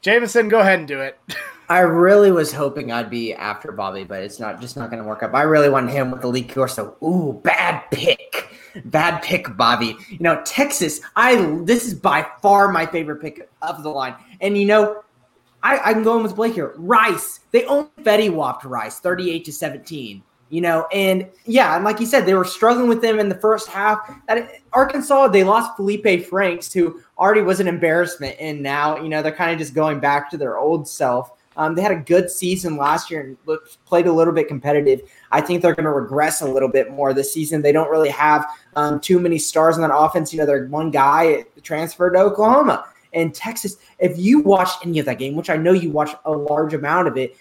Jamison, 0.03 0.51
go 0.51 0.61
ahead 0.61 0.79
and 0.79 0.87
do 0.87 1.01
it. 1.01 1.19
I 1.69 1.81
really 1.81 2.33
was 2.33 2.53
hoping 2.53 2.91
I'd 2.91 3.11
be 3.11 3.35
after 3.35 3.73
Bobby, 3.73 4.05
but 4.05 4.23
it's 4.23 4.41
not 4.41 4.61
just 4.61 4.77
not 4.77 4.91
going 4.91 5.03
to 5.03 5.09
work 5.09 5.23
out. 5.23 5.35
I 5.35 5.43
really 5.43 5.69
wanted 5.69 5.93
him 5.93 6.11
with 6.11 6.23
the 6.23 6.29
lead 6.29 6.53
course. 6.53 6.75
So, 6.75 6.97
ooh, 7.03 7.41
bad 7.45 7.83
pick, 7.91 8.49
bad 8.87 9.23
pick, 9.23 9.57
Bobby. 9.57 9.97
You 10.09 10.19
know, 10.21 10.41
Texas. 10.45 11.01
I 11.17 11.37
this 11.65 11.87
is 11.87 11.95
by 11.95 12.27
far 12.41 12.69
my 12.69 12.87
favorite 12.87 13.21
pick 13.21 13.51
of 13.61 13.83
the 13.83 13.91
line, 13.91 14.15
and 14.41 14.57
you 14.57 14.67
know, 14.67 15.03
I, 15.63 15.79
I'm 15.79 16.03
going 16.03 16.23
with 16.23 16.37
Blake 16.37 16.55
here. 16.55 16.73
Rice. 16.77 17.41
They 17.51 17.65
only 17.65 17.91
Fetty 18.01 18.33
whopped 18.33 18.65
Rice, 18.65 19.01
thirty-eight 19.01 19.45
to 19.45 19.53
seventeen 19.53 20.23
you 20.51 20.63
know, 20.63 20.87
and 20.93 21.29
yeah, 21.45 21.77
and 21.77 21.85
like 21.85 22.01
you 22.01 22.07
said, 22.07 22.25
they 22.25 22.35
were 22.35 22.45
struggling 22.45 22.89
with 22.89 23.03
them 23.03 23.19
in 23.19 23.29
the 23.29 23.35
first 23.35 23.69
half. 23.69 23.99
Arkansas, 24.73 25.29
they 25.29 25.45
lost 25.45 25.77
Feleipe 25.77 26.25
Franks, 26.25 26.73
who 26.73 27.01
already 27.19 27.43
was 27.43 27.61
an 27.61 27.69
embarrassment, 27.69 28.37
and 28.41 28.63
now 28.63 28.99
you 28.99 29.09
know 29.09 29.21
they're 29.21 29.33
kind 29.33 29.53
of 29.53 29.59
just 29.59 29.75
going 29.75 30.01
back 30.01 30.31
to 30.31 30.39
their 30.39 30.57
old 30.59 30.89
self. 30.89 31.33
Um, 31.59 31.75
they 31.75 31.83
had 31.83 31.93
a 31.93 31.97
good 31.97 32.31
season 32.31 32.77
last 32.77 33.11
year 33.11 33.21
and 33.21 33.37
looked, 33.45 33.85
played 33.85 34.07
a 34.07 34.13
little 34.13 34.33
bit 34.33 34.49
competitive. 34.49 35.03
I 35.33 35.41
think 35.41 35.61
they're 35.61 35.75
going 35.75 35.85
to 35.85 35.91
regress 35.91 36.41
a 36.41 36.47
little 36.47 36.69
bit 36.69 36.91
more 36.91 37.13
this 37.13 37.33
season. 37.35 37.61
They 37.61 37.73
don't 37.73 37.91
really 37.91 38.09
have 38.11 38.47
um, 38.77 39.01
too 39.01 39.19
many 39.19 39.39
stars 39.39 39.77
on 39.77 39.83
that 39.83 39.95
offense. 39.95 40.33
You 40.33 40.39
know, 40.39 40.47
they're 40.47 40.67
one 40.69 40.91
guy 40.91 41.45
transferred 41.63 42.13
to 42.13 42.21
Oklahoma 42.21 42.87
and 43.13 43.35
Texas. 43.35 43.77
If 43.99 44.17
you 44.19 44.39
watch 44.39 44.71
any 44.85 45.01
of 45.01 45.07
that 45.07 45.19
game, 45.19 45.35
which 45.35 45.51
I 45.51 45.57
know 45.57 45.73
you 45.73 45.91
watch 45.91 46.15
a 46.25 46.31
large 46.31 46.75
amount 46.75 47.09
of 47.09 47.17
it, 47.17 47.37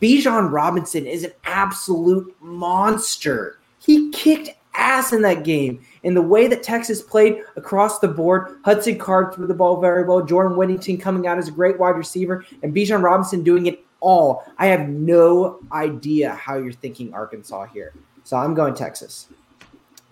Bijan 0.00 0.52
Robinson 0.52 1.06
is 1.06 1.24
an 1.24 1.32
absolute 1.44 2.36
monster. 2.40 3.58
He 3.78 4.10
kicked 4.10 4.50
ass 4.76 5.12
in 5.12 5.22
that 5.22 5.44
game. 5.44 5.80
And 6.04 6.16
the 6.16 6.22
way 6.22 6.46
that 6.48 6.62
Texas 6.62 7.02
played 7.02 7.42
across 7.56 7.98
the 7.98 8.08
board, 8.08 8.58
Hudson 8.64 8.98
Card 8.98 9.34
threw 9.34 9.46
the 9.46 9.54
ball 9.54 9.80
very 9.80 10.04
well, 10.04 10.24
Jordan 10.24 10.56
Whittington 10.56 10.98
coming 10.98 11.26
out 11.26 11.38
as 11.38 11.48
a 11.48 11.52
great 11.52 11.78
wide 11.78 11.96
receiver, 11.96 12.44
and 12.62 12.74
Bijan 12.74 13.02
Robinson 13.02 13.42
doing 13.42 13.66
it 13.66 13.84
all. 14.00 14.44
I 14.58 14.66
have 14.66 14.88
no 14.88 15.60
idea 15.72 16.34
how 16.34 16.56
you're 16.58 16.72
thinking 16.72 17.12
Arkansas 17.14 17.66
here. 17.66 17.92
So 18.24 18.36
I'm 18.36 18.54
going 18.54 18.74
Texas. 18.74 19.28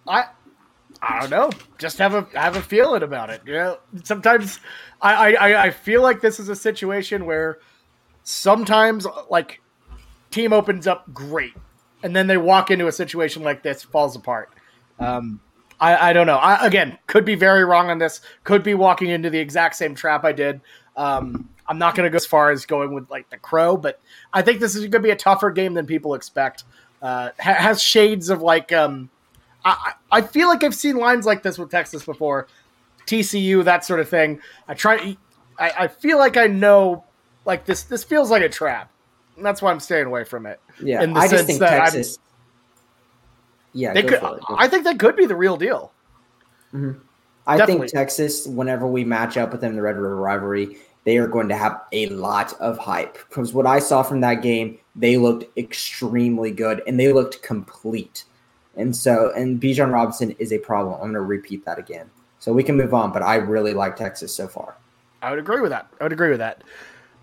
I 0.07 0.27
I 1.03 1.21
don't 1.21 1.31
know. 1.31 1.51
Just 1.79 1.99
have 1.99 2.15
a 2.15 2.27
have 2.35 2.57
a 2.57 2.63
feeling 2.63 3.03
about 3.03 3.31
it. 3.31 3.43
You 3.45 3.55
know, 3.55 3.79
sometimes 4.05 4.61
I 5.03 5.35
I, 5.35 5.65
I 5.67 5.71
feel 5.71 6.03
like 6.03 6.21
this 6.21 6.41
is 6.41 6.49
a 6.49 6.57
situation 6.57 7.27
where 7.27 7.59
sometimes 8.23 9.07
like 9.31 9.61
team 10.31 10.53
opens 10.53 10.87
up 10.87 11.13
great, 11.13 11.55
and 12.05 12.15
then 12.15 12.27
they 12.27 12.37
walk 12.37 12.71
into 12.71 12.87
a 12.87 12.93
situation 12.93 13.43
like 13.43 13.63
this, 13.63 13.83
falls 13.83 14.15
apart. 14.15 14.51
Um, 15.01 15.41
I, 15.81 16.11
I 16.11 16.13
don't 16.13 16.27
know. 16.27 16.37
I, 16.37 16.65
again, 16.65 16.99
could 17.07 17.25
be 17.25 17.35
very 17.35 17.65
wrong 17.65 17.91
on 17.91 17.99
this. 17.99 18.21
Could 18.45 18.63
be 18.63 18.75
walking 18.75 19.09
into 19.09 19.31
the 19.31 19.39
exact 19.39 19.75
same 19.75 19.95
trap 19.95 20.23
I 20.23 20.33
did. 20.33 20.61
Um, 20.97 21.49
I'm 21.67 21.79
not 21.79 21.97
going 21.97 22.05
to 22.05 22.11
go 22.11 22.17
as 22.17 22.27
far 22.27 22.51
as 22.51 22.67
going 22.67 22.93
with 22.93 23.11
like 23.11 23.31
the 23.31 23.39
crow, 23.39 23.79
but 23.79 24.01
I 24.35 24.43
think 24.43 24.61
this 24.61 24.75
is 24.77 24.83
going 24.83 24.93
to 24.93 25.01
be 25.01 25.11
a 25.11 25.17
tougher 25.17 25.51
game 25.51 25.73
than 25.73 25.87
people 25.87 26.15
expect. 26.15 26.65
Uh, 27.01 27.31
ha- 27.41 27.55
has 27.55 27.83
shades 27.83 28.29
of 28.29 28.43
like 28.43 28.71
um, 28.71 29.09
I, 29.65 29.95
I 30.13 30.21
feel 30.21 30.49
like 30.49 30.63
I've 30.63 30.75
seen 30.75 30.97
lines 30.97 31.25
like 31.25 31.43
this 31.43 31.59
with 31.59 31.71
Texas 31.71 32.05
before, 32.05 32.49
TCU 33.07 33.65
that 33.65 33.85
sort 33.85 34.01
of 34.01 34.11
thing. 34.11 34.41
I 34.69 34.75
try. 34.75 35.17
I, 35.59 35.73
I 35.79 35.89
feel 35.89 36.19
like 36.19 36.37
I 36.37 36.49
know 36.49 37.05
like 37.47 37.65
this. 37.65 37.85
This 37.85 38.05
feels 38.05 38.31
like 38.31 38.43
a 38.43 38.49
trap. 38.51 38.91
That's 39.39 39.61
why 39.63 39.71
I'm 39.71 39.81
staying 39.81 40.07
away 40.07 40.25
from 40.25 40.47
it. 40.47 40.61
Yeah, 40.83 41.03
In 41.03 41.13
the 41.13 41.21
I 41.21 41.25
just 41.25 41.35
sense 41.37 41.47
think 41.47 41.61
that 41.61 41.73
I'm- 41.73 41.83
Texas. 41.83 42.19
Yeah, 43.73 43.93
They 43.93 44.03
could. 44.05 44.23
it, 44.23 44.41
I 44.51 44.69
think 44.69 44.85
that 44.85 45.01
could 45.01 45.17
be 45.17 45.27
the 45.27 45.35
real 45.35 45.57
deal. 45.57 45.93
Mm-hmm. 46.73 47.01
I 47.47 47.57
Definitely. 47.57 47.89
think 47.89 47.93
Texas, 47.93 48.47
whenever 48.47 48.87
we 48.87 49.05
match 49.05 49.37
up 49.37 49.51
with 49.53 49.61
them 49.61 49.71
in 49.71 49.77
the 49.77 49.83
Red 49.83 49.97
River 49.97 50.17
rivalry, 50.17 50.79
they 51.05 51.19
are 51.19 51.27
going 51.27 51.49
to 51.49 51.57
have 51.57 51.83
a 51.93 52.07
lot 52.07 52.53
of 52.61 52.79
hype. 52.79 53.19
Because 53.29 53.53
what 53.53 53.67
I 53.67 53.81
saw 53.81 54.03
from 54.05 54.21
that 54.21 54.43
game, 54.43 54.79
they 54.95 55.17
looked 55.17 55.45
extremely 55.59 56.53
good 56.53 56.83
and 56.87 56.99
they 56.99 57.13
looked 57.13 57.43
complete. 57.43 58.25
And 58.77 58.95
so, 58.95 59.33
and 59.37 59.61
Bijan 59.61 59.93
Robinson 59.93 60.31
is 60.39 60.53
a 60.53 60.59
problem. 60.59 60.95
I'm 60.95 61.01
going 61.01 61.15
to 61.15 61.21
repeat 61.21 61.65
that 61.65 61.79
again. 61.79 62.09
So 62.39 62.53
we 62.53 62.63
can 62.63 62.77
move 62.77 62.95
on, 62.95 63.13
but 63.13 63.23
I 63.23 63.37
really 63.37 63.75
like 63.75 63.97
Texas 63.97 64.35
so 64.35 64.47
far. 64.49 64.77
I 65.21 65.31
would 65.31 65.39
agree 65.39 65.61
with 65.61 65.71
that. 65.71 65.89
I 66.01 66.05
would 66.05 66.13
agree 66.13 66.31
with 66.31 66.39
that. 66.39 66.63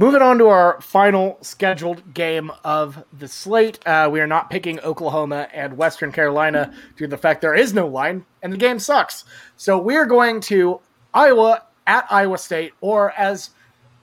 Moving 0.02 0.24
on 0.24 0.39
to 0.39 0.47
our 0.47 0.82
final 0.82 1.38
scheduled 1.41 2.16
game 2.16 2.52
of 2.64 3.04
the 3.14 3.28
slate. 3.28 3.78
Uh, 3.86 4.10
we 4.12 4.20
are 4.20 4.26
not 4.26 4.49
picking 4.49 4.80
Oklahoma 4.80 5.47
and 5.54 5.78
Western 5.78 6.12
Carolina 6.12 6.74
due 6.97 7.06
to 7.06 7.08
the 7.08 7.20
fact 7.20 7.41
there 7.41 7.54
is 7.54 7.72
no 7.72 7.86
line 7.86 8.26
and 8.41 8.52
the 8.52 8.58
game 8.58 8.80
sucks. 8.80 9.26
So 9.58 9.78
we 9.78 9.95
are 9.95 10.08
going 10.08 10.41
to 10.41 10.80
Iowa 11.14 11.66
at 11.86 12.08
Iowa 12.10 12.39
State, 12.39 12.74
or 12.82 13.12
as 13.12 13.52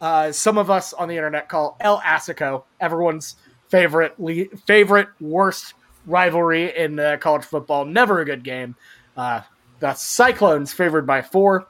uh, 0.01 0.31
some 0.31 0.57
of 0.57 0.71
us 0.71 0.93
on 0.93 1.09
the 1.09 1.17
internet 1.17 1.49
call 1.49 1.77
El 1.81 1.99
Assico, 2.03 2.63
everyone's 2.79 3.35
favorite 3.67 4.15
le- 4.21 4.57
favorite 4.69 5.09
worst 5.21 5.75
rivalry 6.07 6.77
in 6.77 7.01
uh, 7.01 7.17
college 7.17 7.45
football. 7.45 7.85
Never 7.85 8.21
a 8.21 8.25
good 8.25 8.45
game. 8.45 8.77
Uh, 9.17 9.41
the 9.81 9.95
Cyclones 9.95 10.73
favored 10.73 11.09
by 11.09 11.23
four. 11.23 11.67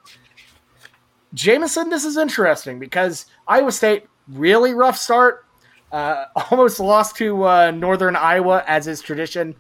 Jamison, 1.33 1.89
this 1.89 2.05
is 2.05 2.19
interesting 2.19 2.79
because 2.79 3.25
Iowa 3.47 3.73
State 3.73 4.05
really 4.33 4.75
rough 4.75 4.97
start, 4.97 5.45
uh, 5.93 6.27
almost 6.51 6.81
lost 6.81 7.17
to 7.17 7.45
uh, 7.45 7.71
Northern 7.71 8.17
Iowa 8.17 8.65
as 8.67 8.87
is 8.87 9.01
tradition, 9.01 9.55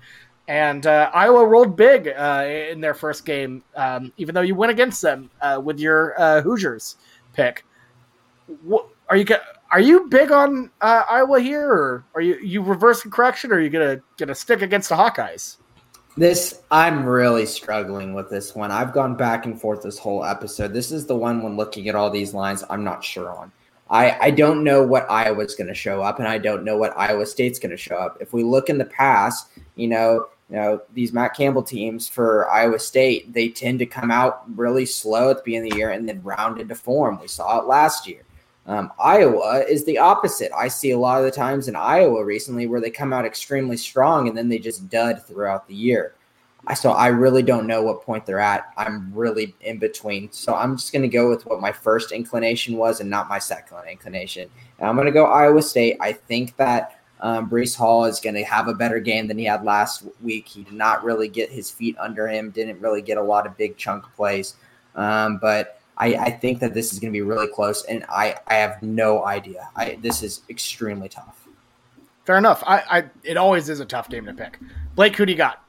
and 0.47 0.87
uh, 0.87 1.11
Iowa 1.13 1.47
rolled 1.47 1.77
big 1.77 2.09
uh, 2.09 2.45
in 2.71 2.81
their 2.81 2.95
first 2.95 3.25
game, 3.25 3.63
um, 3.77 4.13
even 4.17 4.35
though 4.35 4.41
you 4.41 4.55
went 4.55 4.73
against 4.73 5.03
them 5.03 5.31
uh, 5.41 5.61
with 5.63 5.79
your 5.79 6.19
uh, 6.21 6.41
Hoosiers 6.41 6.97
pick. 7.35 7.65
What, 8.63 8.89
are 9.11 9.17
you 9.17 9.27
are 9.71 9.81
you 9.81 10.09
big 10.09 10.33
on 10.33 10.71
Iowa 10.81 11.41
here, 11.41 11.71
or 11.71 12.05
are 12.15 12.23
you 12.23 12.39
you 12.43 12.63
reversing 12.63 13.11
correction, 13.11 13.53
or 13.53 13.57
are 13.57 13.61
you 13.61 13.71
gonna 13.71 14.01
gonna 14.17 14.35
stick 14.35 14.63
against 14.63 14.89
the 14.89 14.97
Hawkeyes? 14.97 15.57
This 16.17 16.63
I'm 16.71 17.07
really 17.07 17.47
struggling 17.47 18.13
with 18.13 18.29
this 18.29 18.55
one. 18.55 18.73
I've 18.73 18.93
gone 18.93 19.15
back 19.15 19.47
and 19.47 19.61
forth 19.61 19.83
this 19.83 19.99
whole 19.99 20.25
episode. 20.25 20.73
This 20.73 20.91
is 20.91 21.07
the 21.07 21.15
one 21.15 21.43
when 21.43 21.57
looking 21.57 21.89
at 21.89 21.95
all 21.95 22.11
these 22.11 22.35
lines 22.35 22.65
I'm 22.69 22.83
not 22.83 23.05
sure 23.05 23.31
on. 23.31 23.53
I, 23.91 24.19
I 24.21 24.31
don't 24.31 24.65
know 24.65 24.83
what 24.83 25.11
Iowa's 25.11 25.55
going 25.55 25.69
to 25.69 25.75
show 25.75 26.03
up, 26.03 26.19
and 26.19 26.29
I 26.29 26.39
don't 26.39 26.65
know 26.65 26.77
what 26.77 26.97
Iowa 26.97 27.25
State's 27.27 27.59
going 27.59 27.71
to 27.71 27.77
show 27.77 27.97
up. 27.97 28.19
If 28.21 28.33
we 28.33 28.43
look 28.43 28.69
in 28.69 28.79
the 28.79 28.85
past, 28.85 29.49
you 29.77 29.89
know, 29.89 30.27
you 30.51 30.57
know 30.57 30.83
these 30.95 31.13
Matt 31.13 31.35
Campbell 31.35 31.63
teams 31.63 32.09
for 32.09 32.49
Iowa 32.51 32.79
State, 32.79 33.33
they 33.33 33.49
tend 33.49 33.79
to 33.79 33.87
come 33.87 34.11
out 34.11 34.45
really 34.57 34.87
slow 34.87 35.31
at 35.31 35.39
the 35.39 35.43
beginning 35.43 35.73
of 35.73 35.75
the 35.75 35.79
year 35.79 35.91
and 35.91 36.09
then 36.09 36.23
round 36.23 36.61
into 36.61 36.75
form. 36.75 37.19
We 37.21 37.29
saw 37.29 37.61
it 37.61 37.67
last 37.67 38.07
year. 38.07 38.23
Um, 38.67 38.93
Iowa 39.03 39.65
is 39.67 39.85
the 39.85 39.97
opposite. 39.97 40.53
I 40.55 40.69
see 40.69 40.91
a 40.91 40.99
lot 40.99 41.19
of 41.19 41.25
the 41.25 41.31
times 41.31 41.69
in 41.69 41.77
Iowa 41.77 42.23
recently 42.23 42.67
where 42.67 42.83
they 42.83 42.91
come 42.91 43.15
out 43.15 43.25
extremely 43.25 43.79
strong 43.79 44.29
and 44.29 44.37
then 44.37 44.51
they 44.51 44.59
just 44.59 44.91
dud 44.91 45.23
throughout 45.23 45.67
the 45.67 45.75
year. 45.75 46.15
So 46.75 46.91
I 46.91 47.09
really 47.09 47.43
don't 47.43 47.67
know 47.67 47.83
what 47.83 48.03
point 48.03 48.27
they're 48.27 48.41
at. 48.41 48.73
I'm 48.77 49.13
really 49.15 49.55
in 49.61 49.79
between. 49.79 50.31
So 50.33 50.55
I'm 50.55 50.77
just 50.77 50.93
going 50.93 51.03
to 51.03 51.09
go 51.09 51.29
with 51.29 51.47
what 51.47 51.61
my 51.61 51.73
first 51.73 52.13
inclination 52.13 52.77
was 52.77 53.01
and 53.01 53.09
not 53.09 53.29
my 53.29 53.39
second 53.39 53.79
inclination. 53.91 54.51
And 54.79 54.89
I'm 54.89 54.95
going 54.95 55.07
to 55.07 55.13
go 55.13 55.27
Iowa 55.27 55.63
State. 55.63 55.97
I 56.01 56.13
think 56.13 56.57
that 56.57 57.01
um, 57.21 57.49
Breece 57.49 57.77
Hall 57.77 58.05
is 58.05 58.21
going 58.21 58.35
to 58.35 58.45
have 58.45 58.69
a 58.69 58.75
better 58.75 59.01
game 59.01 59.27
than 59.27 59.39
he 59.39 59.45
had 59.45 59.65
last 59.65 60.05
week. 60.23 60.47
He 60.47 60.63
did 60.63 60.75
not 60.75 61.03
really 61.05 61.29
get 61.29 61.51
his 61.51 61.71
feet 61.71 61.97
under 61.99 62.29
him. 62.29 62.51
Didn't 62.51 62.81
really 62.81 63.03
get 63.03 63.19
a 63.19 63.23
lot 63.23 63.47
of 63.47 63.57
big 63.57 63.77
chunk 63.77 64.05
plays. 64.15 64.55
Um, 64.95 65.39
but 65.39 65.81
I, 65.97 66.15
I 66.15 66.31
think 66.31 66.61
that 66.61 66.75
this 66.75 66.93
is 66.93 66.99
going 66.99 67.13
to 67.13 67.17
be 67.17 67.23
really 67.23 67.49
close, 67.49 67.85
and 67.85 68.05
I, 68.09 68.37
I 68.47 68.55
have 68.55 68.83
no 68.83 69.25
idea. 69.25 69.69
I 69.75 69.99
this 70.01 70.23
is 70.23 70.43
extremely 70.49 71.09
tough. 71.09 71.47
Fair 72.25 72.39
enough. 72.39 72.63
I, 72.67 72.83
I 72.91 73.05
it 73.25 73.37
always 73.37 73.69
is 73.69 73.81
a 73.81 73.85
tough 73.85 74.09
game 74.09 74.27
to 74.27 74.33
pick. 74.33 74.59
Blake, 74.95 75.17
who 75.17 75.27
do 75.27 75.33
you 75.33 75.39
got? 75.39 75.65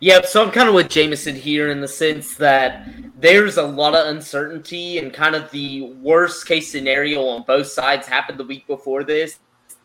Yep, 0.00 0.26
so 0.26 0.44
I'm 0.44 0.52
kind 0.52 0.68
of 0.68 0.76
with 0.76 0.88
Jamison 0.88 1.34
here 1.34 1.72
in 1.72 1.80
the 1.80 1.88
sense 1.88 2.36
that 2.36 2.88
there's 3.16 3.56
a 3.56 3.64
lot 3.64 3.96
of 3.96 4.06
uncertainty 4.06 4.98
and 4.98 5.12
kind 5.12 5.34
of 5.34 5.50
the 5.50 5.92
worst 6.00 6.46
case 6.46 6.70
scenario 6.70 7.26
on 7.26 7.42
both 7.42 7.66
sides 7.66 8.06
happened 8.06 8.38
the 8.38 8.44
week 8.44 8.64
before 8.68 9.02
this. 9.02 9.40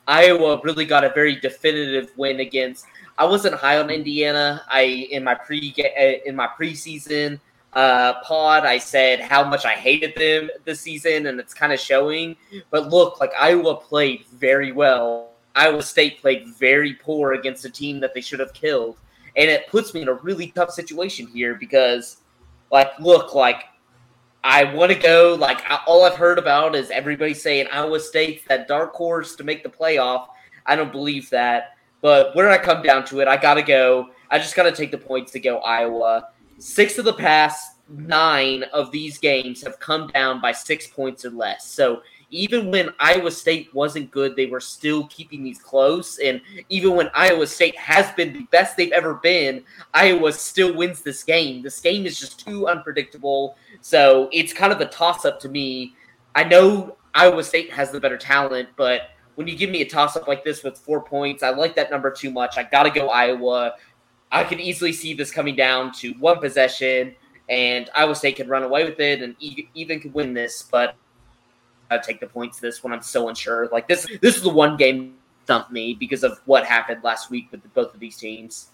Iowa 0.07 0.61
really 0.63 0.85
got 0.85 1.03
a 1.03 1.09
very 1.09 1.37
definitive 1.37 2.11
win 2.15 2.41
against. 2.41 2.85
I 3.17 3.25
wasn't 3.25 3.55
high 3.55 3.79
on 3.79 3.89
Indiana. 3.89 4.61
I 4.69 4.81
in 5.09 5.23
my 5.23 5.33
pre 5.33 5.73
uh, 5.79 6.29
in 6.29 6.35
my 6.35 6.47
preseason 6.47 7.39
uh, 7.73 8.21
pod, 8.21 8.65
I 8.65 8.77
said 8.77 9.19
how 9.19 9.43
much 9.43 9.65
I 9.65 9.73
hated 9.73 10.13
them 10.15 10.51
this 10.63 10.81
season, 10.81 11.25
and 11.25 11.39
it's 11.39 11.55
kind 11.55 11.73
of 11.73 11.79
showing. 11.79 12.35
But 12.69 12.89
look, 12.89 13.19
like 13.19 13.31
Iowa 13.39 13.77
played 13.77 14.25
very 14.27 14.73
well. 14.73 15.31
Iowa 15.55 15.81
State 15.81 16.21
played 16.21 16.47
very 16.49 16.93
poor 16.93 17.33
against 17.33 17.65
a 17.65 17.69
team 17.71 17.99
that 18.01 18.13
they 18.13 18.21
should 18.21 18.39
have 18.39 18.53
killed 18.53 18.97
and 19.35 19.49
it 19.49 19.67
puts 19.67 19.93
me 19.93 20.01
in 20.01 20.07
a 20.07 20.13
really 20.13 20.47
tough 20.47 20.71
situation 20.71 21.27
here 21.27 21.55
because 21.55 22.17
like 22.71 22.97
look 22.99 23.33
like 23.33 23.65
i 24.43 24.63
want 24.63 24.91
to 24.91 24.97
go 24.97 25.35
like 25.39 25.63
I, 25.69 25.79
all 25.87 26.03
i've 26.03 26.15
heard 26.15 26.37
about 26.37 26.75
is 26.75 26.89
everybody 26.91 27.33
saying 27.33 27.67
iowa 27.71 27.99
state's 27.99 28.43
that 28.47 28.67
dark 28.67 28.93
horse 28.93 29.35
to 29.35 29.43
make 29.43 29.63
the 29.63 29.69
playoff. 29.69 30.27
I 30.65 30.77
don't 30.77 30.93
believe 30.93 31.29
that. 31.31 31.75
But 32.01 32.35
when 32.35 32.45
i 32.47 32.57
come 32.57 32.81
down 32.83 33.05
to 33.05 33.19
it 33.19 33.27
i 33.27 33.37
gotta 33.37 33.63
go. 33.63 34.09
I 34.29 34.39
just 34.39 34.55
gotta 34.55 34.71
take 34.71 34.91
the 34.91 34.97
points 34.97 35.31
to 35.33 35.39
go 35.39 35.59
iowa. 35.59 36.29
Six 36.57 36.97
of 36.97 37.05
the 37.05 37.13
past 37.13 37.73
nine 37.89 38.63
of 38.73 38.91
these 38.91 39.17
games 39.17 39.61
have 39.63 39.79
come 39.79 40.07
down 40.07 40.41
by 40.41 40.51
six 40.51 40.87
points 40.87 41.25
or 41.25 41.29
less. 41.31 41.67
So 41.67 42.01
even 42.33 42.71
when 42.71 42.89
Iowa 42.99 43.29
State 43.29 43.71
wasn't 43.75 44.09
good, 44.09 44.35
they 44.35 44.47
were 44.47 44.59
still 44.59 45.05
keeping 45.05 45.43
these 45.43 45.61
close. 45.61 46.17
And 46.17 46.41
even 46.67 46.95
when 46.95 47.11
Iowa 47.13 47.45
State 47.45 47.77
has 47.77 48.11
been 48.13 48.33
the 48.33 48.43
best 48.51 48.75
they've 48.75 48.91
ever 48.91 49.13
been, 49.13 49.63
Iowa 49.93 50.33
still 50.33 50.73
wins 50.73 51.01
this 51.01 51.23
game. 51.23 51.61
This 51.61 51.79
game 51.79 52.07
is 52.07 52.19
just 52.19 52.43
too 52.43 52.67
unpredictable. 52.67 53.55
So 53.81 54.29
it's 54.31 54.51
kind 54.51 54.73
of 54.73 54.81
a 54.81 54.87
toss 54.87 55.25
up 55.25 55.39
to 55.41 55.49
me. 55.49 55.95
I 56.33 56.43
know 56.43 56.97
Iowa 57.13 57.43
State 57.43 57.71
has 57.71 57.91
the 57.91 57.99
better 57.99 58.17
talent, 58.17 58.69
but 58.77 59.11
when 59.35 59.47
you 59.47 59.55
give 59.55 59.69
me 59.69 59.81
a 59.81 59.87
toss 59.87 60.17
up 60.17 60.27
like 60.27 60.43
this 60.43 60.63
with 60.63 60.75
four 60.75 61.01
points, 61.01 61.43
I 61.43 61.51
like 61.51 61.75
that 61.75 61.91
number 61.91 62.09
too 62.09 62.31
much. 62.31 62.57
I 62.57 62.63
got 62.63 62.83
to 62.83 62.89
go 62.89 63.09
Iowa. 63.09 63.75
I 64.31 64.43
could 64.43 64.59
easily 64.59 64.91
see 64.91 65.13
this 65.13 65.29
coming 65.29 65.55
down 65.55 65.91
to 65.93 66.13
one 66.13 66.39
possession, 66.39 67.15
and 67.47 67.91
Iowa 67.93 68.15
State 68.15 68.37
could 68.37 68.49
run 68.49 68.63
away 68.63 68.85
with 68.85 68.99
it 68.99 69.21
and 69.21 69.35
even 69.39 69.99
could 69.99 70.15
win 70.15 70.33
this. 70.33 70.63
But 70.63 70.95
I 71.91 71.97
take 71.97 72.19
the 72.19 72.27
points 72.27 72.59
this 72.59 72.83
when 72.83 72.93
I'm 72.93 73.01
so 73.01 73.29
unsure. 73.29 73.67
Like 73.71 73.87
this, 73.87 74.07
this 74.21 74.35
is 74.35 74.41
the 74.43 74.49
one 74.49 74.77
game 74.77 75.15
thumped 75.45 75.71
me 75.71 75.93
because 75.93 76.23
of 76.23 76.39
what 76.45 76.65
happened 76.65 77.03
last 77.03 77.29
week 77.29 77.47
with 77.51 77.61
both 77.73 77.93
of 77.93 77.99
these 77.99 78.17
teams. 78.17 78.67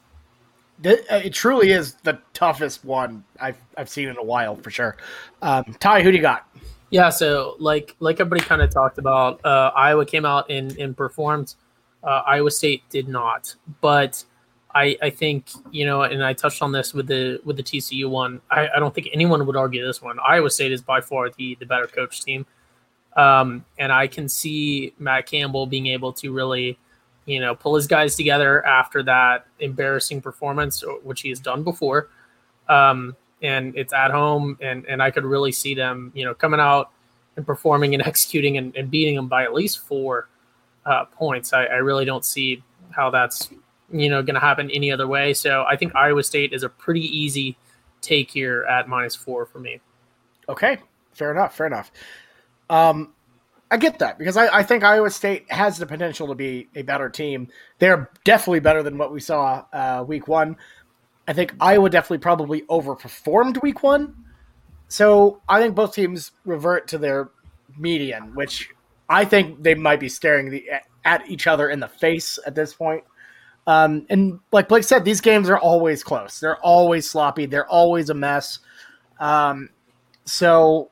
Uh, 0.85 0.95
It 1.09 1.33
truly 1.33 1.71
is 1.71 1.95
the 2.03 2.19
toughest 2.33 2.85
one 2.85 3.23
I've 3.39 3.57
I've 3.77 3.89
seen 3.89 4.07
in 4.07 4.17
a 4.17 4.23
while 4.23 4.55
for 4.55 4.69
sure. 4.69 4.95
Um, 5.41 5.75
Ty, 5.79 6.01
who 6.01 6.11
do 6.11 6.17
you 6.17 6.21
got? 6.21 6.47
Yeah, 6.89 7.09
so 7.09 7.55
like 7.59 7.95
like 7.99 8.19
everybody 8.19 8.41
kind 8.41 8.61
of 8.61 8.69
talked 8.71 8.97
about, 8.97 9.43
uh, 9.45 9.71
Iowa 9.75 10.05
came 10.05 10.25
out 10.25 10.49
and, 10.49 10.75
and 10.77 10.95
performed. 10.95 11.55
Uh, 12.03 12.23
Iowa 12.25 12.49
State 12.49 12.83
did 12.89 13.09
not, 13.09 13.53
but 13.81 14.23
I, 14.73 14.97
I 15.01 15.09
think 15.09 15.49
you 15.71 15.85
know, 15.85 16.03
and 16.03 16.23
I 16.23 16.33
touched 16.33 16.61
on 16.61 16.71
this 16.71 16.93
with 16.93 17.07
the 17.07 17.41
with 17.43 17.57
the 17.57 17.63
TCU 17.63 18.09
one. 18.09 18.41
I, 18.49 18.69
I 18.75 18.79
don't 18.79 18.95
think 18.95 19.09
anyone 19.11 19.45
would 19.45 19.57
argue 19.57 19.85
this 19.85 20.01
one. 20.01 20.17
Iowa 20.25 20.49
State 20.49 20.71
is 20.71 20.81
by 20.81 21.01
far 21.01 21.29
the 21.29 21.55
the 21.59 21.65
better 21.65 21.87
coach 21.87 22.23
team, 22.23 22.45
um, 23.19 23.65
and 23.77 23.91
I 23.91 24.07
can 24.07 24.29
see 24.29 24.93
Matt 24.97 25.25
Campbell 25.25 25.65
being 25.65 25.87
able 25.87 26.13
to 26.13 26.31
really, 26.31 26.79
you 27.25 27.41
know, 27.41 27.53
pull 27.53 27.75
his 27.75 27.85
guys 27.85 28.15
together 28.15 28.65
after 28.65 29.03
that 29.03 29.45
embarrassing 29.59 30.21
performance, 30.21 30.85
which 31.03 31.19
he 31.19 31.27
has 31.27 31.41
done 31.41 31.63
before. 31.63 32.07
Um, 32.69 33.17
and 33.41 33.75
it's 33.75 33.91
at 33.91 34.11
home, 34.11 34.57
and 34.61 34.85
and 34.85 35.03
I 35.03 35.11
could 35.11 35.25
really 35.25 35.51
see 35.51 35.75
them, 35.75 36.13
you 36.15 36.23
know, 36.23 36.33
coming 36.33 36.61
out 36.61 36.91
and 37.35 37.45
performing 37.45 37.93
and 37.93 38.01
executing 38.07 38.57
and, 38.57 38.73
and 38.77 38.89
beating 38.89 39.15
them 39.15 39.27
by 39.27 39.43
at 39.43 39.53
least 39.53 39.79
four 39.79 40.29
uh, 40.85 41.03
points. 41.05 41.51
I, 41.51 41.65
I 41.65 41.75
really 41.75 42.05
don't 42.05 42.23
see 42.23 42.63
how 42.91 43.09
that's 43.09 43.49
you 43.91 44.07
know 44.07 44.23
going 44.23 44.35
to 44.35 44.39
happen 44.39 44.71
any 44.71 44.93
other 44.93 45.07
way. 45.07 45.33
So 45.33 45.65
I 45.67 45.75
think 45.75 45.93
Iowa 45.93 46.23
State 46.23 46.53
is 46.53 46.63
a 46.63 46.69
pretty 46.69 47.03
easy 47.03 47.57
take 47.99 48.31
here 48.31 48.63
at 48.63 48.87
minus 48.87 49.15
four 49.15 49.45
for 49.45 49.59
me. 49.59 49.81
Okay, 50.47 50.77
fair 51.11 51.31
enough. 51.31 51.57
Fair 51.57 51.67
enough. 51.67 51.91
Um, 52.69 53.13
I 53.71 53.77
get 53.77 53.99
that 53.99 54.17
because 54.17 54.35
I, 54.35 54.59
I 54.59 54.63
think 54.63 54.83
Iowa 54.83 55.09
State 55.11 55.51
has 55.51 55.77
the 55.77 55.85
potential 55.85 56.27
to 56.27 56.35
be 56.35 56.67
a 56.75 56.81
better 56.81 57.09
team. 57.09 57.49
They're 57.77 58.09
definitely 58.23 58.61
better 58.61 58.81
than 58.81 58.97
what 58.97 59.11
we 59.11 59.19
saw 59.19 59.65
uh, 59.71 60.03
week 60.07 60.27
one. 60.27 60.57
I 61.27 61.33
think 61.33 61.53
Iowa 61.59 61.89
definitely 61.89 62.19
probably 62.19 62.61
overperformed 62.63 63.61
week 63.61 63.83
one. 63.83 64.25
So 64.87 65.41
I 65.47 65.61
think 65.61 65.75
both 65.75 65.93
teams 65.93 66.31
revert 66.45 66.87
to 66.89 66.97
their 66.97 67.29
median, 67.77 68.33
which 68.33 68.69
I 69.07 69.25
think 69.25 69.61
they 69.61 69.75
might 69.75 69.99
be 69.99 70.09
staring 70.09 70.49
the, 70.49 70.67
at 71.05 71.29
each 71.29 71.45
other 71.45 71.69
in 71.69 71.79
the 71.79 71.87
face 71.87 72.39
at 72.47 72.55
this 72.55 72.73
point. 72.73 73.03
Um, 73.67 74.07
and 74.09 74.39
like 74.51 74.67
Blake 74.67 74.83
said, 74.83 75.05
these 75.05 75.21
games 75.21 75.47
are 75.47 75.59
always 75.59 76.03
close. 76.03 76.39
They're 76.39 76.57
always 76.57 77.07
sloppy. 77.07 77.45
They're 77.45 77.67
always 77.69 78.09
a 78.09 78.15
mess. 78.15 78.57
Um, 79.19 79.69
so 80.25 80.89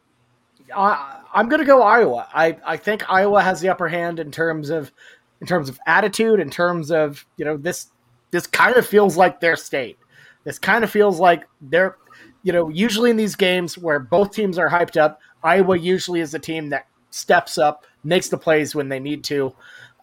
I, 0.75 1.21
I'm 1.33 1.49
going 1.49 1.59
to 1.59 1.65
go 1.65 1.81
Iowa. 1.81 2.27
I, 2.33 2.57
I 2.65 2.77
think 2.77 3.09
Iowa 3.09 3.41
has 3.41 3.61
the 3.61 3.69
upper 3.69 3.87
hand 3.87 4.19
in 4.19 4.31
terms 4.31 4.69
of 4.69 4.91
in 5.39 5.47
terms 5.47 5.69
of 5.69 5.79
attitude, 5.85 6.39
in 6.39 6.49
terms 6.49 6.91
of 6.91 7.25
you 7.37 7.45
know 7.45 7.57
this 7.57 7.87
this 8.31 8.47
kind 8.47 8.75
of 8.75 8.85
feels 8.85 9.17
like 9.17 9.39
their 9.39 9.55
state. 9.55 9.97
This 10.43 10.59
kind 10.59 10.83
of 10.83 10.89
feels 10.89 11.19
like 11.19 11.45
they're 11.61 11.97
you 12.43 12.53
know 12.53 12.69
usually 12.69 13.09
in 13.09 13.17
these 13.17 13.35
games 13.35 13.77
where 13.77 13.99
both 13.99 14.31
teams 14.31 14.57
are 14.57 14.69
hyped 14.69 14.99
up, 14.99 15.19
Iowa 15.43 15.77
usually 15.77 16.21
is 16.21 16.31
the 16.31 16.39
team 16.39 16.69
that 16.69 16.87
steps 17.09 17.57
up, 17.57 17.85
makes 18.03 18.29
the 18.29 18.37
plays 18.37 18.75
when 18.75 18.89
they 18.89 18.99
need 18.99 19.23
to. 19.25 19.53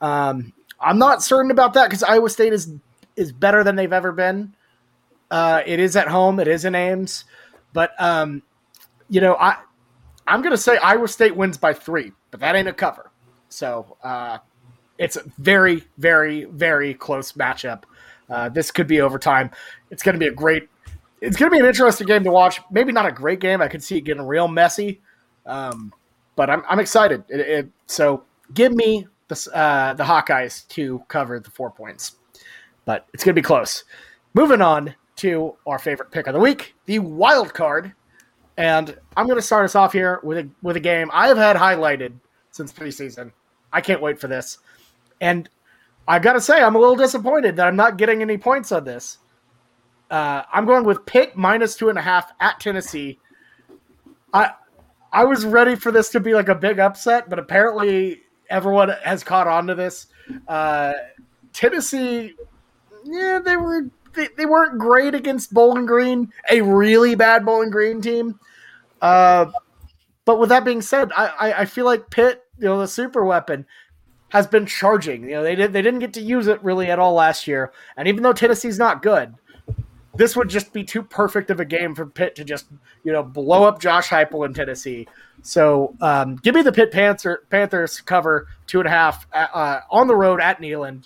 Um, 0.00 0.52
I'm 0.80 0.98
not 0.98 1.22
certain 1.22 1.50
about 1.50 1.74
that 1.74 1.88
because 1.88 2.02
Iowa 2.02 2.30
State 2.30 2.52
is 2.52 2.72
is 3.16 3.32
better 3.32 3.64
than 3.64 3.76
they've 3.76 3.92
ever 3.92 4.12
been. 4.12 4.54
Uh, 5.30 5.62
it 5.66 5.80
is 5.80 5.96
at 5.96 6.08
home. 6.08 6.38
It 6.38 6.48
is 6.48 6.64
in 6.64 6.74
Ames, 6.74 7.24
but 7.72 7.90
um, 8.00 8.42
you 9.08 9.20
know, 9.20 9.34
I 9.34 9.56
I'm 10.26 10.42
gonna 10.42 10.56
say 10.56 10.76
Iowa 10.78 11.08
State 11.08 11.36
wins 11.36 11.56
by 11.56 11.72
three, 11.72 12.12
but 12.30 12.40
that 12.40 12.54
ain't 12.54 12.68
a 12.68 12.72
cover. 12.72 13.10
So 13.48 13.96
uh, 14.02 14.38
it's 14.98 15.16
a 15.16 15.22
very, 15.38 15.84
very, 15.98 16.44
very 16.44 16.94
close 16.94 17.32
matchup. 17.32 17.84
Uh, 18.28 18.48
this 18.48 18.70
could 18.70 18.86
be 18.86 19.00
overtime. 19.00 19.50
It's 19.90 20.02
gonna 20.02 20.18
be 20.18 20.28
a 20.28 20.32
great. 20.32 20.68
It's 21.20 21.36
gonna 21.36 21.50
be 21.50 21.58
an 21.58 21.66
interesting 21.66 22.06
game 22.06 22.24
to 22.24 22.30
watch. 22.30 22.60
Maybe 22.70 22.92
not 22.92 23.06
a 23.06 23.12
great 23.12 23.40
game. 23.40 23.60
I 23.60 23.68
could 23.68 23.82
see 23.82 23.98
it 23.98 24.02
getting 24.02 24.26
real 24.26 24.48
messy, 24.48 25.00
um, 25.46 25.92
but 26.36 26.50
I'm 26.50 26.62
I'm 26.68 26.78
excited. 26.78 27.24
It, 27.28 27.40
it, 27.40 27.70
so 27.86 28.24
give 28.52 28.72
me 28.72 29.06
the 29.28 29.50
uh, 29.54 29.94
the 29.94 30.04
Hawkeyes 30.04 30.66
to 30.68 31.02
cover 31.08 31.40
the 31.40 31.50
four 31.50 31.70
points, 31.70 32.16
but 32.84 33.06
it's 33.14 33.24
going 33.24 33.34
to 33.34 33.40
be 33.40 33.44
close. 33.44 33.84
Moving 34.34 34.60
on 34.60 34.94
to 35.16 35.54
our 35.66 35.78
favorite 35.78 36.10
pick 36.10 36.26
of 36.26 36.34
the 36.34 36.40
week, 36.40 36.74
the 36.86 36.98
wild 36.98 37.54
card, 37.54 37.92
and 38.56 38.96
I'm 39.16 39.26
going 39.26 39.38
to 39.38 39.42
start 39.42 39.64
us 39.64 39.74
off 39.74 39.92
here 39.92 40.20
with 40.22 40.38
a 40.38 40.48
with 40.62 40.76
a 40.76 40.80
game 40.80 41.10
I 41.12 41.28
have 41.28 41.36
had 41.36 41.56
highlighted 41.56 42.14
since 42.50 42.72
preseason. 42.72 43.32
I 43.72 43.80
can't 43.80 44.00
wait 44.00 44.20
for 44.20 44.28
this, 44.28 44.58
and 45.20 45.48
I've 46.06 46.22
got 46.22 46.34
to 46.34 46.40
say 46.40 46.62
I'm 46.62 46.76
a 46.76 46.78
little 46.78 46.96
disappointed 46.96 47.56
that 47.56 47.66
I'm 47.66 47.76
not 47.76 47.96
getting 47.96 48.22
any 48.22 48.38
points 48.38 48.70
on 48.72 48.84
this. 48.84 49.18
Uh, 50.10 50.42
I'm 50.52 50.66
going 50.66 50.84
with 50.84 51.06
Pitt 51.06 51.36
minus 51.36 51.74
two 51.76 51.88
and 51.88 51.98
a 51.98 52.02
half 52.02 52.32
at 52.40 52.60
Tennessee. 52.60 53.18
I 54.32 54.52
I 55.12 55.24
was 55.24 55.44
ready 55.44 55.76
for 55.76 55.90
this 55.90 56.10
to 56.10 56.20
be 56.20 56.34
like 56.34 56.48
a 56.48 56.54
big 56.54 56.78
upset, 56.78 57.28
but 57.28 57.38
apparently 57.38 58.22
everyone 58.50 58.90
has 59.04 59.24
caught 59.24 59.46
on 59.46 59.66
to 59.68 59.74
this. 59.74 60.06
Uh, 60.46 60.92
Tennessee, 61.52 62.34
yeah, 63.04 63.40
they 63.44 63.56
were 63.56 63.88
they, 64.14 64.28
they 64.36 64.46
weren't 64.46 64.78
great 64.78 65.14
against 65.14 65.52
Bowling 65.52 65.86
Green, 65.86 66.32
a 66.50 66.60
really 66.60 67.14
bad 67.14 67.44
Bowling 67.44 67.70
Green 67.70 68.00
team. 68.00 68.38
Uh, 69.00 69.50
but 70.24 70.38
with 70.38 70.48
that 70.48 70.64
being 70.64 70.82
said, 70.82 71.12
I, 71.16 71.26
I, 71.26 71.52
I 71.60 71.64
feel 71.66 71.84
like 71.84 72.10
Pitt, 72.10 72.44
you 72.58 72.64
know, 72.64 72.78
the 72.78 72.88
super 72.88 73.24
weapon, 73.24 73.66
has 74.30 74.46
been 74.46 74.66
charging. 74.66 75.24
You 75.24 75.36
know, 75.36 75.42
they 75.42 75.54
did 75.54 75.72
they 75.72 75.82
didn't 75.82 76.00
get 76.00 76.12
to 76.14 76.20
use 76.20 76.46
it 76.46 76.62
really 76.64 76.90
at 76.90 76.98
all 76.98 77.14
last 77.14 77.46
year, 77.46 77.72
and 77.96 78.08
even 78.08 78.22
though 78.22 78.32
Tennessee's 78.32 78.78
not 78.78 79.02
good, 79.02 79.34
this 80.16 80.36
would 80.36 80.48
just 80.48 80.72
be 80.72 80.82
too 80.82 81.02
perfect 81.02 81.50
of 81.50 81.60
a 81.60 81.64
game 81.64 81.94
for 81.94 82.06
Pitt 82.06 82.34
to 82.36 82.44
just 82.44 82.66
you 83.04 83.12
know 83.12 83.22
blow 83.22 83.64
up 83.64 83.80
Josh 83.80 84.08
Heupel 84.08 84.46
in 84.46 84.54
Tennessee. 84.54 85.06
So 85.42 85.94
um, 86.00 86.36
give 86.36 86.54
me 86.54 86.62
the 86.62 86.72
Pitt 86.72 86.90
Panther, 86.90 87.44
Panthers 87.50 88.00
cover 88.00 88.48
two 88.66 88.80
and 88.80 88.88
a 88.88 88.90
half 88.90 89.26
uh, 89.32 89.80
on 89.90 90.06
the 90.06 90.16
road 90.16 90.40
at 90.40 90.60
Neyland. 90.60 91.04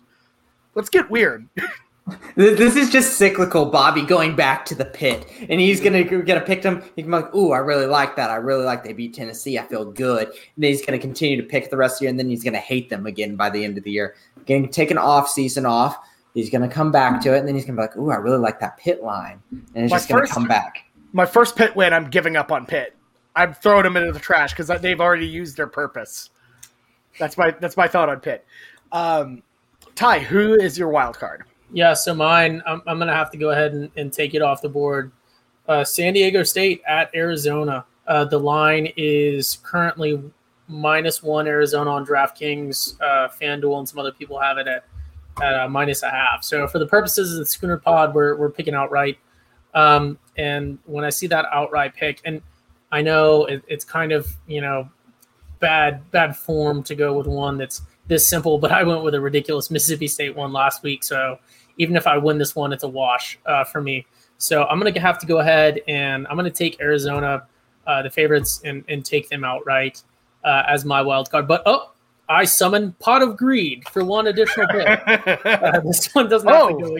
Let's 0.74 0.88
get 0.88 1.10
weird. 1.10 1.48
This 2.36 2.76
is 2.76 2.90
just 2.90 3.18
cyclical 3.18 3.66
Bobby 3.66 4.02
going 4.02 4.36
back 4.36 4.64
to 4.66 4.74
the 4.74 4.84
Pitt, 4.84 5.26
and 5.48 5.60
he's 5.60 5.80
gonna 5.80 6.04
gonna 6.04 6.40
pick 6.40 6.62
them. 6.62 6.82
He 6.96 7.02
can 7.02 7.10
be 7.10 7.16
like, 7.18 7.34
"Ooh, 7.34 7.52
I 7.52 7.58
really 7.58 7.86
like 7.86 8.16
that. 8.16 8.30
I 8.30 8.36
really 8.36 8.64
like 8.64 8.84
they 8.84 8.92
beat 8.92 9.14
Tennessee. 9.14 9.58
I 9.58 9.62
feel 9.64 9.84
good." 9.84 10.28
And 10.28 10.36
then 10.56 10.70
he's 10.70 10.84
gonna 10.84 10.98
continue 10.98 11.36
to 11.36 11.42
pick 11.42 11.70
the 11.70 11.76
rest 11.76 11.94
of 11.94 11.98
the 11.98 12.04
year, 12.04 12.10
and 12.10 12.18
then 12.18 12.28
he's 12.28 12.44
gonna 12.44 12.58
hate 12.58 12.90
them 12.90 13.06
again 13.06 13.36
by 13.36 13.50
the 13.50 13.64
end 13.64 13.76
of 13.78 13.84
the 13.84 13.90
year. 13.90 14.14
Getting 14.46 14.68
take 14.68 14.90
an 14.90 14.98
off 14.98 15.28
season 15.28 15.66
off. 15.66 15.98
He's 16.34 16.50
gonna 16.50 16.68
come 16.68 16.92
back 16.92 17.20
to 17.22 17.34
it, 17.34 17.38
and 17.40 17.48
then 17.48 17.54
he's 17.54 17.64
gonna 17.64 17.76
be 17.76 17.82
like, 17.82 17.96
"Ooh, 17.96 18.10
I 18.10 18.16
really 18.16 18.38
like 18.38 18.60
that 18.60 18.76
Pitt 18.76 19.02
line," 19.02 19.40
and 19.50 19.84
it's 19.84 19.90
My 19.90 19.96
just 19.96 20.08
gonna 20.08 20.20
first- 20.22 20.32
come 20.32 20.46
back. 20.46 20.84
My 21.12 21.26
first 21.26 21.56
Pitt 21.56 21.74
win, 21.74 21.92
I'm 21.92 22.10
giving 22.10 22.36
up 22.36 22.52
on 22.52 22.66
Pitt. 22.66 22.94
I'm 23.34 23.54
throwing 23.54 23.84
them 23.84 23.96
into 23.96 24.12
the 24.12 24.18
trash 24.20 24.52
because 24.52 24.68
they've 24.80 25.00
already 25.00 25.26
used 25.26 25.56
their 25.56 25.66
purpose. 25.66 26.30
That's 27.18 27.36
my 27.36 27.50
that's 27.50 27.76
my 27.76 27.88
thought 27.88 28.08
on 28.08 28.20
Pitt. 28.20 28.44
Um, 28.92 29.42
Ty, 29.94 30.20
who 30.20 30.54
is 30.54 30.78
your 30.78 30.88
wild 30.88 31.18
card? 31.18 31.44
Yeah, 31.72 31.94
so 31.94 32.14
mine, 32.14 32.62
I'm, 32.66 32.82
I'm 32.86 32.98
going 32.98 33.08
to 33.08 33.14
have 33.14 33.30
to 33.32 33.36
go 33.36 33.50
ahead 33.50 33.72
and, 33.72 33.90
and 33.96 34.12
take 34.12 34.34
it 34.34 34.42
off 34.42 34.62
the 34.62 34.68
board. 34.68 35.12
Uh, 35.66 35.84
San 35.84 36.14
Diego 36.14 36.42
State 36.42 36.80
at 36.86 37.14
Arizona. 37.14 37.84
Uh, 38.06 38.24
the 38.24 38.38
line 38.38 38.90
is 38.96 39.58
currently 39.62 40.22
minus 40.66 41.22
one 41.22 41.46
Arizona 41.46 41.90
on 41.90 42.06
DraftKings, 42.06 42.98
uh, 43.00 43.28
FanDuel, 43.28 43.78
and 43.78 43.88
some 43.88 43.98
other 43.98 44.12
people 44.12 44.40
have 44.40 44.56
it 44.56 44.66
at, 44.66 44.84
at 45.42 45.54
uh, 45.60 45.68
minus 45.68 46.02
a 46.02 46.10
half. 46.10 46.42
So 46.42 46.66
for 46.66 46.78
the 46.78 46.86
purposes 46.86 47.32
of 47.32 47.40
the 47.40 47.46
Schooner 47.46 47.76
Pod, 47.76 48.14
we're, 48.14 48.36
we're 48.36 48.50
picking 48.50 48.74
outright. 48.74 49.18
Um, 49.74 50.18
and 50.38 50.78
when 50.86 51.04
I 51.04 51.10
see 51.10 51.26
that 51.26 51.44
outright 51.52 51.94
pick, 51.94 52.22
and 52.24 52.40
I 52.90 53.02
know 53.02 53.44
it, 53.44 53.62
it's 53.68 53.84
kind 53.84 54.12
of, 54.12 54.26
you 54.46 54.62
know, 54.62 54.88
bad 55.60 56.08
bad 56.10 56.36
form 56.36 56.82
to 56.84 56.94
go 56.94 57.12
with 57.12 57.26
one 57.26 57.58
that's 57.58 57.82
this 58.06 58.26
simple, 58.26 58.58
but 58.58 58.72
I 58.72 58.82
went 58.84 59.02
with 59.02 59.14
a 59.14 59.20
ridiculous 59.20 59.70
Mississippi 59.70 60.08
State 60.08 60.34
one 60.34 60.52
last 60.52 60.82
week. 60.82 61.04
So 61.04 61.38
even 61.78 61.96
if 61.96 62.06
I 62.06 62.18
win 62.18 62.38
this 62.38 62.54
one, 62.54 62.72
it's 62.72 62.84
a 62.84 62.88
wash 62.88 63.38
uh, 63.46 63.64
for 63.64 63.80
me. 63.80 64.06
So 64.36 64.64
I'm 64.64 64.78
going 64.78 64.92
to 64.92 65.00
have 65.00 65.18
to 65.20 65.26
go 65.26 65.38
ahead 65.38 65.80
and 65.88 66.26
I'm 66.28 66.36
going 66.36 66.50
to 66.50 66.56
take 66.56 66.80
Arizona, 66.80 67.46
uh, 67.86 68.02
the 68.02 68.10
favorites, 68.10 68.60
and, 68.64 68.84
and 68.88 69.04
take 69.04 69.28
them 69.28 69.42
outright 69.44 70.02
uh, 70.44 70.62
as 70.68 70.84
my 70.84 71.02
wild 71.02 71.30
card. 71.30 71.48
But 71.48 71.62
oh, 71.66 71.92
I 72.28 72.44
summon 72.44 72.92
Pot 73.00 73.22
of 73.22 73.36
Greed 73.36 73.88
for 73.88 74.04
one 74.04 74.26
additional 74.26 74.68
pick. 74.68 75.00
Uh, 75.44 75.80
this 75.80 76.12
one 76.14 76.28
doesn't 76.28 76.48
have 76.48 76.62
Oh. 76.62 76.78
to 76.78 76.84
go 76.84 76.98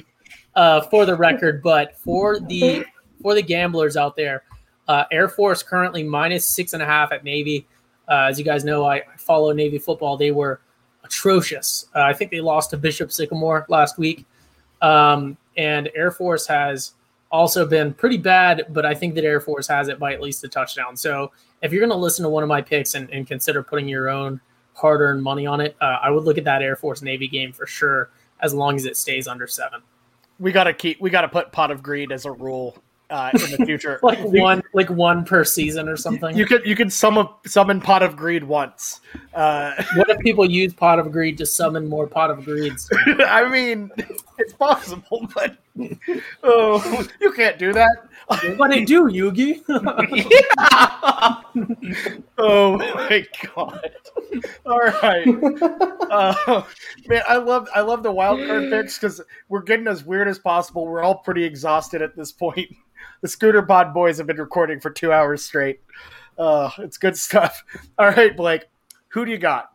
uh, 0.54 0.80
for 0.82 1.04
the 1.06 1.14
record, 1.14 1.62
but 1.62 1.96
for 1.98 2.40
the 2.40 2.84
for 3.22 3.34
the 3.34 3.42
gamblers 3.42 3.96
out 3.96 4.16
there, 4.16 4.42
uh, 4.88 5.04
Air 5.12 5.28
Force 5.28 5.62
currently 5.62 6.02
minus 6.02 6.44
six 6.46 6.72
and 6.72 6.82
a 6.82 6.86
half 6.86 7.12
at 7.12 7.22
Navy. 7.24 7.66
Uh, 8.08 8.26
as 8.30 8.38
you 8.38 8.44
guys 8.44 8.64
know, 8.64 8.84
I 8.86 9.02
follow 9.18 9.52
Navy 9.52 9.78
football. 9.78 10.16
They 10.16 10.30
were 10.30 10.60
atrocious. 11.04 11.86
Uh, 11.94 12.00
I 12.02 12.12
think 12.12 12.30
they 12.30 12.40
lost 12.40 12.70
to 12.70 12.76
Bishop 12.76 13.12
Sycamore 13.12 13.66
last 13.68 13.98
week. 13.98 14.24
Um, 14.80 15.36
and 15.56 15.90
Air 15.94 16.10
Force 16.10 16.46
has 16.46 16.92
also 17.30 17.66
been 17.66 17.92
pretty 17.92 18.16
bad, 18.16 18.66
but 18.70 18.86
I 18.86 18.94
think 18.94 19.14
that 19.16 19.24
Air 19.24 19.40
Force 19.40 19.66
has 19.68 19.88
it 19.88 19.98
by 19.98 20.12
at 20.14 20.20
least 20.20 20.44
a 20.44 20.48
touchdown. 20.48 20.96
So 20.96 21.32
if 21.62 21.72
you're 21.72 21.80
going 21.80 21.90
to 21.90 21.96
listen 21.96 22.22
to 22.22 22.28
one 22.28 22.42
of 22.42 22.48
my 22.48 22.62
picks 22.62 22.94
and, 22.94 23.10
and 23.10 23.26
consider 23.26 23.62
putting 23.62 23.88
your 23.88 24.08
own 24.08 24.40
hard 24.74 25.00
earned 25.00 25.22
money 25.22 25.46
on 25.46 25.60
it, 25.60 25.76
uh, 25.80 25.98
I 26.02 26.10
would 26.10 26.24
look 26.24 26.38
at 26.38 26.44
that 26.44 26.62
Air 26.62 26.76
Force 26.76 27.02
Navy 27.02 27.28
game 27.28 27.52
for 27.52 27.66
sure, 27.66 28.10
as 28.40 28.54
long 28.54 28.76
as 28.76 28.84
it 28.84 28.96
stays 28.96 29.26
under 29.26 29.46
seven. 29.46 29.82
we 30.38 30.52
gotta 30.52 30.72
keep 30.72 31.00
we 31.00 31.10
gotta 31.10 31.28
put 31.28 31.50
pot 31.52 31.70
of 31.70 31.82
greed 31.82 32.12
as 32.12 32.24
a 32.24 32.30
rule 32.30 32.76
uh, 33.11 33.30
in 33.32 33.50
the 33.59 33.66
future. 33.66 33.98
like 34.02 34.18
one, 34.20 34.62
like 34.72 34.90
one 34.90 35.24
per 35.24 35.44
season 35.44 35.88
or 35.88 35.96
something. 35.96 36.36
You 36.36 36.46
could 36.46 36.66
you 36.66 36.76
could 36.76 36.92
summon 36.92 37.26
summon 37.46 37.80
Pot 37.80 38.02
of 38.02 38.16
Greed 38.16 38.44
once. 38.44 39.00
Uh, 39.34 39.82
what 39.96 40.11
if 40.11 40.18
people 40.20 40.48
use 40.48 40.74
Pot 40.74 40.98
of 40.98 41.11
Greed 41.12 41.38
to 41.38 41.46
summon 41.46 41.88
more 41.88 42.06
Pot 42.06 42.30
of 42.30 42.44
Greeds? 42.44 42.88
I 43.06 43.48
mean, 43.48 43.90
it's 44.38 44.52
possible, 44.52 45.28
but 45.34 45.56
oh, 46.42 47.06
you 47.20 47.32
can't 47.32 47.59
do 47.59 47.72
that. 47.72 48.09
what 48.56 48.70
do 48.70 48.80
you 48.80 48.86
do, 48.86 49.04
Yugi? 49.04 49.62
Oh 52.40 52.76
my 52.78 53.26
god! 53.54 53.90
All 54.66 54.78
right, 54.78 55.26
uh, 56.11 56.62
man. 57.06 57.22
I 57.26 57.36
love 57.36 57.68
I 57.74 57.80
love 57.80 58.02
the 58.02 58.12
wild 58.12 58.46
card 58.46 58.70
picks 58.70 58.98
because 58.98 59.20
we're 59.48 59.62
getting 59.62 59.88
as 59.88 60.04
weird 60.04 60.28
as 60.28 60.38
possible. 60.38 60.86
We're 60.86 61.02
all 61.02 61.16
pretty 61.16 61.44
exhausted 61.44 62.02
at 62.02 62.14
this 62.14 62.30
point. 62.30 62.70
The 63.20 63.28
Schooner 63.28 63.62
Pod 63.62 63.92
boys 63.92 64.18
have 64.18 64.26
been 64.26 64.38
recording 64.38 64.80
for 64.80 64.90
two 64.90 65.12
hours 65.12 65.42
straight. 65.42 65.80
Uh, 66.38 66.70
it's 66.78 66.98
good 66.98 67.16
stuff. 67.16 67.64
All 67.98 68.10
right, 68.10 68.36
Blake, 68.36 68.64
who 69.08 69.24
do 69.24 69.32
you 69.32 69.38
got? 69.38 69.72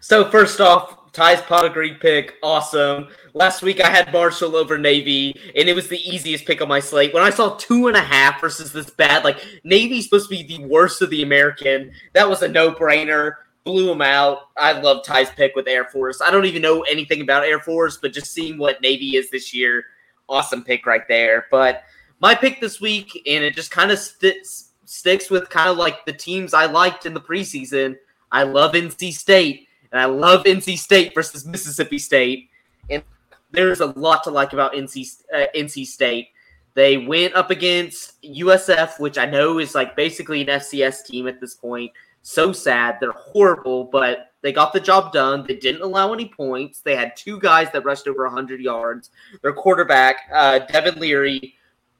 So 0.00 0.30
first 0.30 0.60
off, 0.60 1.12
Ty's 1.12 1.40
pot 1.42 1.64
of 1.64 1.72
greed 1.72 2.00
pick, 2.00 2.34
awesome. 2.42 3.06
Last 3.34 3.62
week 3.62 3.80
I 3.80 3.88
had 3.88 4.12
Marshall 4.12 4.56
over 4.56 4.76
Navy, 4.76 5.34
and 5.54 5.68
it 5.68 5.74
was 5.74 5.88
the 5.88 6.00
easiest 6.00 6.44
pick 6.44 6.60
on 6.60 6.68
my 6.68 6.80
slate. 6.80 7.14
When 7.14 7.22
I 7.22 7.30
saw 7.30 7.54
two 7.56 7.86
and 7.86 7.96
a 7.96 8.02
half 8.02 8.40
versus 8.40 8.72
this 8.72 8.90
bad, 8.90 9.22
like 9.22 9.38
Navy's 9.62 10.04
supposed 10.04 10.28
to 10.28 10.36
be 10.36 10.42
the 10.42 10.64
worst 10.64 11.02
of 11.02 11.10
the 11.10 11.22
American, 11.22 11.92
that 12.14 12.28
was 12.28 12.42
a 12.42 12.48
no-brainer. 12.48 13.34
Blew 13.62 13.90
him 13.90 14.02
out. 14.02 14.50
I 14.58 14.72
love 14.72 15.04
Ty's 15.04 15.30
pick 15.30 15.54
with 15.54 15.68
Air 15.68 15.84
Force. 15.84 16.20
I 16.20 16.30
don't 16.30 16.44
even 16.44 16.60
know 16.60 16.82
anything 16.82 17.20
about 17.20 17.44
Air 17.44 17.60
Force, 17.60 17.96
but 17.96 18.12
just 18.12 18.32
seeing 18.32 18.58
what 18.58 18.82
Navy 18.82 19.16
is 19.16 19.30
this 19.30 19.54
year, 19.54 19.84
awesome 20.28 20.64
pick 20.64 20.84
right 20.84 21.06
there. 21.08 21.46
But 21.50 21.84
my 22.20 22.34
pick 22.34 22.60
this 22.60 22.80
week, 22.80 23.22
and 23.26 23.44
it 23.44 23.54
just 23.54 23.70
kind 23.70 23.90
of 23.90 23.98
st- 23.98 24.46
sticks 24.84 25.30
with 25.30 25.50
kind 25.50 25.68
of 25.68 25.76
like 25.76 26.04
the 26.06 26.12
teams 26.12 26.54
I 26.54 26.66
liked 26.66 27.06
in 27.06 27.14
the 27.14 27.20
preseason. 27.20 27.96
I 28.32 28.42
love 28.44 28.72
NC 28.72 29.12
State, 29.12 29.68
and 29.92 30.00
I 30.00 30.06
love 30.06 30.44
NC 30.44 30.78
State 30.78 31.14
versus 31.14 31.46
Mississippi 31.46 31.98
State. 31.98 32.48
And 32.90 33.02
there's 33.50 33.80
a 33.80 33.86
lot 33.86 34.24
to 34.24 34.30
like 34.30 34.52
about 34.52 34.74
NC 34.74 35.22
uh, 35.34 35.46
NC 35.54 35.86
State. 35.86 36.28
They 36.74 36.96
went 36.96 37.34
up 37.34 37.50
against 37.50 38.20
USF, 38.22 38.98
which 38.98 39.16
I 39.16 39.26
know 39.26 39.58
is 39.58 39.74
like 39.74 39.94
basically 39.94 40.40
an 40.40 40.48
FCS 40.48 41.04
team 41.04 41.28
at 41.28 41.40
this 41.40 41.54
point. 41.54 41.92
So 42.22 42.52
sad. 42.52 42.96
They're 43.00 43.12
horrible, 43.12 43.84
but 43.84 44.32
they 44.42 44.52
got 44.52 44.72
the 44.72 44.80
job 44.80 45.12
done. 45.12 45.44
They 45.46 45.56
didn't 45.56 45.82
allow 45.82 46.12
any 46.12 46.28
points. 46.28 46.80
They 46.80 46.96
had 46.96 47.16
two 47.16 47.38
guys 47.38 47.68
that 47.72 47.84
rushed 47.84 48.08
over 48.08 48.24
100 48.24 48.60
yards. 48.60 49.10
Their 49.42 49.52
quarterback, 49.52 50.16
uh, 50.32 50.60
Devin 50.60 50.98
Leary, 50.98 51.54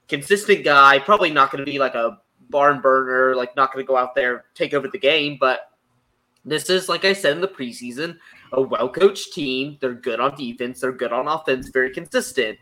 consistent 0.09 0.65
guy, 0.65 0.99
probably 0.99 1.31
not 1.31 1.51
going 1.51 1.65
to 1.65 1.71
be 1.71 1.79
like 1.79 1.95
a 1.95 2.19
barn 2.51 2.81
burner, 2.81 3.35
like 3.35 3.57
not 3.57 3.73
going 3.73 3.85
to 3.85 3.89
go 3.89 3.97
out 3.97 4.15
there 4.15 4.45
take 4.55 4.75
over 4.75 4.89
the 4.89 4.99
game, 4.99 5.37
but 5.41 5.71
this 6.45 6.69
is 6.69 6.89
like 6.89 7.05
I 7.05 7.13
said 7.13 7.33
in 7.33 7.41
the 7.41 7.49
preseason, 7.49 8.19
a 8.53 8.61
well-coached 8.61 9.33
team. 9.33 9.79
They're 9.81 9.95
good 9.95 10.21
on 10.21 10.37
defense, 10.37 10.81
they're 10.81 10.93
good 10.93 11.13
on 11.13 11.27
offense, 11.27 11.69
very 11.69 11.91
consistent. 11.91 12.59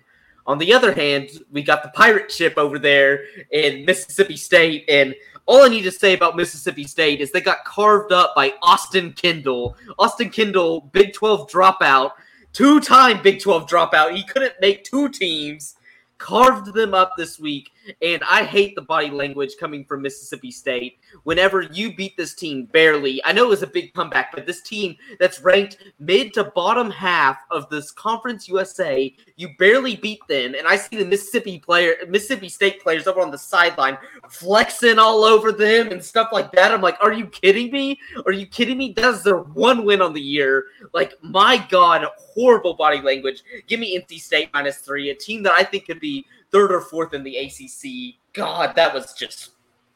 On 0.47 0.59
the 0.59 0.72
other 0.72 0.93
hand, 0.93 1.30
we 1.53 1.62
got 1.62 1.82
the 1.82 1.90
pirate 1.90 2.30
ship 2.30 2.55
over 2.57 2.78
there 2.78 3.24
in 3.53 3.84
Mississippi 3.84 4.36
State, 4.36 4.84
and 4.88 5.14
all 5.47 5.62
I 5.62 5.68
need 5.68 5.82
to 5.82 5.93
say 5.93 6.14
about 6.14 6.36
Mississippi 6.36 6.84
State 6.84 7.20
is 7.20 7.30
they 7.30 7.40
got 7.40 7.64
carved 7.64 8.12
up 8.12 8.34
by 8.34 8.55
Austin 8.62 9.12
Kendall. 9.12 9.76
Austin 9.99 10.30
Kendall, 10.30 10.82
Big 10.93 11.12
12 11.12 11.51
dropout, 11.51 12.12
two-time 12.53 13.22
Big 13.22 13.40
12 13.40 13.68
dropout. 13.68 14.16
He 14.16 14.24
couldn't 14.24 14.55
make 14.61 14.84
two 14.84 15.09
teams 15.09 15.76
carved 16.22 16.72
them 16.72 16.94
up 16.94 17.12
this 17.16 17.38
week. 17.38 17.72
And 18.01 18.22
I 18.28 18.45
hate 18.45 18.74
the 18.74 18.83
body 18.83 19.11
language 19.11 19.53
coming 19.59 19.85
from 19.85 20.03
Mississippi 20.03 20.51
State. 20.51 20.99
Whenever 21.24 21.62
you 21.62 21.95
beat 21.95 22.16
this 22.16 22.35
team 22.35 22.66
barely, 22.66 23.24
I 23.24 23.33
know 23.33 23.45
it 23.45 23.49
was 23.49 23.62
a 23.62 23.66
big 23.66 23.93
comeback, 23.95 24.33
but 24.33 24.47
this 24.47 24.62
team 24.62 24.97
that's 25.18 25.41
ranked 25.41 25.78
mid 25.99 26.33
to 26.35 26.45
bottom 26.45 26.91
half 26.91 27.39
of 27.51 27.68
this 27.70 27.91
Conference 27.91 28.49
USA, 28.49 29.14
you 29.37 29.51
barely 29.59 29.97
beat 29.97 30.20
them. 30.28 30.55
And 30.55 30.66
I 30.66 30.76
see 30.76 30.97
the 30.97 31.05
Mississippi 31.05 31.59
player, 31.59 31.95
Mississippi 32.09 32.49
State 32.49 32.83
players 32.83 33.07
over 33.07 33.20
on 33.20 33.30
the 33.30 33.39
sideline 33.39 33.99
flexing 34.28 34.99
all 34.99 35.24
over 35.24 35.53
them 35.53 35.91
and 35.91 36.03
stuff 36.03 36.28
like 36.33 36.53
that. 36.53 36.72
I'm 36.72 36.80
like, 36.80 36.97
are 37.01 37.12
you 37.12 37.26
kidding 37.26 37.70
me? 37.70 37.99
Are 38.26 38.33
you 38.33 38.47
kidding 38.47 38.78
me? 38.78 38.93
That's 38.97 39.22
their 39.22 39.39
one 39.39 39.85
win 39.85 40.03
on 40.03 40.12
the 40.12 40.20
year. 40.20 40.66
Like, 40.93 41.14
my 41.22 41.64
God, 41.70 42.07
horrible 42.18 42.74
body 42.74 43.01
language. 43.01 43.43
Give 43.66 43.80
me 43.80 43.99
NC 43.99 44.20
State 44.20 44.51
minus 44.55 44.78
three, 44.78 45.11
a 45.11 45.14
team 45.14 45.43
that 45.45 45.53
I 45.53 45.64
think 45.64 45.87
could 45.87 46.01
be 46.01 46.26
third 46.53 46.72
or 46.72 46.80
fourth 46.80 47.14
in 47.14 47.22
the 47.22 47.36
ACC. 47.36 48.16
God, 48.32 48.74
that 48.76 48.94
was 48.94 49.12
just 49.14 49.50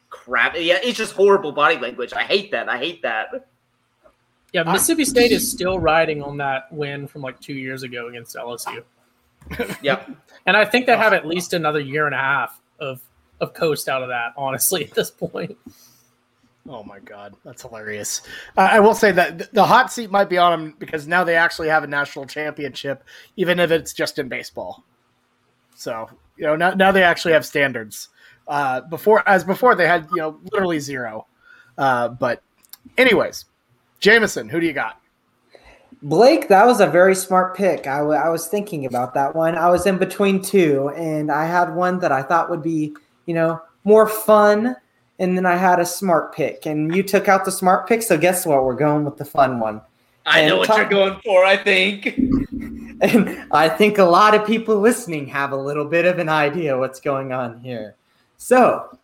crap. 0.09 0.55
Yeah, 0.55 0.79
it's 0.83 0.97
just 0.97 1.13
horrible 1.13 1.51
body 1.51 1.77
language. 1.77 2.13
I 2.13 2.23
hate 2.23 2.51
that. 2.51 2.69
I 2.69 2.77
hate 2.77 3.01
that. 3.03 3.47
Yeah, 4.53 4.63
Mississippi 4.63 5.05
State 5.05 5.31
is 5.31 5.49
still 5.49 5.77
riding 5.77 6.23
on 6.23 6.37
that 6.37 6.71
win 6.71 7.05
from 7.07 7.21
like 7.21 7.39
two 7.39 7.53
years 7.53 7.83
ago 7.83 8.07
against 8.07 8.35
LSU, 8.35 8.81
Yep. 9.81 10.09
and 10.45 10.55
I 10.55 10.63
think 10.63 10.85
they 10.85 10.95
have 10.95 11.11
at 11.13 11.27
least 11.27 11.53
another 11.53 11.81
year 11.81 12.05
and 12.05 12.15
a 12.15 12.19
half 12.19 12.59
of 12.79 13.01
of 13.41 13.53
coast 13.53 13.89
out 13.89 14.01
of 14.01 14.09
that. 14.09 14.33
Honestly, 14.37 14.85
at 14.89 14.91
this 14.95 15.11
point, 15.11 15.57
Oh 16.69 16.83
my 16.83 16.99
god, 16.99 17.33
that's 17.45 17.61
hilarious. 17.61 18.21
Uh, 18.57 18.67
I 18.71 18.79
will 18.79 18.93
say 18.93 19.11
that 19.13 19.53
the 19.53 19.65
hot 19.65 19.91
seat 19.91 20.11
might 20.11 20.29
be 20.29 20.37
on 20.37 20.51
them 20.51 20.75
because 20.79 21.07
now 21.07 21.23
they 21.23 21.35
actually 21.35 21.69
have 21.69 21.83
a 21.83 21.87
national 21.87 22.25
championship, 22.25 23.03
even 23.37 23.59
if 23.59 23.71
it's 23.71 23.93
just 23.93 24.19
in 24.19 24.27
baseball. 24.27 24.83
So 25.75 26.09
you 26.37 26.45
know 26.45 26.55
now, 26.55 26.71
now 26.71 26.91
they 26.91 27.03
actually 27.03 27.33
have 27.33 27.45
standards. 27.45 28.09
Uh, 28.47 28.81
before, 28.81 29.27
as 29.27 29.43
before, 29.43 29.75
they 29.75 29.87
had 29.87 30.07
you 30.11 30.17
know 30.17 30.39
literally 30.51 30.79
zero. 30.79 31.27
Uh, 31.77 32.07
but, 32.07 32.41
anyways, 32.97 33.45
Jamison, 33.99 34.49
who 34.49 34.59
do 34.59 34.65
you 34.65 34.73
got? 34.73 34.99
Blake, 36.01 36.47
that 36.47 36.65
was 36.65 36.79
a 36.79 36.87
very 36.87 37.15
smart 37.15 37.55
pick. 37.55 37.87
I, 37.87 37.97
w- 37.99 38.17
I 38.17 38.29
was 38.29 38.47
thinking 38.47 38.85
about 38.85 39.13
that 39.15 39.35
one. 39.35 39.55
I 39.55 39.69
was 39.69 39.85
in 39.85 39.97
between 39.97 40.41
two, 40.41 40.89
and 40.95 41.31
I 41.31 41.45
had 41.45 41.73
one 41.73 41.99
that 41.99 42.11
I 42.11 42.21
thought 42.21 42.49
would 42.49 42.61
be, 42.61 42.93
you 43.25 43.33
know, 43.33 43.61
more 43.83 44.07
fun, 44.07 44.75
and 45.19 45.35
then 45.35 45.45
I 45.45 45.55
had 45.55 45.79
a 45.79 45.85
smart 45.85 46.33
pick, 46.35 46.65
and 46.65 46.95
you 46.95 47.01
took 47.03 47.27
out 47.27 47.45
the 47.45 47.51
smart 47.51 47.87
pick. 47.87 48.03
So 48.03 48.17
guess 48.17 48.45
what? 48.45 48.63
We're 48.63 48.75
going 48.75 49.05
with 49.05 49.17
the 49.17 49.25
fun 49.25 49.59
one, 49.59 49.81
I 50.25 50.45
know 50.45 50.57
what 50.57 50.67
talk- 50.67 50.77
you're 50.77 50.89
going 50.89 51.19
for, 51.23 51.45
I 51.45 51.57
think. 51.57 52.17
And 53.01 53.45
I 53.51 53.69
think 53.69 53.97
a 53.97 54.03
lot 54.03 54.33
of 54.35 54.45
people 54.45 54.79
listening 54.79 55.27
have 55.27 55.51
a 55.51 55.57
little 55.57 55.85
bit 55.85 56.05
of 56.05 56.19
an 56.19 56.29
idea 56.29 56.77
what's 56.77 56.99
going 56.99 57.31
on 57.31 57.59
here. 57.59 57.95
So, 58.37 58.97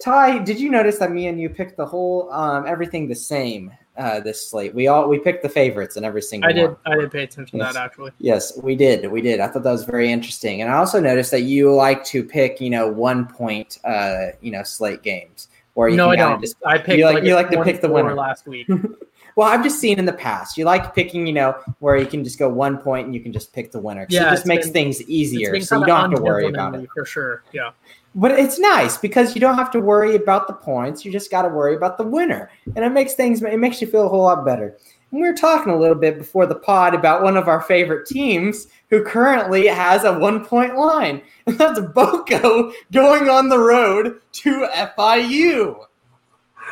Ty, 0.00 0.38
did 0.38 0.60
you 0.60 0.70
notice 0.70 0.98
that 0.98 1.10
me 1.12 1.26
and 1.28 1.40
you 1.40 1.48
picked 1.48 1.76
the 1.76 1.86
whole 1.86 2.30
um, 2.32 2.66
everything 2.66 3.08
the 3.08 3.14
same 3.14 3.72
uh, 3.96 4.20
this 4.20 4.50
slate? 4.50 4.74
We 4.74 4.88
all 4.88 5.08
we 5.08 5.18
picked 5.18 5.42
the 5.42 5.48
favorites 5.48 5.96
in 5.96 6.04
every 6.04 6.22
single 6.22 6.50
I 6.50 6.52
did 6.52 6.66
one. 6.68 6.76
I 6.86 6.96
did 6.96 7.12
pay 7.12 7.22
attention 7.22 7.58
to 7.58 7.64
that 7.64 7.76
actually. 7.76 8.12
Yes, 8.18 8.58
we 8.62 8.76
did. 8.76 9.10
We 9.10 9.20
did. 9.20 9.40
I 9.40 9.48
thought 9.48 9.62
that 9.62 9.72
was 9.72 9.84
very 9.84 10.10
interesting. 10.10 10.60
And 10.62 10.70
I 10.70 10.74
also 10.74 11.00
noticed 11.00 11.30
that 11.30 11.42
you 11.42 11.72
like 11.74 12.04
to 12.06 12.22
pick, 12.22 12.60
you 12.60 12.70
know, 12.70 12.88
one 12.88 13.26
point, 13.26 13.78
uh, 13.84 14.28
you 14.40 14.50
know, 14.50 14.62
slate 14.62 15.02
games. 15.02 15.48
Or 15.76 15.88
you 15.88 15.96
No, 15.96 16.10
I 16.10 16.16
don't. 16.16 16.40
Just, 16.40 16.56
I 16.64 16.78
picked 16.78 16.98
you 16.98 17.04
like- 17.04 17.14
like, 17.14 17.24
you 17.24 17.34
like 17.34 17.50
to 17.50 17.64
pick 17.64 17.80
the 17.80 17.88
winner. 17.88 18.14
last 18.14 18.46
week. 18.46 18.68
well, 19.36 19.48
I've 19.48 19.62
just 19.62 19.80
seen 19.80 19.98
in 19.98 20.04
the 20.04 20.12
past. 20.12 20.56
You 20.56 20.64
like 20.64 20.94
picking, 20.94 21.26
you 21.26 21.32
know, 21.32 21.56
where 21.80 21.96
you 21.96 22.06
can 22.06 22.22
just 22.22 22.38
go 22.38 22.48
one 22.48 22.78
point 22.78 23.06
and 23.06 23.14
you 23.14 23.20
can 23.20 23.32
just 23.32 23.52
pick 23.52 23.72
the 23.72 23.80
winner. 23.80 24.06
Yeah, 24.08 24.28
it 24.28 24.30
just 24.30 24.46
makes 24.46 24.66
been- 24.66 24.72
things 24.72 25.02
easier, 25.02 25.60
so 25.60 25.80
you 25.80 25.86
don't 25.86 26.10
have 26.10 26.18
to 26.18 26.22
worry 26.22 26.46
about 26.46 26.74
it. 26.74 26.88
for 26.94 27.04
sure. 27.04 27.42
Yeah. 27.52 27.70
But 28.16 28.32
it's 28.32 28.60
nice 28.60 28.96
because 28.96 29.34
you 29.34 29.40
don't 29.40 29.56
have 29.56 29.72
to 29.72 29.80
worry 29.80 30.14
about 30.14 30.46
the 30.46 30.52
points. 30.54 31.04
You 31.04 31.10
just 31.10 31.32
got 31.32 31.42
to 31.42 31.48
worry 31.48 31.74
about 31.74 31.98
the 31.98 32.04
winner, 32.04 32.48
and 32.76 32.84
it 32.84 32.90
makes 32.90 33.14
things. 33.14 33.42
It 33.42 33.58
makes 33.58 33.80
you 33.80 33.88
feel 33.88 34.06
a 34.06 34.08
whole 34.08 34.22
lot 34.22 34.44
better. 34.44 34.76
And 35.10 35.20
we 35.20 35.26
were 35.26 35.34
talking 35.34 35.72
a 35.72 35.76
little 35.76 35.96
bit 35.96 36.18
before 36.18 36.46
the 36.46 36.54
pod 36.54 36.94
about 36.94 37.22
one 37.22 37.36
of 37.36 37.48
our 37.48 37.60
favorite 37.60 38.06
teams 38.06 38.68
who 38.90 39.02
currently 39.02 39.66
has 39.66 40.04
a 40.04 40.16
one 40.16 40.44
point 40.44 40.76
line, 40.76 41.22
and 41.46 41.58
that's 41.58 41.80
Boko 41.80 42.72
going 42.92 43.28
on 43.28 43.48
the 43.48 43.58
road 43.58 44.20
to 44.32 44.68
FIU. 44.96 45.84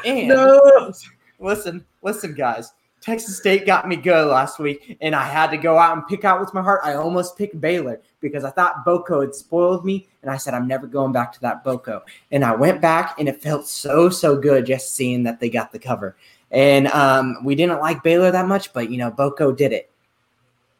And 0.04 0.94
listen, 1.40 1.84
listen, 2.02 2.34
guys. 2.34 2.72
Texas 3.00 3.36
State 3.36 3.66
got 3.66 3.88
me 3.88 3.96
good 3.96 4.28
last 4.28 4.60
week, 4.60 4.96
and 5.00 5.12
I 5.12 5.24
had 5.24 5.50
to 5.50 5.56
go 5.56 5.76
out 5.76 5.96
and 5.96 6.06
pick 6.06 6.24
out 6.24 6.38
with 6.38 6.54
my 6.54 6.62
heart. 6.62 6.82
I 6.84 6.94
almost 6.94 7.36
picked 7.36 7.60
Baylor 7.60 8.00
because 8.20 8.44
I 8.44 8.50
thought 8.50 8.84
Boko 8.84 9.20
had 9.22 9.34
spoiled 9.34 9.84
me, 9.84 10.06
and 10.22 10.30
I 10.30 10.36
said 10.36 10.54
I'm 10.54 10.68
never 10.68 10.86
going 10.86 11.10
back 11.10 11.32
to 11.32 11.40
that 11.40 11.64
Boko. 11.64 12.02
And 12.30 12.44
I 12.44 12.54
went 12.54 12.80
back, 12.80 13.16
and 13.18 13.28
it 13.28 13.42
felt 13.42 13.66
so 13.66 14.08
so 14.08 14.36
good 14.36 14.66
just 14.66 14.94
seeing 14.94 15.24
that 15.24 15.40
they 15.40 15.50
got 15.50 15.72
the 15.72 15.80
cover. 15.80 16.14
And 16.52 16.86
um, 16.88 17.38
we 17.44 17.56
didn't 17.56 17.80
like 17.80 18.04
Baylor 18.04 18.30
that 18.30 18.46
much, 18.46 18.72
but 18.72 18.88
you 18.88 18.98
know 18.98 19.10
Boko 19.10 19.50
did 19.50 19.72
it. 19.72 19.90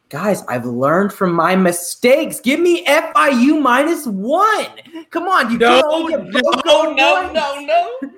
Guys, 0.09 0.45
I've 0.47 0.67
learned 0.67 1.13
from 1.13 1.33
my 1.33 1.57
mistakes. 1.57 2.39
Give 2.39 2.61
me 2.61 2.85
FIU 2.85 3.61
minus 3.61 4.07
one. 4.07 4.67
Come 5.11 5.27
on, 5.27 5.51
you 5.51 5.59
No, 5.59 5.81
can 5.81 5.85
only 5.91 6.13
no, 6.17 6.31
get 6.31 6.43
Boko 6.45 6.93
no, 6.95 7.23
once. 7.23 7.35
no, 7.35 7.61
no. 7.65 8.13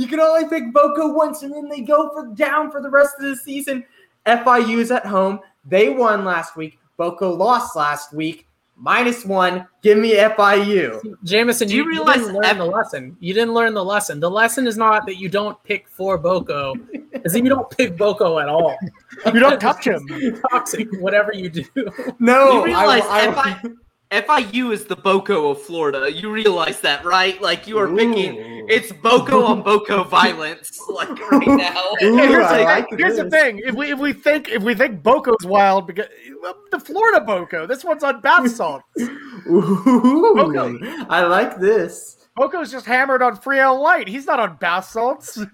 You 0.00 0.06
can 0.06 0.18
only 0.18 0.48
pick 0.48 0.72
Boko 0.72 1.12
once, 1.12 1.42
and 1.42 1.52
then 1.52 1.68
they 1.68 1.82
go 1.82 2.08
for 2.14 2.26
down 2.34 2.70
for 2.70 2.80
the 2.80 2.88
rest 2.88 3.16
of 3.18 3.26
the 3.26 3.36
season. 3.36 3.84
FIU's 4.26 4.90
at 4.90 5.04
home. 5.04 5.40
They 5.66 5.90
won 5.90 6.24
last 6.24 6.56
week. 6.56 6.78
Boco 6.96 7.30
lost 7.36 7.76
last 7.76 8.14
week. 8.14 8.46
minus 8.76 9.26
one. 9.26 9.66
Give 9.82 9.98
me 9.98 10.14
FIU. 10.14 11.16
Jamison, 11.22 11.68
Do 11.68 11.74
you, 11.76 11.82
you 11.82 11.84
you 11.84 11.90
realize 11.98 12.20
didn't 12.20 12.34
learn 12.36 12.44
F- 12.46 12.56
the 12.56 12.64
lesson. 12.64 13.14
You 13.20 13.34
didn't 13.34 13.52
learn 13.52 13.74
the 13.74 13.84
lesson. 13.84 14.20
The 14.20 14.30
lesson 14.30 14.66
is 14.66 14.78
not 14.78 15.04
that 15.04 15.16
you 15.16 15.28
don't 15.28 15.62
pick 15.64 15.86
for 15.86 16.16
Boko, 16.16 16.74
is 17.12 17.34
that 17.34 17.42
you 17.44 17.50
don't 17.50 17.68
pick 17.76 17.98
Boko 17.98 18.38
at 18.38 18.48
all. 18.48 18.74
You 19.26 19.38
don't 19.38 19.60
touch 19.60 19.84
him. 19.92 20.08
Toxic, 20.50 20.88
whatever 20.98 21.34
you 21.34 21.50
do. 21.50 21.64
No, 22.18 22.52
you 22.52 22.64
realize 22.64 23.02
I, 23.04 23.28
I, 23.28 23.54
FI, 23.54 23.68
FIU 24.10 24.72
is 24.72 24.86
the 24.86 24.96
Boko 24.96 25.50
of 25.50 25.62
Florida. 25.62 26.12
You 26.12 26.32
realize 26.32 26.80
that, 26.80 27.04
right? 27.04 27.40
Like 27.40 27.68
you 27.68 27.78
are 27.78 27.86
picking. 27.86 28.38
Ooh. 28.38 28.66
It's 28.68 28.90
Boko 28.90 29.44
on 29.44 29.62
Boko 29.62 30.02
violence, 30.18 30.80
like 30.88 31.08
right 31.30 31.46
now. 31.46 31.84
Ooh, 32.02 32.16
here's 32.16 32.44
I 32.44 32.58
the, 32.58 32.64
like 32.64 32.86
here's 32.98 33.16
the 33.18 33.30
thing: 33.30 33.60
if 33.64 33.74
we 33.74 33.92
if 33.92 33.98
we 34.00 34.12
think 34.12 34.48
if 34.48 34.64
we 34.64 34.74
think 34.74 35.02
Boko's 35.04 35.46
wild 35.46 35.86
because 35.86 36.08
the 36.72 36.80
Florida 36.80 37.20
Boko, 37.24 37.66
this 37.66 37.84
one's 37.84 38.02
on 38.02 38.20
bath 38.20 38.50
salts. 38.50 38.84
Ooh, 39.48 40.34
Okay. 40.40 40.78
I 41.08 41.22
like 41.24 41.58
this. 41.58 42.26
Boko's 42.36 42.70
just 42.72 42.86
hammered 42.86 43.22
on 43.22 43.36
Frio 43.36 43.74
Light. 43.74 44.08
He's 44.08 44.26
not 44.26 44.40
on 44.40 44.56
bath 44.56 44.86
salts. 44.90 45.38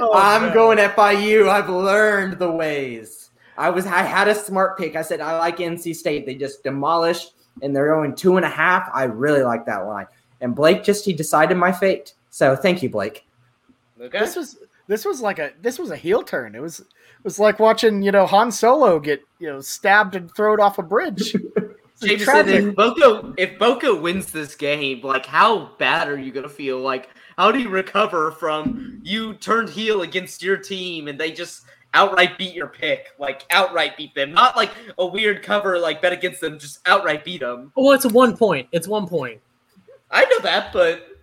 Oh, 0.00 0.12
I'm 0.14 0.42
man. 0.42 0.54
going 0.54 0.78
FIU. 0.78 1.48
I've 1.48 1.68
learned 1.68 2.38
the 2.38 2.52
ways. 2.52 3.27
I 3.58 3.70
was 3.70 3.86
I 3.86 4.02
had 4.02 4.28
a 4.28 4.34
smart 4.34 4.78
pick. 4.78 4.96
I 4.96 5.02
said 5.02 5.20
I 5.20 5.36
like 5.38 5.58
NC 5.58 5.94
State. 5.96 6.24
They 6.24 6.36
just 6.36 6.62
demolished 6.62 7.34
and 7.60 7.74
they're 7.74 7.92
going 7.92 8.14
two 8.14 8.36
and 8.36 8.46
a 8.46 8.48
half. 8.48 8.88
I 8.94 9.04
really 9.04 9.42
like 9.42 9.66
that 9.66 9.86
line. 9.86 10.06
And 10.40 10.54
Blake 10.54 10.84
just 10.84 11.04
he 11.04 11.12
decided 11.12 11.56
my 11.56 11.72
fate. 11.72 12.14
So 12.30 12.54
thank 12.54 12.82
you, 12.82 12.88
Blake. 12.88 13.26
Okay. 14.00 14.20
This 14.20 14.36
was 14.36 14.58
this 14.86 15.04
was 15.04 15.20
like 15.20 15.40
a 15.40 15.52
this 15.60 15.78
was 15.78 15.90
a 15.90 15.96
heel 15.96 16.22
turn. 16.22 16.54
It 16.54 16.62
was 16.62 16.80
it 16.80 16.86
was 17.24 17.40
like 17.40 17.58
watching 17.58 18.00
you 18.02 18.12
know 18.12 18.26
Han 18.26 18.52
Solo 18.52 19.00
get 19.00 19.22
you 19.40 19.48
know 19.48 19.60
stabbed 19.60 20.14
and 20.14 20.32
thrown 20.34 20.60
off 20.60 20.78
a 20.78 20.82
bridge. 20.82 21.34
It's 22.00 22.24
Jamison, 22.24 22.68
if 22.68 22.76
Boko 22.76 23.34
if 23.36 23.58
Boko 23.58 24.00
wins 24.00 24.30
this 24.30 24.54
game, 24.54 25.00
like 25.00 25.26
how 25.26 25.72
bad 25.78 26.08
are 26.08 26.16
you 26.16 26.30
gonna 26.30 26.48
feel? 26.48 26.78
Like 26.78 27.10
how 27.36 27.50
do 27.50 27.58
you 27.58 27.68
recover 27.68 28.30
from 28.30 29.00
you 29.02 29.34
turned 29.34 29.68
heel 29.68 30.02
against 30.02 30.40
your 30.40 30.56
team 30.56 31.08
and 31.08 31.18
they 31.18 31.32
just 31.32 31.64
outright 31.94 32.38
beat 32.38 32.54
your 32.54 32.68
pick, 32.68 33.08
like 33.18 33.44
outright 33.50 33.96
beat 33.96 34.14
them, 34.14 34.32
not 34.32 34.56
like 34.56 34.70
a 34.98 35.06
weird 35.06 35.42
cover 35.42 35.78
like 35.78 36.02
bet 36.02 36.12
against 36.12 36.40
them, 36.40 36.58
just 36.58 36.80
outright 36.86 37.24
beat 37.24 37.40
them. 37.40 37.72
Well, 37.76 37.92
it's 37.92 38.06
one 38.06 38.36
point. 38.36 38.68
It's 38.72 38.88
one 38.88 39.06
point. 39.06 39.40
I 40.10 40.24
know 40.24 40.38
that, 40.40 40.72
but 40.72 41.18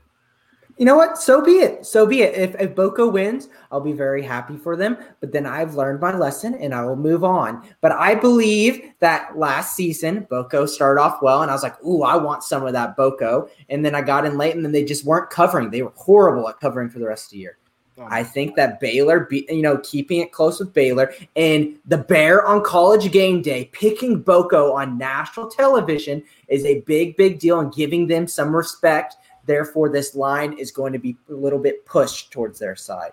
You 0.78 0.86
know 0.86 0.98
what? 0.98 1.18
So 1.18 1.42
be 1.42 1.60
it. 1.60 1.86
So 1.86 2.06
be 2.06 2.22
it. 2.22 2.36
If, 2.36 2.60
if 2.60 2.76
Boko 2.76 3.08
wins, 3.08 3.48
I'll 3.72 3.80
be 3.80 3.94
very 3.94 4.22
happy 4.22 4.58
for 4.58 4.76
them. 4.76 4.98
But 5.22 5.32
then 5.32 5.46
I've 5.46 5.76
learned 5.76 6.02
my 6.02 6.14
lesson 6.14 6.54
and 6.56 6.74
I 6.74 6.84
will 6.84 6.98
move 6.98 7.24
on. 7.24 7.66
But 7.80 7.94
I 7.94 8.14
believe 8.14 8.92
that 9.00 9.38
last 9.38 9.78
season, 9.78 10.28
Boko 10.30 10.66
started 10.66 11.00
off 11.00 11.22
well. 11.22 11.44
And 11.44 11.50
I 11.50 11.54
was 11.54 11.64
like, 11.64 11.82
ooh, 11.86 12.04
I 12.04 12.18
want 12.18 12.44
some 12.44 12.66
of 12.66 12.74
that 12.74 12.98
Boko. 12.98 13.50
And 13.70 13.86
then 13.86 13.96
I 13.96 14.02
got 14.02 14.26
in 14.26 14.38
late 14.38 14.54
and 14.54 14.66
then 14.66 14.74
they 14.74 14.84
just 14.84 15.06
weren't 15.06 15.30
covering. 15.30 15.70
They 15.70 15.82
were 15.82 15.94
horrible 15.96 16.50
at 16.50 16.60
covering 16.60 16.90
for 16.90 17.00
the 17.00 17.08
rest 17.08 17.28
of 17.28 17.32
the 17.32 17.38
year. 17.38 17.58
Oh, 17.98 18.08
I 18.10 18.24
think 18.24 18.56
that 18.56 18.82
Baylor, 18.82 19.22
be, 19.22 19.46
you 19.50 19.62
know, 19.62 19.78
keeping 19.78 20.20
it 20.20 20.34
close 20.34 20.60
with 20.60 20.74
Baylor 20.74 21.14
and 21.38 21.78
the 21.86 21.98
Bear 21.98 22.46
on 22.46 22.62
college 22.62 23.10
game 23.12 23.42
day, 23.42 23.70
picking 23.72 24.22
Boko 24.22 24.74
on 24.74 24.98
national 24.98 25.50
television 25.50 26.22
is 26.50 26.66
a 26.66 26.82
big, 26.82 27.16
big 27.16 27.40
deal 27.40 27.60
and 27.62 27.74
giving 27.74 28.08
them 28.08 28.28
some 28.28 28.54
respect. 28.54 29.16
Therefore, 29.46 29.88
this 29.90 30.14
line 30.14 30.54
is 30.54 30.72
going 30.72 30.92
to 30.92 31.00
be 31.00 31.16
a 31.30 31.34
little 31.34 31.60
bit 31.60 31.86
pushed 31.86 32.32
towards 32.32 32.60
their 32.60 32.76
side. 32.76 33.12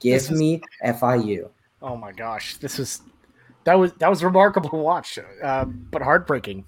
Give 0.00 0.16
is- 0.16 0.30
me 0.30 0.62
FIU. 0.82 1.50
Oh 1.82 1.96
my 1.96 2.12
gosh, 2.12 2.56
this 2.58 2.78
was 2.78 3.02
that 3.64 3.74
was 3.74 3.92
that 3.94 4.08
was 4.08 4.22
remarkable 4.22 4.70
to 4.70 4.76
watch, 4.76 5.18
uh, 5.42 5.64
but 5.64 6.00
heartbreaking. 6.00 6.64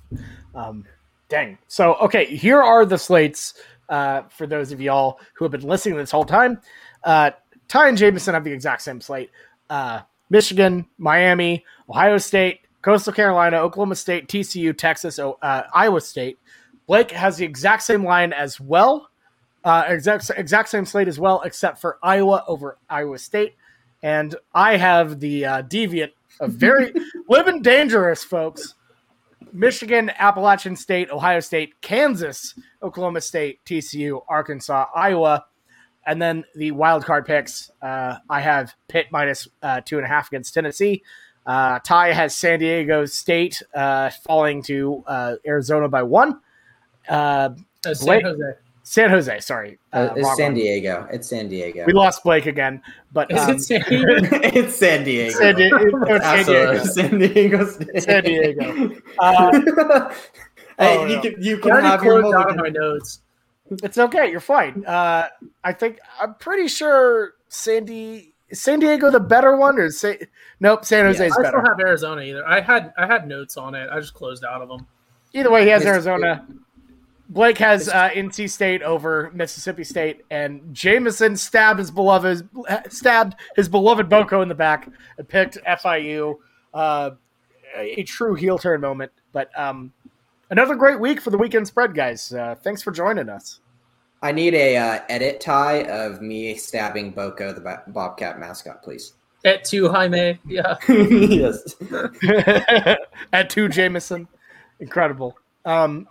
Um, 0.55 0.85
dang. 1.29 1.57
So 1.69 1.95
okay, 1.95 2.27
here 2.27 2.61
are 2.61 2.85
the 2.85 2.99
slates 2.99 3.55
uh, 3.89 4.23
for 4.29 4.47
those 4.47 4.73
of 4.73 4.81
y'all 4.81 5.21
who 5.35 5.45
have 5.45 5.53
been 5.53 5.63
listening 5.63 5.97
this 5.97 6.11
whole 6.11 6.25
time. 6.25 6.61
Uh, 7.05 7.31
Ty 7.75 7.89
and 7.89 7.99
Jamison 7.99 8.35
have 8.35 8.45
the 8.45 8.53
exact 8.53 8.83
same 8.83 9.01
slate: 9.01 9.31
uh, 9.69 10.03
Michigan, 10.31 10.87
Miami, 10.97 11.65
Ohio 11.91 12.19
State, 12.19 12.61
Coastal 12.83 13.13
Carolina, 13.13 13.57
Oklahoma 13.57 13.97
State, 13.97 14.29
TCU, 14.29 14.77
Texas, 14.77 15.19
uh, 15.19 15.33
Iowa 15.75 16.01
State. 16.01 16.39
Blake 16.87 17.11
has 17.11 17.37
the 17.37 17.45
exact 17.45 17.83
same 17.83 18.05
line 18.05 18.33
as 18.33 18.61
well, 18.61 19.11
uh, 19.65 19.85
exact 19.89 20.31
exact 20.37 20.69
same 20.69 20.87
slate 20.87 21.09
as 21.09 21.19
well, 21.19 21.43
except 21.43 21.81
for 21.81 21.99
Iowa 22.03 22.45
over 22.47 22.79
Iowa 22.89 23.19
State 23.19 23.57
and 24.05 24.37
I 24.55 24.77
have 24.77 25.19
the 25.19 25.47
uh, 25.47 25.63
deviant 25.63 26.11
of 26.39 26.53
very 26.53 26.93
living 27.29 27.63
dangerous, 27.63 28.23
folks. 28.23 28.75
Michigan, 29.51 30.11
Appalachian 30.19 30.77
State, 30.77 31.11
Ohio 31.11 31.41
State, 31.41 31.81
Kansas, 31.81 32.55
Oklahoma 32.83 33.23
State, 33.23 33.61
TCU, 33.65 34.21
Arkansas, 34.29 34.87
Iowa, 34.95 35.47
and 36.07 36.21
then 36.21 36.45
the 36.55 36.71
wild 36.73 37.05
card 37.05 37.27
picks. 37.27 37.71
Uh, 37.83 38.17
I 38.31 38.41
have 38.41 38.75
Pitt 38.89 39.07
minus 39.11 39.49
uh, 39.63 39.81
two 39.85 39.97
and 39.97 40.05
a 40.05 40.09
half 40.09 40.29
against 40.29 40.55
Tennessee. 40.55 41.03
Uh, 41.47 41.79
Ty 41.81 42.13
has 42.13 42.35
San 42.35 42.59
Diego 42.59 43.05
State 43.05 43.63
uh, 43.75 44.11
falling 44.25 44.63
to 44.65 45.05
uh, 45.07 45.35
Arizona 45.47 45.89
by 45.89 46.03
one. 46.03 46.41
Uh, 47.09 47.51
Uh, 47.87 47.93
San 47.95 48.07
Blake- 48.07 48.25
Jose. 48.25 48.53
San 48.87 49.09
Jose, 49.09 49.41
sorry, 49.41 49.79
it's 49.95 50.37
San. 50.37 50.53
Diego. 50.53 51.09
It's 51.11 51.27
San 51.29 51.49
Diego. 51.49 51.85
We 51.87 51.95
lost 51.95 52.23
Blake 52.23 52.45
again, 52.45 52.83
but 53.15 53.31
Is 53.31 53.41
um, 53.41 53.51
it 53.57 53.61
San 53.63 53.81
Diego? 53.89 54.07
it's 54.43 54.77
San 54.77 55.05
Diego. 55.05 55.31
San 55.39 55.55
Diego. 55.55 55.79
it's 56.07 56.45
San 56.45 56.45
Diego. 56.45 56.85
San 56.85 57.19
Diego. 57.19 57.67
State. 57.67 58.03
San 58.03 58.25
Diego. 58.25 58.97
Uh, 59.19 60.13
hey, 60.79 60.99
Oh, 60.99 61.07
you 61.07 61.17
no. 61.17 61.23
can, 61.23 61.35
you 61.43 61.57
I 61.57 61.61
can 61.61 61.85
have 61.85 62.03
your 62.05 62.21
closed 62.21 62.37
out 62.37 62.51
of 62.51 62.57
my 62.57 62.69
notes. 62.69 63.21
It's 63.71 63.99
okay. 63.99 64.31
You're 64.31 64.41
fine. 64.41 64.85
Uh, 64.87 65.29
I 65.63 65.73
think 65.73 65.99
I'm 66.21 66.35
pretty 66.35 66.69
sure 66.69 67.35
San, 67.49 67.85
Di- 67.87 68.33
San 68.53 68.79
Diego 68.79 69.11
the 69.11 69.21
better 69.21 69.57
one, 69.57 69.79
or 69.79 69.91
Sa- 69.91 70.13
nope, 70.61 70.85
San 70.85 71.07
Jose's 71.07 71.33
I 71.33 71.43
better. 71.43 71.47
I 71.47 71.51
don't 71.51 71.67
have 71.67 71.81
Arizona 71.81 72.23
either. 72.23 72.47
I 72.47 72.61
had 72.61 72.93
I 72.99 73.07
had 73.07 73.27
notes 73.27 73.57
on 73.57 73.75
it. 73.75 73.89
I 73.91 73.99
just 74.01 74.15
closed 74.15 74.45
out 74.45 74.61
of 74.61 74.69
them. 74.69 74.87
Either 75.33 75.51
way, 75.51 75.63
he 75.65 75.71
has 75.71 75.85
Arizona. 75.85 76.47
Blake 77.31 77.57
has 77.59 77.89
uh, 77.89 78.11
NC 78.11 78.51
State 78.51 78.83
over 78.83 79.31
Mississippi 79.33 79.83
State, 79.83 80.23
and 80.31 80.75
Jamison 80.75 81.37
stabbed 81.37 81.79
his 81.79 81.91
beloved 81.91 82.49
stabbed 82.91 83.35
his 83.57 83.69
beloved 83.69 84.09
Boko 84.09 84.43
in 84.43 84.49
the 84.49 84.55
back 84.55 84.89
and 85.17 85.29
picked 85.29 85.57
FIU. 85.65 86.37
Uh, 86.73 87.13
a, 87.77 88.01
a 88.01 88.03
true 88.05 88.35
heel 88.35 88.59
turn 88.59 88.81
moment, 88.81 89.11
but 89.33 89.51
um, 89.59 89.93
another 90.51 90.75
great 90.75 91.01
week 91.01 91.21
for 91.21 91.31
the 91.31 91.39
weekend 91.39 91.67
spread, 91.67 91.95
guys. 91.95 92.33
Uh, 92.33 92.55
thanks 92.63 92.83
for 92.83 92.91
joining 92.91 93.29
us. 93.29 93.61
I 94.23 94.33
need 94.33 94.55
a 94.55 94.77
uh, 94.77 95.01
edit 95.09 95.41
tie 95.41 95.83
of 95.83 96.23
me 96.23 96.55
stabbing 96.57 97.11
Boko, 97.11 97.53
the 97.53 97.61
ba- 97.61 97.83
Bobcat 97.89 98.39
mascot, 98.39 98.83
please. 98.83 99.13
At 99.45 99.65
two 99.65 99.91
Jaime, 99.91 100.39
yeah. 100.47 100.77
yes. 100.89 101.75
at 103.33 103.51
two 103.51 103.69
Jamison. 103.69 104.27
Incredible. 104.81 105.37
Um, 105.67 106.09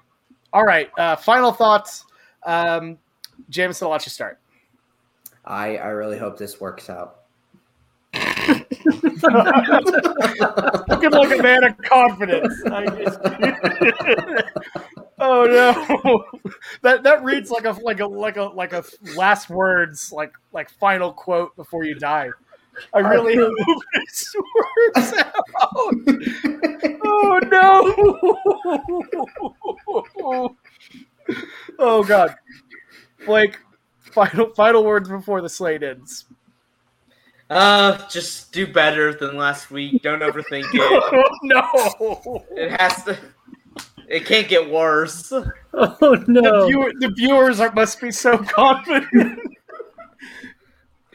all 0.53 0.63
right. 0.63 0.91
Uh, 0.97 1.15
final 1.15 1.51
thoughts. 1.51 2.05
Um, 2.45 2.99
Jamison, 3.49 3.86
I'll 3.86 3.91
let 3.91 4.05
you 4.05 4.11
start. 4.11 4.39
I, 5.45 5.77
I 5.77 5.88
really 5.88 6.19
hope 6.19 6.38
this 6.38 6.61
works 6.61 6.89
out. 6.89 7.22
Looking 8.86 9.19
like 11.11 11.39
a 11.39 11.41
man 11.41 11.63
of 11.63 11.77
confidence. 11.79 12.61
I 12.65 12.86
just- 12.88 13.19
oh 15.19 15.45
no, 15.45 16.25
that 16.81 17.03
that 17.03 17.23
reads 17.23 17.49
like 17.49 17.65
a 17.65 17.71
like 17.71 17.99
a 17.99 18.05
like 18.05 18.38
a 18.38 18.43
like 18.43 18.73
a 18.73 18.84
last 19.15 19.49
words 19.49 20.11
like 20.11 20.34
like 20.51 20.69
final 20.69 21.13
quote 21.13 21.55
before 21.55 21.84
you 21.86 21.95
die. 21.95 22.29
I 22.93 22.99
really 22.99 23.36
hope 23.36 23.53
this 23.93 24.36
works 24.55 25.13
out. 25.13 25.93
Oh 27.05 27.39
no! 27.51 28.93
Oh 31.79 32.03
god, 32.03 32.36
Blake. 33.25 33.59
Final 34.13 34.53
final 34.53 34.86
words 34.86 35.09
before 35.09 35.41
the 35.41 35.49
slate 35.49 35.84
ends. 35.84 36.25
Uh, 37.53 38.07
just 38.09 38.51
do 38.51 38.65
better 38.71 39.13
than 39.13 39.37
last 39.37 39.71
week. 39.71 40.01
Don't 40.01 40.21
overthink 40.21 40.65
it. 40.73 41.03
Oh 41.13 41.37
no! 41.43 42.45
It 42.57 42.79
has 42.79 43.03
to. 43.05 43.17
It 44.07 44.25
can't 44.25 44.47
get 44.47 44.69
worse. 44.69 45.31
Oh 45.31 45.45
The, 45.73 46.23
no! 46.27 46.67
viewer, 46.67 46.91
the 46.99 47.09
viewers 47.09 47.59
are, 47.59 47.71
must 47.73 47.99
be 48.01 48.11
so 48.11 48.37
confident. 48.37 49.39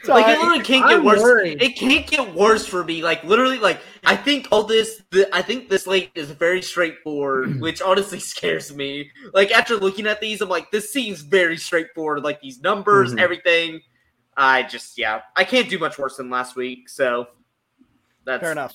Like 0.06 0.26
it 0.28 0.38
literally 0.38 0.62
can't 0.64 0.88
get 0.88 0.98
I'm 1.00 1.04
worse. 1.04 1.20
worried. 1.20 1.60
It 1.60 1.76
can't 1.76 2.06
get 2.06 2.32
worse 2.34 2.64
for 2.64 2.84
me. 2.84 3.02
Like 3.02 3.24
literally, 3.24 3.58
like 3.58 3.80
I 4.06 4.14
think 4.16 4.46
all 4.52 4.62
this. 4.62 5.02
The, 5.10 5.28
I 5.34 5.42
think 5.42 5.68
this 5.68 5.84
slate 5.84 6.10
is 6.14 6.30
very 6.30 6.62
straightforward, 6.62 7.60
which 7.60 7.82
honestly 7.82 8.20
scares 8.20 8.74
me. 8.74 9.10
Like 9.34 9.50
after 9.50 9.74
looking 9.76 10.06
at 10.06 10.20
these, 10.20 10.40
I'm 10.40 10.48
like, 10.48 10.70
this 10.70 10.92
seems 10.92 11.22
very 11.22 11.56
straightforward. 11.58 12.22
Like 12.22 12.40
these 12.40 12.60
numbers, 12.62 13.12
Mhm. 13.12 13.20
everything. 13.20 13.80
I 14.38 14.62
just 14.62 14.96
yeah, 14.96 15.22
I 15.36 15.42
can't 15.42 15.68
do 15.68 15.78
much 15.78 15.98
worse 15.98 16.16
than 16.16 16.30
last 16.30 16.54
week. 16.54 16.88
So 16.88 17.26
that's 18.24 18.40
Fair 18.40 18.52
enough. 18.52 18.74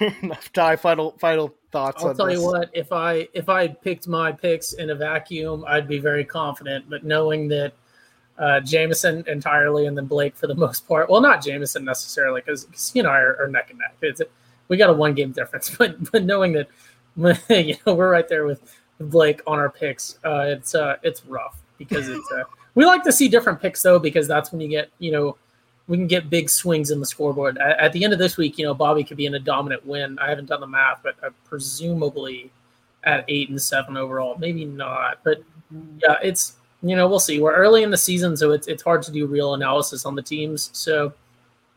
Ty, 0.52 0.76
final 0.76 1.10
final 1.18 1.52
thoughts. 1.72 2.02
I'll 2.02 2.10
on 2.10 2.16
tell 2.16 2.26
this. 2.26 2.38
you 2.38 2.44
what, 2.44 2.70
if 2.72 2.92
I 2.92 3.28
if 3.34 3.48
I 3.48 3.66
picked 3.66 4.06
my 4.06 4.30
picks 4.30 4.74
in 4.74 4.90
a 4.90 4.94
vacuum, 4.94 5.64
I'd 5.66 5.88
be 5.88 5.98
very 5.98 6.24
confident. 6.24 6.88
But 6.88 7.04
knowing 7.04 7.48
that 7.48 7.72
uh, 8.38 8.60
Jamison 8.60 9.24
entirely 9.26 9.86
and 9.86 9.98
then 9.98 10.06
Blake 10.06 10.36
for 10.36 10.46
the 10.46 10.54
most 10.66 10.86
part, 10.86 11.10
well, 11.10 11.20
not 11.20 11.42
Jamison 11.42 11.84
necessarily, 11.84 12.40
because 12.40 12.68
he 12.92 13.00
and 13.00 13.08
I 13.08 13.18
are, 13.18 13.36
are 13.40 13.48
neck 13.48 13.70
and 13.70 13.80
neck. 13.80 13.96
It's, 14.02 14.22
we 14.68 14.76
got 14.76 14.88
a 14.88 14.94
one 14.94 15.14
game 15.14 15.32
difference, 15.32 15.68
but 15.78 16.12
but 16.12 16.22
knowing 16.22 16.52
that 16.52 16.68
you 17.48 17.76
know 17.84 17.94
we're 17.94 18.10
right 18.10 18.28
there 18.28 18.44
with, 18.44 18.62
with 18.98 19.10
Blake 19.10 19.42
on 19.48 19.58
our 19.58 19.70
picks, 19.70 20.20
uh, 20.24 20.44
it's 20.46 20.76
uh, 20.76 20.96
it's 21.02 21.26
rough 21.26 21.58
because 21.76 22.08
it's 22.08 22.30
uh, 22.30 22.44
we 22.74 22.84
like 22.84 23.02
to 23.04 23.12
see 23.12 23.28
different 23.28 23.60
picks 23.60 23.82
though 23.82 23.98
because 23.98 24.26
that's 24.26 24.52
when 24.52 24.60
you 24.60 24.68
get 24.68 24.90
you 24.98 25.12
know 25.12 25.36
we 25.86 25.96
can 25.96 26.06
get 26.06 26.30
big 26.30 26.48
swings 26.48 26.90
in 26.90 26.98
the 26.98 27.06
scoreboard. 27.06 27.58
At, 27.58 27.78
at, 27.78 27.92
the 27.92 28.04
end 28.04 28.14
of 28.14 28.18
this 28.18 28.38
week, 28.38 28.56
you 28.56 28.64
know, 28.64 28.72
Bobby 28.72 29.04
could 29.04 29.18
be 29.18 29.26
in 29.26 29.34
a 29.34 29.38
dominant 29.38 29.84
win. 29.84 30.18
I 30.18 30.30
haven't 30.30 30.46
done 30.46 30.60
the 30.60 30.66
math, 30.66 31.00
but 31.02 31.14
uh, 31.22 31.28
presumably 31.44 32.50
at 33.02 33.24
eight 33.28 33.50
and 33.50 33.60
seven 33.60 33.96
overall. 33.96 34.36
Maybe 34.38 34.64
not, 34.64 35.18
but 35.24 35.42
yeah, 35.98 36.16
it's 36.22 36.54
you 36.82 36.96
know 36.96 37.08
we'll 37.08 37.20
see. 37.20 37.40
We're 37.40 37.54
early 37.54 37.82
in 37.82 37.90
the 37.90 37.98
season, 37.98 38.36
so 38.36 38.52
it's 38.52 38.66
it's 38.66 38.82
hard 38.82 39.02
to 39.02 39.12
do 39.12 39.26
real 39.26 39.54
analysis 39.54 40.06
on 40.06 40.14
the 40.14 40.22
teams. 40.22 40.70
So 40.72 41.12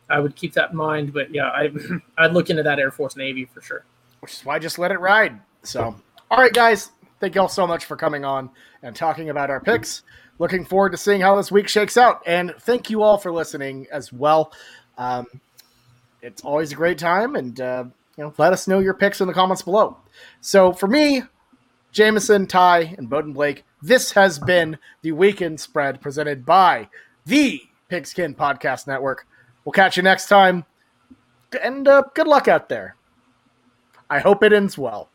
I 0.10 0.20
would 0.20 0.36
keep 0.36 0.54
that 0.54 0.72
in 0.72 0.78
mind. 0.78 1.14
But 1.14 1.34
yeah, 1.34 1.48
I 1.48 1.72
I'd 2.18 2.34
look 2.34 2.50
into 2.50 2.64
that 2.64 2.80
Air 2.80 2.92
Force 2.92 3.16
Navy 3.16 3.46
for 3.46 3.62
sure. 3.62 3.84
Which 4.22 4.34
is 4.34 4.46
why 4.46 4.56
I 4.56 4.60
just 4.60 4.80
let 4.80 4.92
it 4.92 5.00
ride. 5.00 5.40
So, 5.64 5.96
all 6.32 6.38
right, 6.38 6.54
guys, 6.54 6.92
thank 7.20 7.36
you 7.36 7.42
all 7.42 7.50
so 7.50 7.68
much 7.68 7.86
for 7.86 7.96
coming 7.98 8.26
on 8.26 8.50
and 8.82 8.96
talking 8.96 9.30
about 9.30 9.50
our 9.50 9.60
picks 9.60 10.04
looking 10.40 10.66
forward 10.66 10.92
to 10.92 10.98
seeing 10.98 11.22
how 11.22 11.36
this 11.36 11.52
week 11.52 11.68
shakes 11.68 11.98
out. 11.98 12.22
And 12.26 12.54
thank 12.60 12.90
you 12.90 13.02
all 13.02 13.18
for 13.18 13.32
listening 13.32 13.88
as 13.92 14.12
well. 14.14 14.52
Um, 14.98 15.28
it's 16.22 16.44
always 16.44 16.72
a 16.72 16.76
great 16.76 16.98
time, 16.98 17.36
and 17.36 17.60
uh, 17.60 17.86
you 18.18 18.24
know, 18.24 18.34
let 18.38 18.54
us 18.54 18.68
know 18.68 18.80
your 18.80 18.94
picks 18.94 19.22
in 19.22 19.28
the 19.28 19.34
comments 19.34 19.62
below. 19.62 19.98
So 20.42 20.74
for 20.74 20.88
me, 20.88 21.24
Jamison, 21.92 22.48
Ty, 22.48 22.96
and 22.98 23.10
Boatin' 23.10 23.34
Blake, 23.34 23.64
this 23.82 24.12
has 24.12 24.40
been 24.40 24.78
the 25.04 25.12
weekend 25.12 25.60
spread 25.60 26.02
presented 26.02 26.46
by 26.46 26.90
the 27.26 27.62
Pigskin 27.90 28.34
Podcast 28.34 28.88
Network. 28.88 29.28
We'll 29.64 29.74
catch 29.74 29.98
you 29.98 30.04
next 30.04 30.28
time, 30.28 30.66
and 31.62 31.88
uh, 31.88 32.04
good 32.14 32.28
luck 32.28 32.48
out 32.48 32.70
there. 32.70 32.96
I 34.10 34.20
hope 34.20 34.42
it 34.42 34.54
ends 34.54 34.78
well. 34.78 35.10